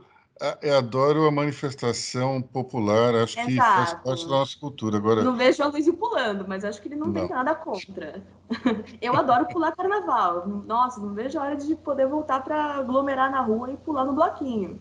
eu 0.62 0.76
adoro 0.76 1.26
a 1.26 1.30
manifestação 1.30 2.40
popular, 2.40 3.14
acho 3.14 3.38
Exato. 3.38 3.50
que 3.50 3.56
faz 3.58 3.94
parte 3.94 4.24
da 4.24 4.30
nossa 4.30 4.58
cultura. 4.58 4.96
Agora... 4.96 5.22
Não 5.22 5.36
vejo 5.36 5.62
o 5.62 5.68
Luizio 5.70 5.94
pulando, 5.94 6.44
mas 6.48 6.64
acho 6.64 6.80
que 6.80 6.88
ele 6.88 6.96
não, 6.96 7.08
não. 7.08 7.14
tem 7.14 7.28
nada 7.28 7.54
contra. 7.54 8.20
Eu 9.00 9.14
adoro 9.14 9.46
pular 9.46 9.70
carnaval. 9.72 10.48
Nossa, 10.66 11.00
não 11.00 11.14
vejo 11.14 11.38
a 11.38 11.42
hora 11.42 11.56
de 11.56 11.76
poder 11.76 12.08
voltar 12.08 12.42
para 12.42 12.76
aglomerar 12.76 13.30
na 13.30 13.40
rua 13.40 13.70
e 13.70 13.76
pular 13.76 14.04
no 14.04 14.14
bloquinho. 14.14 14.80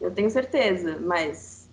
Eu 0.00 0.10
tenho 0.12 0.30
certeza, 0.30 0.98
mas 0.98 1.65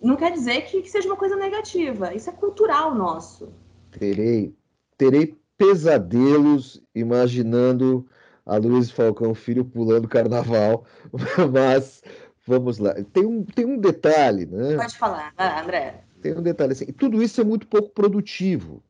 não 0.00 0.16
quer 0.16 0.32
dizer 0.32 0.62
que, 0.62 0.82
que 0.82 0.90
seja 0.90 1.08
uma 1.08 1.16
coisa 1.16 1.36
negativa. 1.36 2.14
Isso 2.14 2.30
é 2.30 2.32
cultural 2.32 2.94
nosso. 2.94 3.52
Terei, 3.90 4.54
terei 4.96 5.36
pesadelos 5.56 6.82
imaginando 6.94 8.06
a 8.44 8.56
Luiz 8.56 8.90
Falcão 8.90 9.34
Filho 9.34 9.64
pulando 9.64 10.08
carnaval, 10.08 10.84
mas 11.52 12.02
vamos 12.46 12.78
lá. 12.78 12.94
Tem 13.12 13.24
um, 13.24 13.44
tem 13.44 13.64
um 13.64 13.78
detalhe, 13.78 14.46
né? 14.46 14.76
Pode 14.76 14.98
falar, 14.98 15.32
André. 15.38 16.04
Tem 16.20 16.36
um 16.36 16.42
detalhe 16.42 16.72
assim, 16.72 16.86
tudo 16.86 17.22
isso 17.22 17.40
é 17.40 17.44
muito 17.44 17.66
pouco 17.66 17.90
produtivo. 17.90 18.82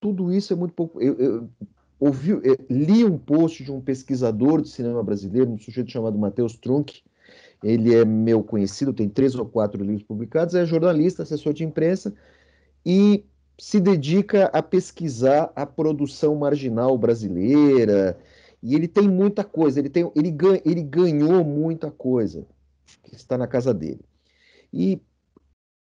Tudo 0.00 0.32
isso 0.32 0.52
é 0.52 0.56
muito 0.56 0.74
pouco. 0.74 1.00
Eu, 1.00 1.14
eu 1.18 1.50
ouvi, 1.98 2.30
eu 2.30 2.56
li 2.70 3.04
um 3.04 3.18
post 3.18 3.64
de 3.64 3.72
um 3.72 3.80
pesquisador 3.80 4.62
de 4.62 4.68
cinema 4.68 5.02
brasileiro, 5.02 5.50
um 5.50 5.58
sujeito 5.58 5.90
chamado 5.90 6.18
Matheus 6.18 6.56
Trunk. 6.56 7.02
Ele 7.62 7.94
é 7.94 8.04
meu 8.04 8.42
conhecido, 8.42 8.92
tem 8.92 9.08
três 9.08 9.34
ou 9.34 9.44
quatro 9.44 9.82
livros 9.82 10.04
publicados, 10.04 10.54
é 10.54 10.64
jornalista, 10.64 11.22
assessor 11.22 11.52
de 11.52 11.64
imprensa 11.64 12.14
e 12.86 13.24
se 13.58 13.80
dedica 13.80 14.46
a 14.46 14.62
pesquisar 14.62 15.52
a 15.54 15.66
produção 15.66 16.36
marginal 16.36 16.96
brasileira, 16.96 18.16
e 18.62 18.74
ele 18.74 18.86
tem 18.86 19.08
muita 19.08 19.42
coisa, 19.42 19.80
ele, 19.80 19.88
tem, 19.88 20.10
ele, 20.14 20.34
ele 20.64 20.82
ganhou 20.82 21.44
muita 21.44 21.90
coisa 21.90 22.46
que 23.02 23.14
está 23.14 23.36
na 23.36 23.46
casa 23.46 23.74
dele. 23.74 24.00
E 24.72 25.00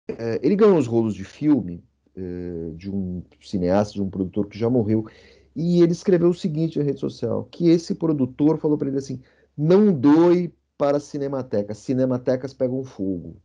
é, 0.09 0.41
ele 0.43 0.57
ganhou 0.57 0.79
os 0.79 0.87
rolos 0.87 1.15
de 1.15 1.25
filme 1.25 1.83
é, 2.17 2.71
de 2.77 2.91
um 2.91 3.23
cineasta, 3.41 3.95
de 3.95 4.03
um 4.03 4.11
produtor 4.11 4.47
que 4.47 4.59
já 4.59 4.71
morreu, 4.71 5.07
e 5.55 5.83
ele 5.83 5.93
escreveu 5.93 6.31
o 6.31 6.35
seguinte 6.35 6.79
na 6.79 6.85
rede 6.85 7.01
social, 7.01 7.45
que 7.51 7.69
esse 7.69 7.95
produtor 7.95 8.59
falou 8.59 8.79
para 8.79 8.89
ele 8.89 8.99
assim, 8.99 9.21
não 9.57 9.93
doe 9.93 10.53
para 10.85 10.99
a 10.99 11.01
Cinemateca, 11.01 11.75
cinematecas 11.75 12.53
pegam 12.53 12.85
fogo 12.85 13.37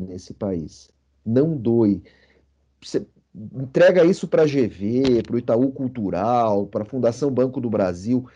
nesse 0.00 0.32
país. 0.32 0.90
Não 1.24 1.56
doe. 1.56 2.02
Entrega 3.54 4.04
isso 4.04 4.26
para 4.26 4.42
a 4.42 4.46
GV, 4.46 5.22
para 5.22 5.36
o 5.36 5.38
Itaú 5.38 5.72
Cultural, 5.72 6.66
para 6.66 6.82
a 6.82 6.86
Fundação 6.86 7.30
Banco 7.30 7.60
do 7.60 7.70
Brasil 7.70 8.26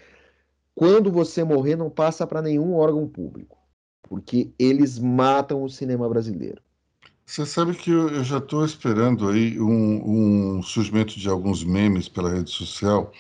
quando 0.77 1.11
você 1.11 1.43
morrer, 1.43 1.75
não 1.75 1.89
passa 1.89 2.27
para 2.27 2.43
nenhum 2.43 2.75
órgão 2.75 3.09
público, 3.09 3.57
porque 4.03 4.53
eles 4.59 4.99
matam 4.99 5.65
o 5.65 5.71
cinema 5.71 6.07
brasileiro. 6.07 6.61
Você 7.25 7.47
sabe 7.47 7.75
que 7.75 7.91
eu, 7.91 8.23
já 8.23 8.37
estou 8.37 8.63
esperando 8.63 9.27
aí 9.31 9.59
um, 9.59 10.59
um, 10.59 10.63
surgimento 10.63 11.19
de 11.19 11.31
alguns 11.31 11.65
memes 11.65 12.11
pela 12.11 12.31
rede 12.31 12.51
social 12.51 13.11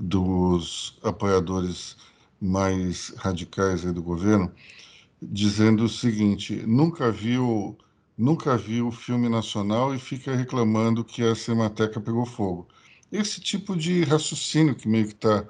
dos 0.00 0.98
apoiadores 1.02 1.98
mais 2.42 3.10
radicais 3.16 3.82
do 3.82 4.02
governo, 4.02 4.52
dizendo 5.22 5.84
o 5.84 5.88
seguinte: 5.88 6.56
nunca 6.66 7.10
viu 7.10 7.78
nunca 8.18 8.56
viu 8.56 8.90
filme 8.90 9.28
nacional 9.28 9.94
e 9.94 9.98
fica 9.98 10.34
reclamando 10.34 11.04
que 11.04 11.22
a 11.22 11.34
Cinemateca 11.34 12.00
pegou 12.00 12.26
fogo. 12.26 12.68
Esse 13.10 13.40
tipo 13.40 13.76
de 13.76 14.04
raciocínio 14.04 14.74
que 14.74 14.88
meio 14.88 15.06
que 15.06 15.14
está 15.14 15.44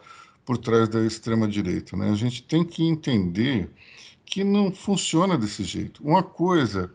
por 0.44 0.58
trás 0.58 0.88
da 0.88 1.04
extrema-direita. 1.04 1.96
Né? 1.96 2.10
A 2.10 2.14
gente 2.14 2.42
tem 2.42 2.64
que 2.64 2.84
entender 2.84 3.70
que 4.24 4.42
não 4.44 4.72
funciona 4.72 5.36
desse 5.36 5.64
jeito. 5.64 6.02
Uma 6.02 6.22
coisa 6.22 6.92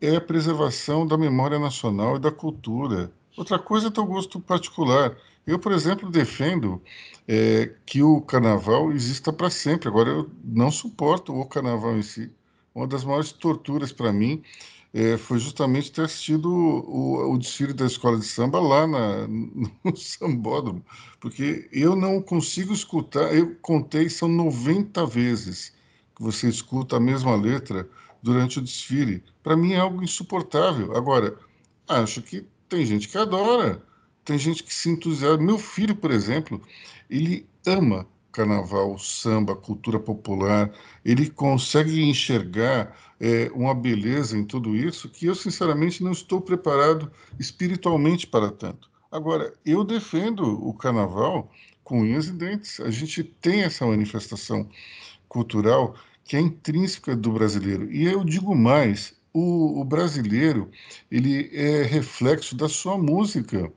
é 0.00 0.16
a 0.16 0.20
preservação 0.20 1.06
da 1.06 1.16
memória 1.16 1.58
nacional 1.58 2.16
e 2.16 2.20
da 2.20 2.30
cultura. 2.30 3.12
Outra 3.36 3.58
coisa 3.58 3.88
é 3.88 3.90
teu 3.90 4.06
gosto 4.06 4.40
particular. 4.40 5.16
Eu, 5.46 5.58
por 5.58 5.72
exemplo, 5.72 6.10
defendo 6.10 6.82
é, 7.28 7.72
que 7.86 8.02
o 8.02 8.20
carnaval 8.20 8.92
exista 8.92 9.32
para 9.32 9.48
sempre. 9.50 9.88
Agora, 9.88 10.10
eu 10.10 10.30
não 10.42 10.70
suporto 10.70 11.32
o 11.32 11.46
carnaval 11.46 11.96
em 11.96 12.02
si. 12.02 12.32
Uma 12.74 12.86
das 12.86 13.04
maiores 13.04 13.32
torturas 13.32 13.92
para 13.92 14.12
mim 14.12 14.42
é, 14.92 15.16
foi 15.16 15.38
justamente 15.38 15.92
ter 15.92 16.02
assistido 16.02 16.50
o, 16.50 17.32
o, 17.32 17.38
desfile 17.38 17.72
da 17.72 17.86
escola 17.86 18.18
de 18.18 18.24
samba 18.24 18.58
lá 18.60 18.86
na, 18.86 19.28
no 19.84 19.96
sambódromo, 19.96 20.84
porque 21.20 21.68
eu 21.70 21.94
não 21.94 22.22
consigo 22.22 22.72
escutar, 22.72 23.34
eu 23.34 23.54
contei, 23.56 24.08
são 24.08 24.28
90 24.28 25.04
vezes 25.06 25.72
que 26.14 26.22
você 26.22 26.48
escuta 26.48 26.96
a 26.96 27.00
mesma 27.00 27.36
letra 27.36 27.88
durante 28.22 28.58
o 28.58 28.62
desfile. 28.62 29.22
Para 29.42 29.56
mim 29.56 29.72
é 29.74 29.80
algo 29.80 30.02
insuportável. 30.02 30.96
Agora, 30.96 31.36
acho 31.86 32.22
que 32.22 32.46
tem 32.68 32.84
gente 32.86 33.08
que 33.08 33.18
adora, 33.18 33.82
tem 34.26 34.36
gente 34.38 34.62
que 34.62 34.74
se 34.74 34.90
entusiasma. 34.90 35.42
Meu 35.42 35.58
filho, 35.58 35.96
por 35.96 36.10
exemplo, 36.10 36.60
ele 37.08 37.48
ama 37.66 38.06
carnaval, 38.32 38.98
samba, 38.98 39.56
cultura 39.56 39.98
popular, 39.98 40.70
ele 41.02 41.30
consegue 41.30 42.02
enxergar 42.02 42.94
é, 43.18 43.50
uma 43.54 43.74
beleza 43.74 44.36
em 44.36 44.44
tudo 44.44 44.76
isso 44.76 45.08
que 45.08 45.24
eu, 45.24 45.34
sinceramente, 45.34 46.04
não 46.04 46.12
estou 46.12 46.38
preparado 46.42 47.10
espiritualmente 47.38 48.26
para 48.26 48.50
tanto. 48.50 48.90
Agora, 49.10 49.54
eu 49.64 49.82
defendo 49.82 50.42
o 50.42 50.74
carnaval 50.74 51.50
com 51.82 52.00
unhas 52.00 52.26
e 52.26 52.32
dentes. 52.32 52.78
A 52.80 52.90
gente 52.90 53.24
tem 53.24 53.62
essa 53.62 53.86
manifestação 53.86 54.68
cultural 55.28 55.94
que 56.24 56.36
é 56.36 56.40
intrínseca 56.40 57.16
do 57.16 57.32
brasileiro. 57.32 57.90
E 57.90 58.04
eu 58.04 58.22
digo 58.22 58.54
mais, 58.54 59.14
o, 59.32 59.80
o 59.80 59.84
brasileiro 59.84 60.70
ele 61.10 61.48
é 61.54 61.82
reflexo 61.84 62.54
da 62.54 62.68
sua 62.68 62.98
música. 62.98 63.72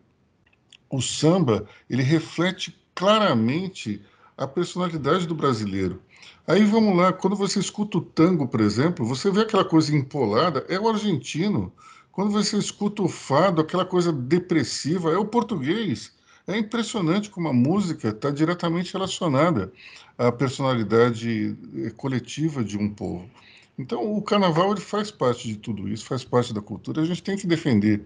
O 0.90 1.02
samba 1.02 1.66
ele 1.90 2.04
reflete 2.04 2.78
claramente 2.96 4.02
a 4.38 4.48
personalidade 4.48 5.28
do 5.28 5.36
brasileiro. 5.36 6.02
Aí 6.48 6.66
vamos 6.66 6.98
lá, 6.98 7.14
quando 7.14 7.36
você 7.36 7.60
escuta 7.60 8.00
o 8.00 8.02
tango, 8.02 8.48
por 8.48 8.60
exemplo, 8.60 9.06
você 9.06 9.30
vê 9.30 9.42
aquela 9.42 9.64
coisa 9.64 9.96
empolada, 9.96 10.66
é 10.68 10.80
o 10.80 10.90
argentino. 10.90 11.72
Quando 12.12 12.32
você 12.32 12.58
escuta 12.58 13.04
o 13.04 13.08
fado, 13.08 13.62
aquela 13.62 13.86
coisa 13.86 14.12
depressiva, 14.12 15.12
é 15.12 15.18
o 15.18 15.26
português. 15.26 16.12
É 16.48 16.58
impressionante 16.58 17.30
como 17.30 17.48
a 17.48 17.54
música 17.54 18.10
está 18.10 18.32
diretamente 18.32 18.92
relacionada 18.94 19.72
à 20.18 20.32
personalidade 20.32 21.56
eh, 21.76 21.92
coletiva 21.92 22.64
de 22.64 22.78
um 22.78 22.90
povo. 22.90 23.30
Então, 23.78 24.14
o 24.14 24.22
carnaval 24.22 24.72
ele 24.72 24.82
faz 24.82 25.12
parte 25.12 25.48
de 25.48 25.58
tudo 25.58 25.88
isso, 25.88 26.06
faz 26.06 26.24
parte 26.24 26.54
da 26.54 26.62
cultura. 26.62 27.02
A 27.02 27.06
gente 27.06 27.22
tem 27.22 27.38
que 27.38 27.46
defender 27.46 28.04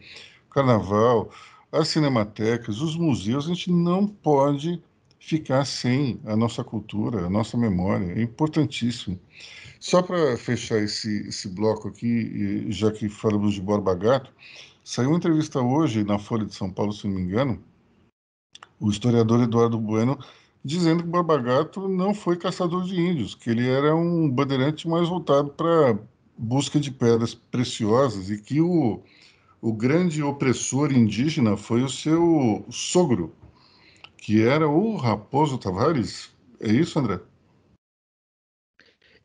o 0.47 0.53
carnaval, 0.53 1.31
as 1.74 1.89
cinematecas, 1.89 2.80
os 2.80 2.95
museus. 2.95 3.45
A 3.45 3.47
gente 3.49 3.71
não 3.71 4.07
pode 4.07 4.82
ficar 5.19 5.65
sem 5.65 6.19
a 6.26 6.36
nossa 6.36 6.63
cultura, 6.63 7.26
a 7.26 7.30
nossa 7.30 7.57
memória. 7.57 8.13
É 8.13 8.21
importantíssimo. 8.21 9.19
Só 9.80 10.01
para 10.01 10.38
fechar 10.38 10.80
esse, 10.80 11.28
esse 11.28 11.49
bloco 11.49 11.89
aqui, 11.89 12.71
já 12.71 12.91
que 12.91 13.09
falamos 13.09 13.53
de 13.55 13.61
Borba 13.61 13.95
Gato, 13.95 14.32
saiu 14.84 15.09
uma 15.09 15.17
entrevista 15.17 15.59
hoje 15.59 16.03
na 16.03 16.19
Folha 16.19 16.45
de 16.45 16.55
São 16.55 16.71
Paulo, 16.71 16.93
se 16.93 17.07
não 17.07 17.15
me 17.15 17.21
engano, 17.21 17.61
o 18.80 18.89
historiador 18.89 19.41
Eduardo 19.41 19.78
Bueno 19.78 20.17
dizendo 20.63 21.03
que 21.03 21.09
Borba 21.09 21.38
Gato 21.38 21.89
não 21.89 22.13
foi 22.13 22.38
caçador 22.38 22.84
de 22.84 22.95
índios, 22.99 23.36
que 23.36 23.49
ele 23.49 23.67
era 23.67 23.93
um 23.93 24.30
bandeirante 24.30 24.88
mais 24.88 25.09
voltado 25.09 25.49
para 25.49 25.97
busca 26.38 26.80
de 26.80 26.89
pedras 26.89 27.34
preciosas 27.34 28.30
e 28.30 28.41
que 28.41 28.61
o, 28.61 29.01
o 29.64 29.72
grande 29.72 30.22
opressor 30.22 30.91
indígena 30.91 31.55
foi 31.55 31.84
o 31.84 31.88
seu 31.88 32.66
sogro, 32.70 33.34
que 34.18 34.45
era 34.45 34.68
o 34.68 34.97
Raposo 34.97 35.57
Tavares. 35.57 36.30
É 36.59 36.68
isso, 36.68 36.99
André? 36.99 37.22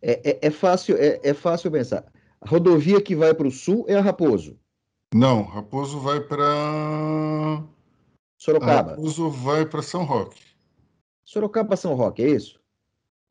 É, 0.01 0.31
é, 0.31 0.39
é 0.43 0.51
fácil, 0.53 0.97
é, 0.97 1.19
é, 1.25 1.35
fácil 1.35 1.73
pensar. 1.73 2.05
A 2.41 2.49
rodovia 2.49 3.03
que 3.03 3.17
vai 3.17 3.35
para 3.35 3.49
o 3.49 3.51
sul 3.51 3.85
é 3.89 3.97
a 3.97 4.01
Raposo. 4.01 4.57
Não, 5.13 5.43
Raposo 5.43 5.99
vai 5.99 6.21
para. 6.21 7.65
Sorocaba. 8.39 8.91
Raposo 8.93 9.31
vai 9.31 9.67
para 9.67 9.83
São 9.83 10.05
Roque. 10.05 10.41
Sorocaba 11.25 11.75
São 11.75 11.95
Roque, 11.95 12.23
é 12.23 12.29
isso? 12.29 12.61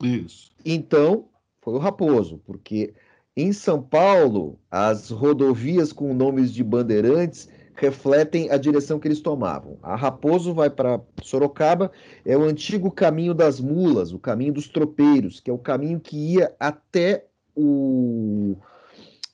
Isso. 0.02 0.50
Então, 0.62 1.30
foi 1.62 1.72
o 1.72 1.78
Raposo, 1.78 2.38
porque 2.44 2.92
em 3.40 3.52
São 3.52 3.80
Paulo, 3.80 4.58
as 4.68 5.10
rodovias 5.10 5.92
com 5.92 6.12
nomes 6.12 6.52
de 6.52 6.64
bandeirantes 6.64 7.48
refletem 7.76 8.50
a 8.50 8.56
direção 8.56 8.98
que 8.98 9.06
eles 9.06 9.20
tomavam. 9.20 9.78
A 9.80 9.94
Raposo 9.94 10.52
vai 10.52 10.68
para 10.68 11.00
Sorocaba, 11.22 11.92
é 12.24 12.36
o 12.36 12.42
antigo 12.42 12.90
caminho 12.90 13.32
das 13.32 13.60
mulas, 13.60 14.12
o 14.12 14.18
caminho 14.18 14.52
dos 14.52 14.66
tropeiros, 14.66 15.38
que 15.38 15.48
é 15.48 15.54
o 15.54 15.58
caminho 15.58 16.00
que 16.00 16.16
ia 16.16 16.52
até 16.58 17.26
o, 17.54 18.56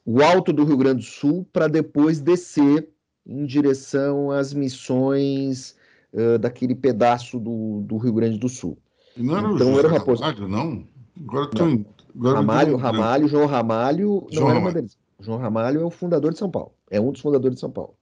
o 0.04 0.22
alto 0.22 0.52
do 0.52 0.64
Rio 0.66 0.76
Grande 0.76 0.98
do 0.98 1.10
Sul 1.10 1.48
para 1.50 1.66
depois 1.66 2.20
descer 2.20 2.86
em 3.26 3.46
direção 3.46 4.30
às 4.30 4.52
missões 4.52 5.74
uh, 6.12 6.38
daquele 6.38 6.74
pedaço 6.74 7.40
do, 7.40 7.80
do 7.80 7.96
Rio 7.96 8.12
Grande 8.12 8.36
do 8.38 8.50
Sul. 8.50 8.76
Não 9.16 9.38
era 9.38 9.50
então, 9.50 9.72
o 9.72 9.78
era 9.78 9.88
o 9.88 9.90
Raposo. 9.90 10.22
Ramalho, 10.22 10.46
não? 10.46 10.86
Agora. 11.18 11.48
Agora 11.54 11.94
Ramalho, 12.16 12.76
Ramalho, 12.76 13.28
João 13.28 13.46
Ramalho, 13.46 14.26
João 14.30 14.48
não 14.48 14.54
Ramalho. 14.54 14.86
João 15.20 15.38
Ramalho 15.38 15.80
é 15.80 15.84
o 15.84 15.90
fundador 15.90 16.32
de 16.32 16.38
São 16.38 16.50
Paulo, 16.50 16.72
é 16.90 17.00
um 17.00 17.12
dos 17.12 17.20
fundadores 17.20 17.56
de 17.56 17.60
São 17.60 17.70
Paulo. 17.70 17.94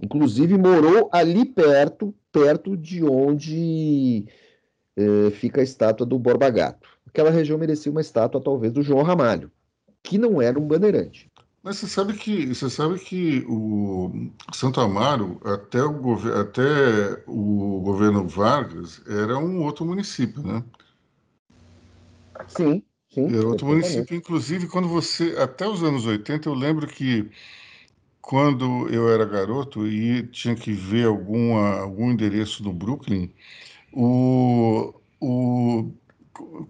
Inclusive 0.00 0.56
morou 0.56 1.08
ali 1.12 1.44
perto, 1.44 2.14
perto 2.30 2.76
de 2.76 3.04
onde 3.04 4.26
eh, 4.96 5.30
fica 5.32 5.60
a 5.60 5.64
estátua 5.64 6.06
do 6.06 6.18
Borba 6.18 6.48
Gato. 6.48 6.88
Aquela 7.06 7.30
região 7.30 7.58
merecia 7.58 7.92
uma 7.92 8.00
estátua, 8.00 8.40
talvez, 8.40 8.72
do 8.72 8.82
João 8.82 9.02
Ramalho, 9.02 9.50
que 10.02 10.16
não 10.16 10.40
era 10.40 10.58
um 10.58 10.66
bandeirante. 10.66 11.30
Mas 11.62 11.76
você 11.76 11.86
sabe 11.86 12.14
que 12.14 12.46
você 12.46 12.68
sabe 12.68 12.98
que 12.98 13.44
o 13.46 14.30
Santo 14.52 14.80
Amaro 14.80 15.40
até 15.44 15.80
o, 15.84 16.14
até 16.40 17.22
o 17.26 17.80
governo 17.80 18.26
Vargas 18.26 19.00
era 19.06 19.38
um 19.38 19.62
outro 19.62 19.84
município, 19.84 20.42
né? 20.42 20.64
Sim, 22.48 22.82
sim. 23.12 23.26
Era 23.36 23.46
outro 23.46 23.66
município, 23.66 24.16
inclusive 24.16 24.66
quando 24.66 24.88
você 24.88 25.36
até 25.38 25.66
os 25.66 25.82
anos 25.82 26.06
80 26.06 26.48
eu 26.48 26.54
lembro 26.54 26.86
que 26.86 27.30
quando 28.20 28.88
eu 28.88 29.08
era 29.08 29.24
garoto 29.24 29.86
e 29.86 30.26
tinha 30.28 30.54
que 30.54 30.72
ver 30.72 31.06
alguma, 31.06 31.80
algum 31.80 32.10
endereço 32.10 32.62
no 32.62 32.72
Brooklyn, 32.72 33.30
o, 33.92 34.94
o, 35.20 35.90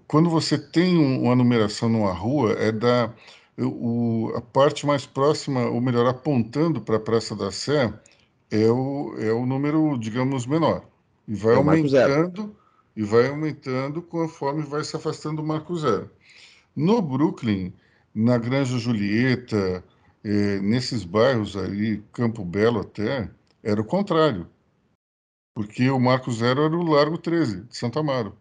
quando 0.06 0.30
você 0.30 0.58
tem 0.58 0.96
uma 0.98 1.36
numeração 1.36 1.88
numa 1.88 2.12
rua, 2.12 2.52
é 2.52 2.72
da 2.72 3.12
o, 3.58 4.32
a 4.34 4.40
parte 4.40 4.86
mais 4.86 5.06
próxima, 5.06 5.68
ou 5.68 5.80
melhor, 5.80 6.06
apontando 6.06 6.80
para 6.80 6.96
a 6.96 7.00
Praça 7.00 7.36
da 7.36 7.50
Sé, 7.50 7.92
é 8.50 8.68
o, 8.70 9.14
é 9.18 9.32
o 9.32 9.46
número, 9.46 9.96
digamos, 9.98 10.46
menor. 10.46 10.84
E 11.28 11.34
vai 11.34 11.54
é 11.54 11.56
aumentando, 11.56 12.56
e 12.96 13.02
vai 13.02 13.28
aumentando 13.28 14.02
conforme 14.02 14.62
vai 14.62 14.84
se 14.84 14.96
afastando 14.96 15.36
do 15.36 15.46
marco 15.46 15.76
zero. 15.76 16.10
No 16.74 17.00
Brooklyn, 17.02 17.72
na 18.14 18.38
Granja 18.38 18.78
Julieta, 18.78 19.84
eh, 20.24 20.60
nesses 20.60 21.04
bairros 21.04 21.56
aí, 21.56 22.02
Campo 22.12 22.44
Belo 22.44 22.80
até, 22.80 23.30
era 23.62 23.80
o 23.80 23.84
contrário. 23.84 24.46
Porque 25.54 25.90
o 25.90 26.00
Marco 26.00 26.32
Zero 26.32 26.62
era 26.62 26.74
o 26.74 26.82
Largo 26.82 27.18
13, 27.18 27.64
de 27.64 27.76
Santa 27.76 28.00
Amaro. 28.00 28.34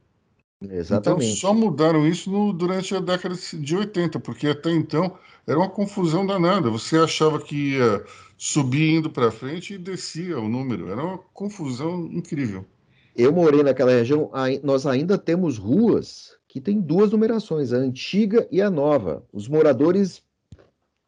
Então, 0.61 0.77
Exatamente. 0.77 1.25
Então, 1.25 1.35
só 1.37 1.53
mudaram 1.53 2.07
isso 2.07 2.31
no, 2.31 2.53
durante 2.53 2.95
a 2.95 2.99
década 2.99 3.35
de 3.35 3.75
80, 3.75 4.19
porque 4.19 4.47
até 4.47 4.71
então 4.71 5.17
era 5.45 5.57
uma 5.57 5.69
confusão 5.69 6.25
danada. 6.25 6.69
Você 6.69 6.97
achava 6.97 7.41
que 7.41 7.73
ia 7.73 8.05
subir 8.37 8.95
indo 8.95 9.09
para 9.09 9.31
frente 9.31 9.73
e 9.73 9.77
descia 9.77 10.39
o 10.39 10.47
número. 10.47 10.89
Era 10.89 11.03
uma 11.03 11.17
confusão 11.33 12.05
incrível. 12.05 12.65
Eu 13.15 13.31
morei 13.31 13.63
naquela 13.63 13.91
região, 13.91 14.31
nós 14.63 14.85
ainda 14.85 15.17
temos 15.17 15.57
ruas 15.57 16.37
que 16.47 16.61
têm 16.61 16.79
duas 16.79 17.11
numerações, 17.11 17.73
a 17.73 17.77
antiga 17.77 18.47
e 18.51 18.61
a 18.61 18.69
nova. 18.69 19.23
Os 19.31 19.47
moradores 19.47 20.23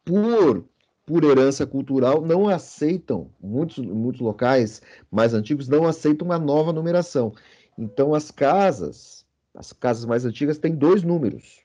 por, 0.04 0.64
por 1.04 1.24
herança 1.24 1.66
cultural, 1.66 2.20
não 2.20 2.48
aceitam, 2.48 3.30
muitos, 3.40 3.78
muitos 3.78 4.20
locais 4.20 4.82
mais 5.10 5.32
antigos 5.34 5.68
não 5.68 5.86
aceitam 5.86 6.30
a 6.30 6.38
nova 6.38 6.72
numeração. 6.72 7.32
Então, 7.76 8.14
as 8.14 8.30
casas, 8.30 9.24
as 9.54 9.72
casas 9.72 10.04
mais 10.04 10.24
antigas, 10.24 10.58
têm 10.58 10.74
dois 10.74 11.02
números. 11.02 11.62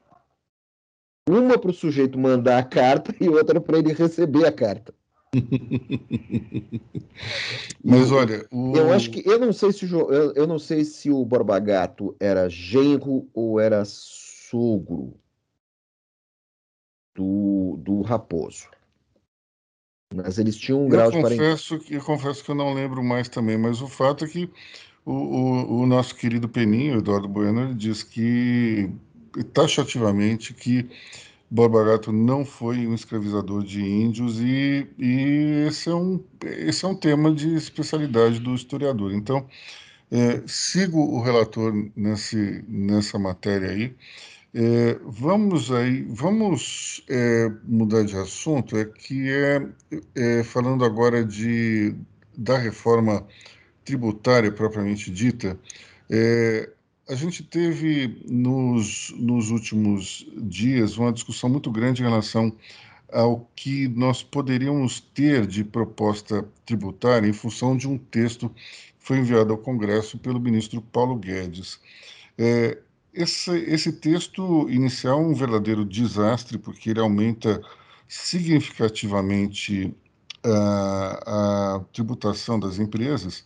Uma 1.29 1.59
para 1.59 1.69
o 1.69 1.73
sujeito 1.73 2.17
mandar 2.17 2.57
a 2.57 2.63
carta 2.63 3.13
e 3.21 3.29
outra 3.29 3.61
para 3.61 3.77
ele 3.77 3.93
receber 3.93 4.45
a 4.45 4.51
carta. 4.51 4.93
Mas 7.83 8.11
olha, 8.11 8.47
o... 8.51 8.75
eu 8.75 8.91
acho 8.91 9.11
que 9.11 9.21
eu 9.27 9.39
não 9.39 9.53
sei 9.53 9.71
se 9.71 9.85
o, 9.85 10.11
eu, 10.11 10.33
eu 10.33 10.47
não 10.47 10.57
sei 10.57 10.83
se 10.83 11.11
o 11.11 11.23
Borba 11.23 11.59
Gato 11.59 12.15
era 12.19 12.49
genro 12.49 13.27
ou 13.33 13.59
era 13.59 13.83
sogro 13.85 15.13
do, 17.15 17.77
do 17.77 18.01
Raposo. 18.01 18.67
Mas 20.13 20.39
eles 20.39 20.57
tinham 20.57 20.81
um 20.81 20.85
eu 20.85 20.89
grau 20.89 21.11
confesso 21.11 21.77
de 21.77 21.85
que 21.85 21.93
Eu 21.93 22.03
confesso 22.03 22.43
que 22.43 22.49
eu 22.49 22.55
não 22.55 22.73
lembro 22.73 23.03
mais 23.03 23.29
também, 23.29 23.57
mas 23.57 23.81
o 23.81 23.87
fato 23.87 24.25
é 24.25 24.27
que 24.27 24.49
o, 25.05 25.11
o, 25.11 25.81
o 25.81 25.85
nosso 25.85 26.15
querido 26.15 26.49
Peninho, 26.49 26.97
Eduardo 26.97 27.27
Bueno, 27.27 27.61
ele 27.61 27.75
diz 27.75 28.01
que, 28.01 28.89
taxativamente, 29.53 30.53
que 30.53 30.89
Borba 31.51 31.83
Gato 31.83 32.11
não 32.11 32.45
foi 32.45 32.85
um 32.85 32.93
escravizador 32.93 33.63
de 33.63 33.81
índios 33.81 34.39
e, 34.39 34.87
e 34.97 35.65
esse, 35.67 35.89
é 35.89 35.95
um, 35.95 36.23
esse 36.43 36.85
é 36.85 36.87
um 36.87 36.95
tema 36.95 37.33
de 37.33 37.55
especialidade 37.55 38.39
do 38.39 38.53
historiador. 38.53 39.13
Então, 39.13 39.47
é, 40.11 40.41
sigo 40.47 40.99
o 40.99 41.21
relator 41.21 41.73
nesse, 41.95 42.63
nessa 42.67 43.17
matéria 43.17 43.71
aí, 43.71 43.95
é, 44.53 44.99
vamos 45.05 45.71
aí, 45.71 46.03
vamos 46.09 47.03
é, 47.07 47.51
mudar 47.63 48.03
de 48.03 48.15
assunto, 48.15 48.77
é 48.77 48.85
que 48.85 49.29
é, 49.29 49.67
é, 50.15 50.43
falando 50.43 50.83
agora 50.83 51.23
de 51.23 51.95
da 52.37 52.57
reforma 52.57 53.27
tributária 53.83 54.51
propriamente 54.51 55.11
dita, 55.11 55.59
é, 56.09 56.69
a 57.09 57.15
gente 57.15 57.43
teve 57.43 58.21
nos, 58.27 59.11
nos 59.17 59.49
últimos 59.49 60.27
dias 60.37 60.95
uma 60.95 61.11
discussão 61.11 61.49
muito 61.49 61.71
grande 61.71 62.03
em 62.03 62.05
relação 62.05 62.55
ao 63.11 63.49
que 63.55 63.87
nós 63.87 64.21
poderíamos 64.21 64.99
ter 64.99 65.47
de 65.47 65.63
proposta 65.63 66.47
tributária 66.63 67.27
em 67.27 67.33
função 67.33 67.75
de 67.75 67.87
um 67.87 67.97
texto 67.97 68.47
que 68.49 68.93
foi 68.99 69.17
enviado 69.17 69.51
ao 69.51 69.57
Congresso 69.57 70.19
pelo 70.19 70.39
ministro 70.39 70.81
Paulo 70.81 71.15
Guedes. 71.15 71.79
É, 72.37 72.77
esse, 73.11 73.57
esse 73.57 73.91
texto 73.93 74.69
inicial 74.69 75.19
é 75.19 75.25
um 75.25 75.33
verdadeiro 75.33 75.83
desastre, 75.83 76.59
porque 76.59 76.91
ele 76.91 76.99
aumenta 76.99 77.59
significativamente 78.07 79.95
a, 80.43 81.75
a 81.75 81.79
tributação 81.91 82.59
das 82.59 82.77
empresas 82.77 83.43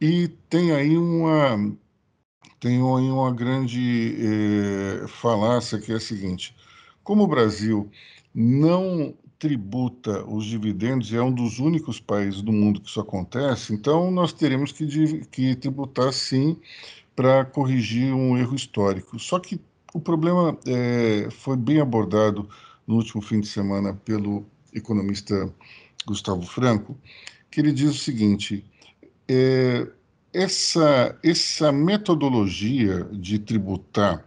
e 0.00 0.28
tem 0.48 0.70
aí 0.70 0.96
uma, 0.96 1.76
tem 2.60 2.76
aí 2.76 3.10
uma 3.10 3.32
grande 3.32 4.16
eh, 4.18 5.06
falácia 5.08 5.78
que 5.78 5.92
é 5.92 5.96
a 5.96 6.00
seguinte: 6.00 6.54
como 7.02 7.24
o 7.24 7.28
Brasil 7.28 7.90
não 8.34 9.14
tributa 9.38 10.24
os 10.26 10.44
dividendos 10.44 11.12
e 11.12 11.16
é 11.16 11.22
um 11.22 11.32
dos 11.32 11.60
únicos 11.60 12.00
países 12.00 12.42
do 12.42 12.52
mundo 12.52 12.80
que 12.80 12.88
isso 12.88 13.00
acontece, 13.00 13.72
então 13.72 14.10
nós 14.10 14.32
teremos 14.32 14.72
que, 14.72 15.24
que 15.30 15.54
tributar 15.54 16.12
sim 16.12 16.56
para 17.14 17.44
corrigir 17.44 18.12
um 18.12 18.36
erro 18.36 18.54
histórico. 18.54 19.18
Só 19.18 19.38
que 19.38 19.60
o 19.94 20.00
problema 20.00 20.58
é, 20.66 21.28
foi 21.30 21.56
bem 21.56 21.80
abordado 21.80 22.48
no 22.86 22.96
último 22.96 23.22
fim 23.22 23.40
de 23.40 23.46
semana 23.46 23.94
pelo 24.04 24.44
economista 24.74 25.52
Gustavo 26.06 26.42
Franco, 26.42 26.96
que 27.50 27.60
ele 27.60 27.72
diz 27.72 27.90
o 27.90 27.98
seguinte: 27.98 28.64
é, 29.28 29.86
essa, 30.32 31.18
essa 31.22 31.72
metodologia 31.72 33.04
de 33.12 33.38
tributar, 33.38 34.24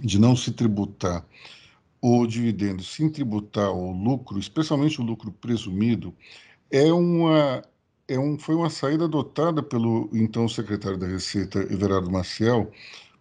de 0.00 0.18
não 0.18 0.36
se 0.36 0.52
tributar 0.52 1.24
o 2.00 2.26
dividendo, 2.26 2.82
sim 2.82 3.08
tributar 3.08 3.70
o 3.72 3.92
lucro, 3.92 4.38
especialmente 4.38 5.00
o 5.00 5.04
lucro 5.04 5.32
presumido, 5.32 6.14
é 6.70 6.92
uma 6.92 7.62
é 8.06 8.18
um, 8.18 8.38
foi 8.38 8.54
uma 8.54 8.70
saída 8.70 9.04
adotada 9.04 9.62
pelo 9.62 10.08
então 10.14 10.48
secretário 10.48 10.96
da 10.96 11.06
Receita, 11.06 11.58
Everardo 11.58 12.10
Maciel, 12.10 12.72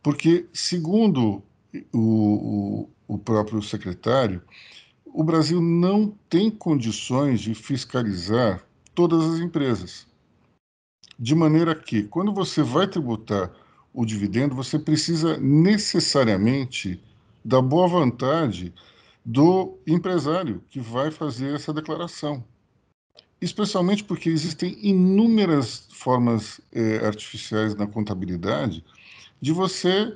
porque, 0.02 0.48
segundo 0.54 1.44
o, 1.92 2.00
o, 2.00 2.90
o 3.08 3.18
próprio 3.18 3.62
secretário, 3.62 4.42
o 5.06 5.24
Brasil 5.24 5.60
não 5.62 6.16
tem 6.30 6.50
condições 6.50 7.42
de 7.42 7.54
fiscalizar 7.54 8.64
todas 8.96 9.22
as 9.26 9.40
empresas. 9.40 10.08
De 11.20 11.34
maneira 11.34 11.74
que, 11.76 12.04
quando 12.04 12.34
você 12.34 12.62
vai 12.62 12.88
tributar 12.88 13.52
o 13.94 14.06
dividendo, 14.06 14.56
você 14.56 14.78
precisa 14.78 15.38
necessariamente 15.38 17.02
da 17.44 17.62
boa 17.62 17.88
vontade 17.88 18.74
do 19.26 19.78
empresário 19.86 20.64
que 20.70 20.80
vai 20.80 21.12
fazer 21.12 21.56
essa 21.56 21.74
declaração 21.74 22.44
especialmente 23.42 24.04
porque 24.04 24.30
existem 24.30 24.78
inúmeras 24.82 25.88
formas 25.92 26.60
é, 26.72 27.06
artificiais 27.06 27.76
na 27.76 27.88
contabilidade 27.88 28.84
de 29.40 29.52
você 29.52 30.16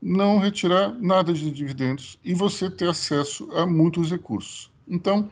não 0.00 0.38
retirar 0.38 0.94
nada 0.98 1.32
de 1.32 1.50
dividendos 1.50 2.18
e 2.24 2.34
você 2.34 2.70
ter 2.70 2.88
acesso 2.88 3.48
a 3.52 3.66
muitos 3.66 4.10
recursos. 4.10 4.70
Então, 4.88 5.30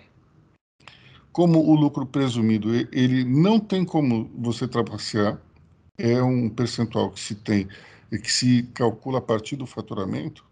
como 1.33 1.61
o 1.61 1.75
lucro 1.75 2.07
presumido 2.07 2.75
ele 2.93 3.25
não 3.25 3.61
tem 3.61 3.85
como 3.85 4.31
você 4.37 4.67
trapacear, 4.67 5.41
é 5.97 6.23
um 6.23 6.49
percentual 6.49 7.11
que 7.11 7.21
se 7.21 7.35
tem 7.35 7.69
e 8.11 8.19
que 8.19 8.33
se 8.33 8.65
calcula 8.75 9.19
a 9.19 9.23
partir 9.23 9.57
do 9.57 9.67
faturamento. 9.67 10.45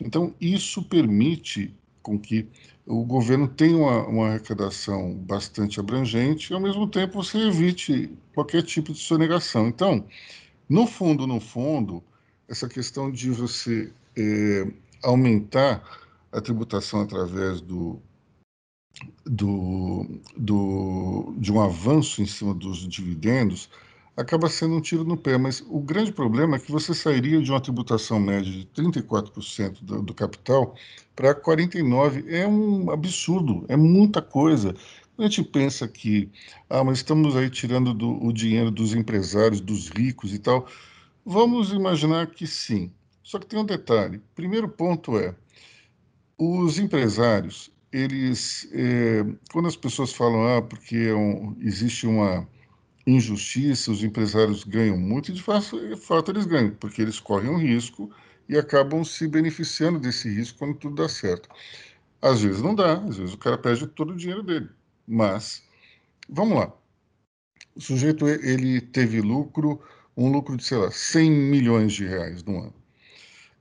Então, 0.00 0.34
isso 0.40 0.82
permite 0.82 1.74
com 2.02 2.18
que 2.18 2.48
o 2.86 3.04
governo 3.04 3.48
tenha 3.48 3.76
uma, 3.76 4.06
uma 4.06 4.28
arrecadação 4.28 5.14
bastante 5.14 5.80
abrangente 5.80 6.52
e, 6.52 6.54
ao 6.54 6.60
mesmo 6.60 6.86
tempo, 6.86 7.22
você 7.22 7.38
evite 7.38 8.10
qualquer 8.34 8.62
tipo 8.62 8.92
de 8.92 8.98
sonegação. 8.98 9.68
Então, 9.68 10.04
no 10.68 10.86
fundo, 10.86 11.26
no 11.26 11.40
fundo, 11.40 12.02
essa 12.48 12.68
questão 12.68 13.10
de 13.10 13.30
você 13.30 13.92
é, 14.16 14.66
aumentar 15.02 15.82
a 16.32 16.40
tributação 16.40 17.00
através 17.00 17.60
do, 17.60 18.00
do, 19.24 20.06
do, 20.36 21.34
de 21.38 21.52
um 21.52 21.60
avanço 21.60 22.22
em 22.22 22.26
cima 22.26 22.54
dos 22.54 22.86
dividendos 22.88 23.68
acaba 24.16 24.48
sendo 24.48 24.76
um 24.76 24.80
tiro 24.80 25.04
no 25.04 25.16
pé. 25.16 25.36
Mas 25.36 25.62
o 25.68 25.80
grande 25.80 26.12
problema 26.12 26.56
é 26.56 26.58
que 26.58 26.72
você 26.72 26.94
sairia 26.94 27.40
de 27.42 27.50
uma 27.50 27.60
tributação 27.60 28.18
média 28.18 28.50
de 28.50 28.66
34% 28.74 29.82
do, 29.82 30.02
do 30.02 30.14
capital 30.14 30.74
para 31.14 31.34
49%. 31.34 32.24
É 32.28 32.46
um 32.46 32.90
absurdo, 32.90 33.64
é 33.68 33.76
muita 33.76 34.22
coisa. 34.22 34.74
A 35.18 35.22
gente 35.22 35.42
pensa 35.42 35.88
que, 35.88 36.30
ah, 36.68 36.84
mas 36.84 36.98
estamos 36.98 37.36
aí 37.36 37.48
tirando 37.48 37.94
do, 37.94 38.22
o 38.22 38.32
dinheiro 38.32 38.70
dos 38.70 38.94
empresários, 38.94 39.60
dos 39.60 39.88
ricos 39.88 40.34
e 40.34 40.38
tal. 40.38 40.66
Vamos 41.24 41.72
imaginar 41.72 42.28
que 42.28 42.46
sim. 42.46 42.90
Só 43.22 43.38
que 43.38 43.46
tem 43.46 43.58
um 43.58 43.64
detalhe. 43.64 44.22
Primeiro 44.34 44.68
ponto 44.68 45.18
é, 45.18 45.34
os 46.38 46.78
empresários, 46.78 47.70
eles, 47.96 48.68
é, 48.72 49.24
quando 49.50 49.68
as 49.68 49.76
pessoas 49.76 50.12
falam, 50.12 50.46
ah, 50.58 50.60
porque 50.60 50.96
é 50.96 51.14
um, 51.14 51.56
existe 51.60 52.06
uma 52.06 52.46
injustiça, 53.06 53.90
os 53.90 54.04
empresários 54.04 54.64
ganham 54.64 54.98
muito, 54.98 55.32
de 55.32 55.42
fato, 55.42 55.80
de 55.88 55.96
fato 55.96 56.30
eles 56.30 56.44
ganham, 56.44 56.72
porque 56.72 57.00
eles 57.00 57.18
correm 57.18 57.48
um 57.48 57.56
risco 57.56 58.10
e 58.48 58.58
acabam 58.58 59.02
se 59.02 59.26
beneficiando 59.26 59.98
desse 59.98 60.28
risco 60.28 60.58
quando 60.58 60.74
tudo 60.76 60.96
dá 60.96 61.08
certo. 61.08 61.48
Às 62.20 62.42
vezes 62.42 62.60
não 62.60 62.74
dá, 62.74 62.98
às 63.02 63.16
vezes 63.16 63.32
o 63.32 63.38
cara 63.38 63.56
perde 63.56 63.86
todo 63.86 64.12
o 64.12 64.16
dinheiro 64.16 64.42
dele. 64.42 64.68
Mas, 65.06 65.62
vamos 66.28 66.58
lá. 66.58 66.72
O 67.74 67.80
sujeito, 67.80 68.28
ele 68.28 68.80
teve 68.80 69.22
lucro, 69.22 69.80
um 70.16 70.30
lucro 70.30 70.56
de, 70.56 70.64
sei 70.64 70.76
lá, 70.76 70.90
100 70.90 71.30
milhões 71.30 71.94
de 71.94 72.06
reais 72.06 72.42
no 72.44 72.58
ano. 72.60 72.74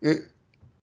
E, 0.01 0.23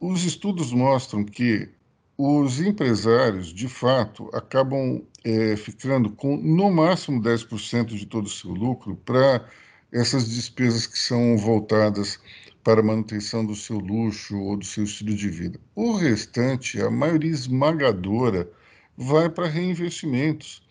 os 0.00 0.24
estudos 0.24 0.72
mostram 0.72 1.24
que 1.24 1.68
os 2.16 2.60
empresários, 2.60 3.52
de 3.52 3.68
fato, 3.68 4.28
acabam 4.32 5.02
é, 5.24 5.56
ficando 5.56 6.10
com 6.10 6.36
no 6.36 6.70
máximo 6.70 7.22
10% 7.22 7.86
de 7.86 8.06
todo 8.06 8.26
o 8.26 8.30
seu 8.30 8.50
lucro 8.50 8.96
para 9.04 9.48
essas 9.90 10.28
despesas 10.28 10.86
que 10.86 10.98
são 10.98 11.36
voltadas 11.36 12.18
para 12.62 12.80
a 12.80 12.84
manutenção 12.84 13.44
do 13.44 13.56
seu 13.56 13.78
luxo 13.78 14.38
ou 14.38 14.56
do 14.56 14.64
seu 14.64 14.84
estilo 14.84 15.14
de 15.14 15.28
vida. 15.28 15.60
O 15.74 15.92
restante, 15.92 16.80
a 16.80 16.90
maioria 16.90 17.30
esmagadora, 17.30 18.48
vai 18.96 19.28
para 19.28 19.48
reinvestimentos. 19.48 20.62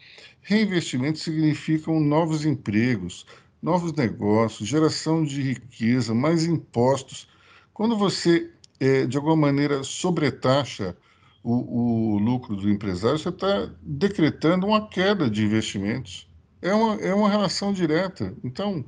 Reinvestimentos 0.42 1.22
significam 1.22 2.00
novos 2.00 2.46
empregos, 2.46 3.26
novos 3.62 3.94
negócios, 3.94 4.68
geração 4.68 5.24
de 5.24 5.42
riqueza, 5.42 6.14
mais 6.14 6.46
impostos. 6.46 7.28
Quando 7.74 7.98
você, 7.98 8.50
é, 8.80 9.06
de 9.06 9.18
alguma 9.18 9.36
maneira, 9.36 9.84
sobretaxa 9.84 10.96
o, 11.44 12.14
o 12.14 12.18
lucro 12.18 12.56
do 12.56 12.70
empresário, 12.70 13.18
você 13.18 13.30
está 13.30 13.70
decretando 13.82 14.68
uma 14.68 14.88
queda 14.88 15.30
de 15.30 15.44
investimentos. 15.44 16.30
É 16.62 16.74
uma, 16.74 16.96
é 16.96 17.14
uma 17.14 17.30
relação 17.30 17.74
direta. 17.74 18.36
Então, 18.44 18.86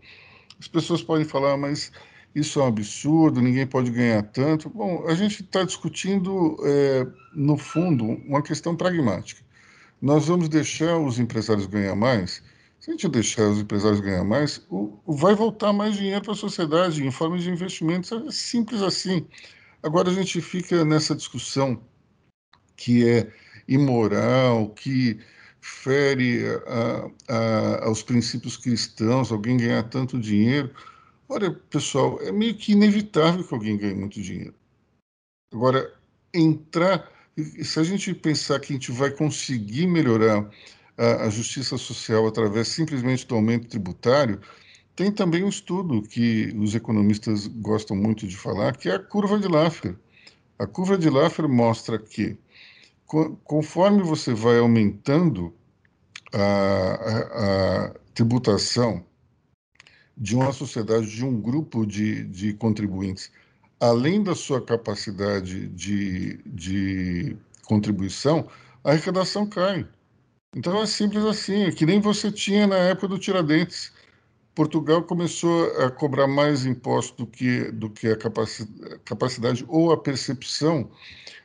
as 0.59 0.67
pessoas 0.67 1.01
podem 1.01 1.25
falar, 1.25 1.57
mas 1.57 1.91
isso 2.35 2.59
é 2.59 2.63
um 2.63 2.67
absurdo, 2.67 3.41
ninguém 3.41 3.65
pode 3.65 3.91
ganhar 3.91 4.21
tanto. 4.23 4.69
Bom, 4.69 5.05
a 5.07 5.15
gente 5.15 5.41
está 5.41 5.63
discutindo, 5.63 6.57
é, 6.63 7.07
no 7.33 7.57
fundo, 7.57 8.05
uma 8.05 8.41
questão 8.41 8.75
pragmática. 8.75 9.41
Nós 10.01 10.27
vamos 10.27 10.49
deixar 10.49 10.97
os 10.97 11.17
empresários 11.17 11.65
ganhar 11.65 11.95
mais? 11.95 12.43
Se 12.79 12.89
a 12.89 12.93
gente 12.93 13.07
deixar 13.07 13.47
os 13.49 13.59
empresários 13.59 14.01
ganhar 14.01 14.23
mais, 14.23 14.65
o, 14.69 14.99
vai 15.07 15.33
voltar 15.33 15.71
mais 15.71 15.95
dinheiro 15.95 16.21
para 16.21 16.33
a 16.33 16.35
sociedade 16.35 17.05
em 17.05 17.11
forma 17.11 17.37
de 17.39 17.49
investimentos. 17.49 18.11
É 18.11 18.31
simples 18.31 18.81
assim. 18.81 19.25
Agora 19.81 20.09
a 20.09 20.13
gente 20.13 20.41
fica 20.41 20.83
nessa 20.83 21.15
discussão 21.15 21.81
que 22.75 23.07
é 23.07 23.31
imoral, 23.67 24.69
que 24.69 25.19
fere 25.61 26.43
a, 26.67 27.09
a, 27.29 27.85
aos 27.85 28.03
princípios 28.03 28.57
cristãos, 28.57 29.31
alguém 29.31 29.57
ganhar 29.57 29.83
tanto 29.83 30.19
dinheiro. 30.19 30.71
Olha, 31.29 31.51
pessoal, 31.51 32.19
é 32.21 32.31
meio 32.31 32.55
que 32.55 32.73
inevitável 32.73 33.43
que 33.43 33.53
alguém 33.53 33.77
ganhe 33.77 33.95
muito 33.95 34.21
dinheiro. 34.21 34.53
Agora, 35.53 35.93
entrar, 36.33 37.09
se 37.37 37.79
a 37.79 37.83
gente 37.83 38.13
pensar 38.13 38.59
que 38.59 38.73
a 38.73 38.75
gente 38.75 38.91
vai 38.91 39.11
conseguir 39.11 39.87
melhorar 39.87 40.49
a, 40.97 41.25
a 41.25 41.29
justiça 41.29 41.77
social 41.77 42.27
através 42.27 42.67
simplesmente 42.67 43.25
do 43.25 43.35
aumento 43.35 43.67
tributário, 43.67 44.41
tem 44.95 45.11
também 45.11 45.43
um 45.43 45.49
estudo 45.49 46.01
que 46.01 46.53
os 46.57 46.75
economistas 46.75 47.47
gostam 47.47 47.95
muito 47.95 48.27
de 48.27 48.37
falar, 48.37 48.75
que 48.75 48.89
é 48.89 48.95
a 48.95 48.99
curva 48.99 49.39
de 49.39 49.47
Laffer. 49.47 49.95
A 50.57 50.67
curva 50.67 50.97
de 50.97 51.09
Laffer 51.09 51.47
mostra 51.47 51.97
que 51.97 52.37
conforme 53.43 54.01
você 54.01 54.33
vai 54.33 54.59
aumentando 54.59 55.53
a, 56.33 56.39
a, 56.39 57.85
a, 57.87 57.93
tributação 58.13 59.05
de 60.17 60.35
uma 60.35 60.51
sociedade, 60.51 61.07
de 61.07 61.25
um 61.25 61.39
grupo 61.39 61.85
de, 61.85 62.23
de 62.25 62.53
contribuintes, 62.53 63.31
além 63.79 64.23
da 64.23 64.35
sua 64.35 64.61
capacidade 64.61 65.67
de, 65.69 66.37
de 66.45 67.37
contribuição, 67.65 68.47
a 68.83 68.91
arrecadação 68.91 69.45
cai. 69.47 69.87
Então 70.55 70.81
é 70.81 70.85
simples 70.85 71.25
assim, 71.25 71.63
é 71.63 71.71
que 71.71 71.85
nem 71.85 71.99
você 71.99 72.31
tinha 72.31 72.67
na 72.67 72.77
época 72.77 73.07
do 73.07 73.19
Tiradentes. 73.19 73.91
Portugal 74.55 75.03
começou 75.03 75.65
a 75.83 75.89
cobrar 75.89 76.27
mais 76.27 76.65
impostos 76.65 77.15
do 77.17 77.25
que, 77.25 77.71
do 77.71 77.89
que 77.89 78.07
a 78.07 78.17
capacidade 79.03 79.65
ou 79.67 79.91
a 79.91 79.97
percepção 79.97 80.89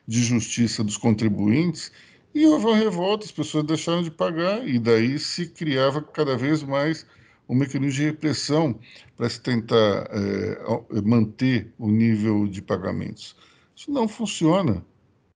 de 0.06 0.22
justiça 0.22 0.84
dos 0.84 0.96
contribuintes 0.96 1.90
e 2.34 2.46
houve 2.46 2.66
uma 2.66 2.76
revolta, 2.76 3.24
as 3.24 3.32
pessoas 3.32 3.64
deixaram 3.64 4.02
de 4.02 4.10
pagar 4.10 4.66
e 4.66 4.78
daí 4.78 5.18
se 5.18 5.46
criava 5.46 6.02
cada 6.02 6.36
vez 6.36 6.62
mais 6.62 7.06
um 7.48 7.54
mecanismo 7.54 7.94
de 7.94 8.04
repressão 8.04 8.78
para 9.16 9.28
se 9.28 9.40
tentar 9.40 10.08
é, 10.10 11.00
manter 11.02 11.72
o 11.78 11.88
nível 11.88 12.46
de 12.46 12.60
pagamentos. 12.60 13.34
Isso 13.74 13.90
não 13.90 14.06
funciona, 14.06 14.84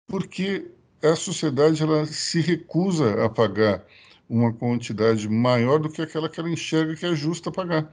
porque 0.07 0.71
a 1.03 1.17
sociedade 1.17 1.83
ela 1.83 2.05
se 2.05 2.41
recusa 2.41 3.25
a 3.25 3.29
pagar 3.29 3.85
uma 4.33 4.51
quantidade 4.51 5.29
maior 5.29 5.79
do 5.79 5.91
que 5.91 6.01
aquela 6.01 6.27
que 6.27 6.41
ela 6.41 6.49
enxerga 6.49 6.97
que 6.97 7.05
é 7.05 7.15
justa 7.15 7.53
pagar. 7.53 7.93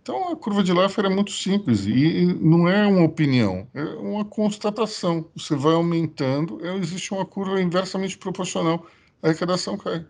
Então, 0.00 0.32
a 0.32 0.36
curva 0.36 0.62
de 0.62 0.72
Laffer 0.72 1.04
é 1.04 1.08
muito 1.08 1.32
simples 1.32 1.84
e 1.84 2.24
não 2.40 2.66
é 2.66 2.86
uma 2.86 3.02
opinião, 3.02 3.68
é 3.74 3.82
uma 3.82 4.24
constatação. 4.24 5.28
Você 5.36 5.54
vai 5.54 5.74
aumentando, 5.74 6.64
é, 6.64 6.74
existe 6.78 7.12
uma 7.12 7.26
curva 7.26 7.60
inversamente 7.60 8.16
proporcional, 8.16 8.86
a 9.22 9.28
arrecadação 9.28 9.76
cai. 9.76 10.06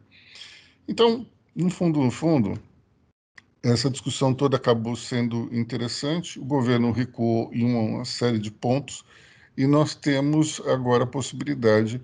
Então, 0.87 1.27
no 1.55 1.69
fundo, 1.69 2.01
no 2.01 2.13
fundo, 2.13 2.61
essa 3.65 3.91
discussão 3.91 4.33
toda 4.33 4.57
acabou 4.57 4.95
sendo 4.95 5.49
interessante. 5.53 6.39
O 6.39 6.45
governo 6.45 6.93
recuou 6.93 7.51
em 7.53 7.65
uma 7.65 8.05
série 8.05 8.39
de 8.39 8.53
pontos 8.53 9.05
e 9.57 9.67
nós 9.67 9.97
temos 9.97 10.61
agora 10.67 11.03
a 11.03 11.09
possibilidade 11.09 12.01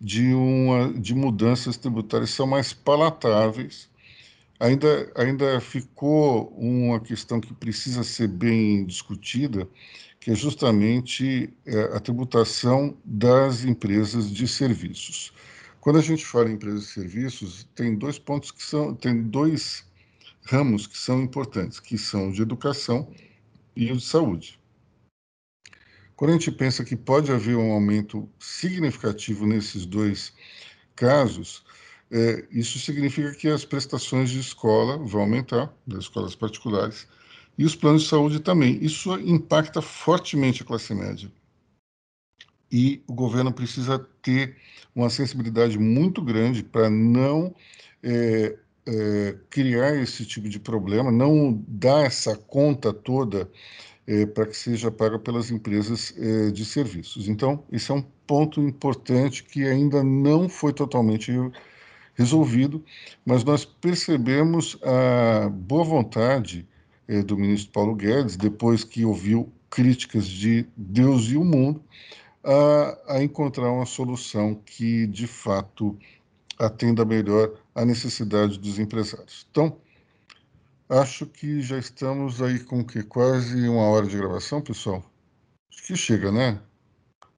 de, 0.00 0.32
uma, 0.32 0.92
de 0.94 1.14
mudanças 1.14 1.76
tributárias 1.76 2.30
são 2.30 2.46
mais 2.46 2.72
palatáveis 2.72 3.90
Ainda, 4.60 5.10
ainda 5.16 5.58
ficou 5.58 6.48
uma 6.48 7.00
questão 7.00 7.40
que 7.40 7.54
precisa 7.54 8.04
ser 8.04 8.28
bem 8.28 8.84
discutida, 8.84 9.66
que 10.20 10.30
é 10.30 10.34
justamente 10.34 11.50
é, 11.64 11.96
a 11.96 11.98
tributação 11.98 12.94
das 13.02 13.64
empresas 13.64 14.30
de 14.30 14.46
serviços. 14.46 15.32
Quando 15.80 15.98
a 15.98 16.02
gente 16.02 16.26
fala 16.26 16.50
em 16.50 16.54
empresas 16.56 16.82
de 16.82 16.88
serviços, 16.88 17.66
tem 17.74 17.96
dois 17.96 18.18
pontos 18.18 18.50
que 18.50 18.62
são, 18.62 18.94
tem 18.94 19.22
dois 19.22 19.82
ramos 20.44 20.86
que 20.86 20.98
são 20.98 21.22
importantes, 21.22 21.80
que 21.80 21.96
são 21.96 22.28
o 22.28 22.32
de 22.32 22.42
educação 22.42 23.10
e 23.74 23.90
o 23.90 23.96
de 23.96 24.04
saúde. 24.04 24.59
Quando 26.20 26.32
a 26.32 26.34
gente 26.34 26.52
pensa 26.52 26.84
que 26.84 26.94
pode 26.94 27.32
haver 27.32 27.56
um 27.56 27.72
aumento 27.72 28.28
significativo 28.38 29.46
nesses 29.46 29.86
dois 29.86 30.34
casos, 30.94 31.64
é, 32.10 32.46
isso 32.50 32.78
significa 32.78 33.34
que 33.34 33.48
as 33.48 33.64
prestações 33.64 34.28
de 34.28 34.38
escola 34.38 34.98
vão 34.98 35.22
aumentar, 35.22 35.72
das 35.86 36.00
escolas 36.00 36.34
particulares, 36.34 37.08
e 37.56 37.64
os 37.64 37.74
planos 37.74 38.02
de 38.02 38.08
saúde 38.08 38.38
também. 38.38 38.78
Isso 38.84 39.18
impacta 39.18 39.80
fortemente 39.80 40.62
a 40.62 40.66
classe 40.66 40.94
média. 40.94 41.32
E 42.70 43.02
o 43.06 43.14
governo 43.14 43.50
precisa 43.50 43.98
ter 44.20 44.58
uma 44.94 45.08
sensibilidade 45.08 45.78
muito 45.78 46.20
grande 46.20 46.62
para 46.62 46.90
não 46.90 47.54
é, 48.02 48.58
é, 48.86 49.38
criar 49.48 49.96
esse 49.96 50.26
tipo 50.26 50.50
de 50.50 50.60
problema, 50.60 51.10
não 51.10 51.64
dar 51.66 52.04
essa 52.04 52.36
conta 52.36 52.92
toda 52.92 53.50
é, 54.10 54.26
para 54.26 54.44
que 54.44 54.56
seja 54.56 54.90
paga 54.90 55.20
pelas 55.20 55.52
empresas 55.52 56.12
é, 56.18 56.50
de 56.50 56.64
serviços. 56.64 57.28
Então, 57.28 57.62
esse 57.70 57.92
é 57.92 57.94
um 57.94 58.02
ponto 58.26 58.60
importante 58.60 59.44
que 59.44 59.64
ainda 59.64 60.02
não 60.02 60.48
foi 60.48 60.72
totalmente 60.72 61.32
resolvido, 62.14 62.84
mas 63.24 63.44
nós 63.44 63.64
percebemos 63.64 64.76
a 64.82 65.48
boa 65.48 65.84
vontade 65.84 66.66
é, 67.06 67.22
do 67.22 67.38
ministro 67.38 67.70
Paulo 67.70 67.94
Guedes, 67.94 68.36
depois 68.36 68.82
que 68.82 69.04
ouviu 69.04 69.48
críticas 69.70 70.26
de 70.26 70.66
Deus 70.76 71.30
e 71.30 71.36
o 71.36 71.44
mundo, 71.44 71.80
a, 72.42 73.14
a 73.14 73.22
encontrar 73.22 73.70
uma 73.70 73.86
solução 73.86 74.56
que, 74.66 75.06
de 75.06 75.28
fato, 75.28 75.96
atenda 76.58 77.04
melhor 77.04 77.52
à 77.76 77.84
necessidade 77.84 78.58
dos 78.58 78.80
empresários. 78.80 79.46
Então, 79.52 79.76
acho 80.90 81.24
que 81.24 81.62
já 81.62 81.78
estamos 81.78 82.42
aí 82.42 82.58
com 82.58 82.84
que 82.84 83.02
quase 83.02 83.68
uma 83.68 83.84
hora 83.84 84.06
de 84.06 84.16
gravação, 84.16 84.60
pessoal. 84.60 85.04
Acho 85.70 85.86
que 85.86 85.96
chega, 85.96 86.32
né? 86.32 86.60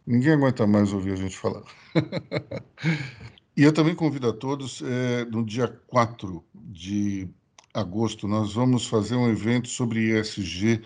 Ninguém 0.06 0.32
aguenta 0.32 0.66
mais 0.66 0.92
ouvir 0.92 1.12
a 1.12 1.16
gente 1.16 1.36
falar. 1.36 1.62
e 3.56 3.62
eu 3.62 3.72
também 3.72 3.94
convido 3.94 4.28
a 4.28 4.32
todos, 4.32 4.82
é, 4.82 5.24
no 5.26 5.44
dia 5.44 5.68
4 5.86 6.42
de 6.54 7.28
agosto, 7.74 8.26
nós 8.26 8.54
vamos 8.54 8.86
fazer 8.86 9.16
um 9.16 9.30
evento 9.30 9.68
sobre 9.68 10.18
ESG 10.18 10.82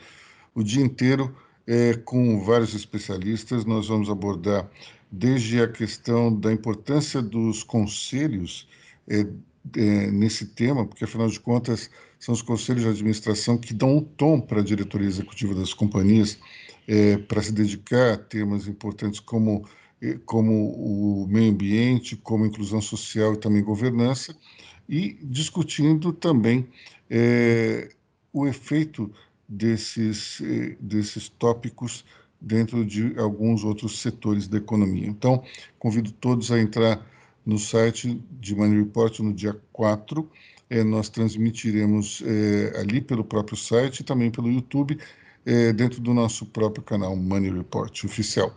o 0.54 0.62
dia 0.62 0.82
inteiro 0.82 1.34
é, 1.66 1.94
com 1.94 2.42
vários 2.44 2.74
especialistas. 2.74 3.64
Nós 3.64 3.88
vamos 3.88 4.10
abordar 4.10 4.68
desde 5.10 5.62
a 5.62 5.68
questão 5.68 6.34
da 6.34 6.52
importância 6.52 7.22
dos 7.22 7.62
conselhos 7.62 8.68
é, 9.08 9.20
é, 9.76 10.10
nesse 10.10 10.46
tema, 10.46 10.84
porque 10.84 11.04
afinal 11.04 11.28
de 11.28 11.38
contas 11.38 11.90
são 12.18 12.34
os 12.34 12.42
conselhos 12.42 12.82
de 12.82 12.88
administração 12.88 13.58
que 13.58 13.74
dão 13.74 13.98
um 13.98 14.00
tom 14.00 14.40
para 14.40 14.60
a 14.60 14.64
diretoria 14.64 15.06
executiva 15.06 15.54
das 15.54 15.72
companhias 15.74 16.38
é, 16.88 17.18
para 17.18 17.42
se 17.42 17.52
dedicar 17.52 18.14
a 18.14 18.16
temas 18.16 18.66
importantes 18.66 19.20
como 19.20 19.66
é, 20.00 20.18
como 20.24 20.72
o 20.72 21.26
meio 21.26 21.50
ambiente, 21.50 22.16
como 22.16 22.44
inclusão 22.46 22.80
social 22.80 23.34
e 23.34 23.38
também 23.38 23.62
governança, 23.62 24.36
e 24.88 25.18
discutindo 25.22 26.12
também 26.12 26.68
é, 27.08 27.88
o 28.32 28.46
efeito 28.46 29.10
desses, 29.48 30.40
eh, 30.42 30.76
desses 30.80 31.28
tópicos 31.28 32.04
dentro 32.40 32.84
de 32.84 33.18
alguns 33.18 33.64
outros 33.64 34.00
setores 34.00 34.46
da 34.46 34.58
economia. 34.58 35.06
Então, 35.06 35.42
convido 35.78 36.12
todos 36.12 36.52
a 36.52 36.60
entrar 36.60 37.04
no 37.44 37.58
site 37.58 38.20
de 38.40 38.54
Money 38.54 38.80
Report 38.80 39.18
no 39.20 39.32
dia 39.32 39.58
4. 39.72 40.28
É, 40.68 40.82
nós 40.82 41.08
transmitiremos 41.08 42.22
é, 42.26 42.78
ali 42.80 43.00
pelo 43.00 43.24
próprio 43.24 43.56
site 43.56 44.00
e 44.00 44.04
também 44.04 44.30
pelo 44.30 44.50
YouTube, 44.50 44.98
é, 45.44 45.72
dentro 45.72 46.00
do 46.00 46.12
nosso 46.12 46.44
próprio 46.46 46.82
canal 46.82 47.14
Money 47.14 47.52
Report 47.52 48.04
oficial. 48.04 48.52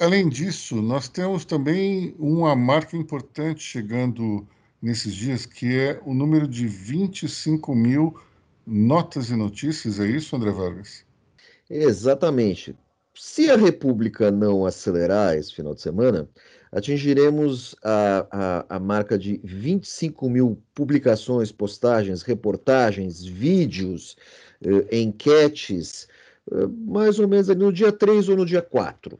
além 0.00 0.28
disso, 0.28 0.80
nós 0.80 1.08
temos 1.08 1.44
também 1.44 2.14
uma 2.18 2.56
marca 2.56 2.96
importante 2.96 3.62
chegando 3.62 4.46
nesses 4.80 5.14
dias, 5.14 5.44
que 5.44 5.76
é 5.76 6.00
o 6.04 6.14
número 6.14 6.48
de 6.48 6.66
25 6.66 7.74
mil 7.74 8.18
notas 8.66 9.30
e 9.30 9.36
notícias, 9.36 9.98
é 10.00 10.06
isso, 10.06 10.34
André 10.36 10.50
Vargas? 10.50 11.04
Exatamente. 11.68 12.76
Se 13.14 13.50
a 13.50 13.56
República 13.56 14.30
não 14.30 14.64
acelerar 14.64 15.36
esse 15.36 15.54
final 15.54 15.74
de 15.74 15.82
semana, 15.82 16.28
atingiremos 16.72 17.74
a, 17.82 18.26
a, 18.68 18.76
a 18.76 18.78
marca 18.78 19.18
de 19.18 19.40
25 19.42 20.30
mil 20.30 20.62
publicações, 20.74 21.50
postagens, 21.50 22.22
reportagens, 22.22 23.24
vídeos, 23.24 24.16
eh, 24.64 24.98
enquetes, 25.00 26.06
eh, 26.50 26.66
mais 26.86 27.18
ou 27.18 27.26
menos 27.26 27.48
no 27.48 27.72
dia 27.72 27.90
3 27.90 28.28
ou 28.28 28.36
no 28.36 28.46
dia 28.46 28.62
4. 28.62 29.18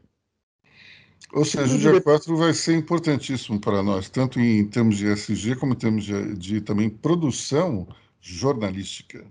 Ou 1.33 1.45
seja, 1.45 1.75
o 1.75 1.77
dia 1.77 2.01
4 2.01 2.35
vai 2.35 2.53
ser 2.53 2.75
importantíssimo 2.75 3.59
para 3.59 3.81
nós, 3.81 4.09
tanto 4.09 4.39
em 4.39 4.67
termos 4.67 4.97
de 4.97 5.07
SG 5.07 5.55
como 5.55 5.73
em 5.73 5.77
termos 5.77 6.03
de, 6.03 6.35
de 6.35 6.61
também 6.61 6.89
produção 6.89 7.87
jornalística. 8.19 9.25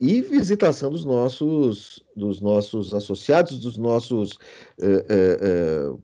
E 0.00 0.20
visitação 0.22 0.90
dos 0.90 1.04
nossos, 1.04 2.00
dos 2.16 2.40
nossos 2.40 2.94
associados, 2.94 3.58
dos 3.58 3.76
nossos 3.76 4.32
uh, 4.78 5.90
uh, 5.90 5.94
uh, 5.94 6.02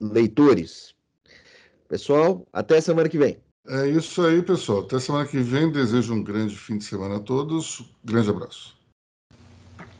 leitores. 0.00 0.94
Pessoal, 1.88 2.46
até 2.52 2.80
semana 2.80 3.08
que 3.08 3.18
vem. 3.18 3.38
É 3.68 3.88
isso 3.88 4.24
aí, 4.24 4.42
pessoal. 4.42 4.80
Até 4.80 4.98
semana 4.98 5.26
que 5.26 5.38
vem. 5.38 5.70
Desejo 5.70 6.14
um 6.14 6.22
grande 6.22 6.56
fim 6.56 6.78
de 6.78 6.84
semana 6.84 7.16
a 7.16 7.20
todos. 7.20 7.84
Grande 8.04 8.30
abraço. 8.30 8.76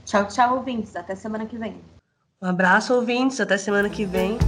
Tchau, 0.04 0.26
tchau, 0.28 0.56
ouvintes. 0.56 0.94
Até 0.94 1.16
semana 1.16 1.46
que 1.46 1.58
vem. 1.58 1.80
Um 2.40 2.46
abraço, 2.46 2.94
ouvintes. 2.94 3.40
Até 3.40 3.58
semana 3.58 3.90
que 3.90 4.04
vem. 4.04 4.38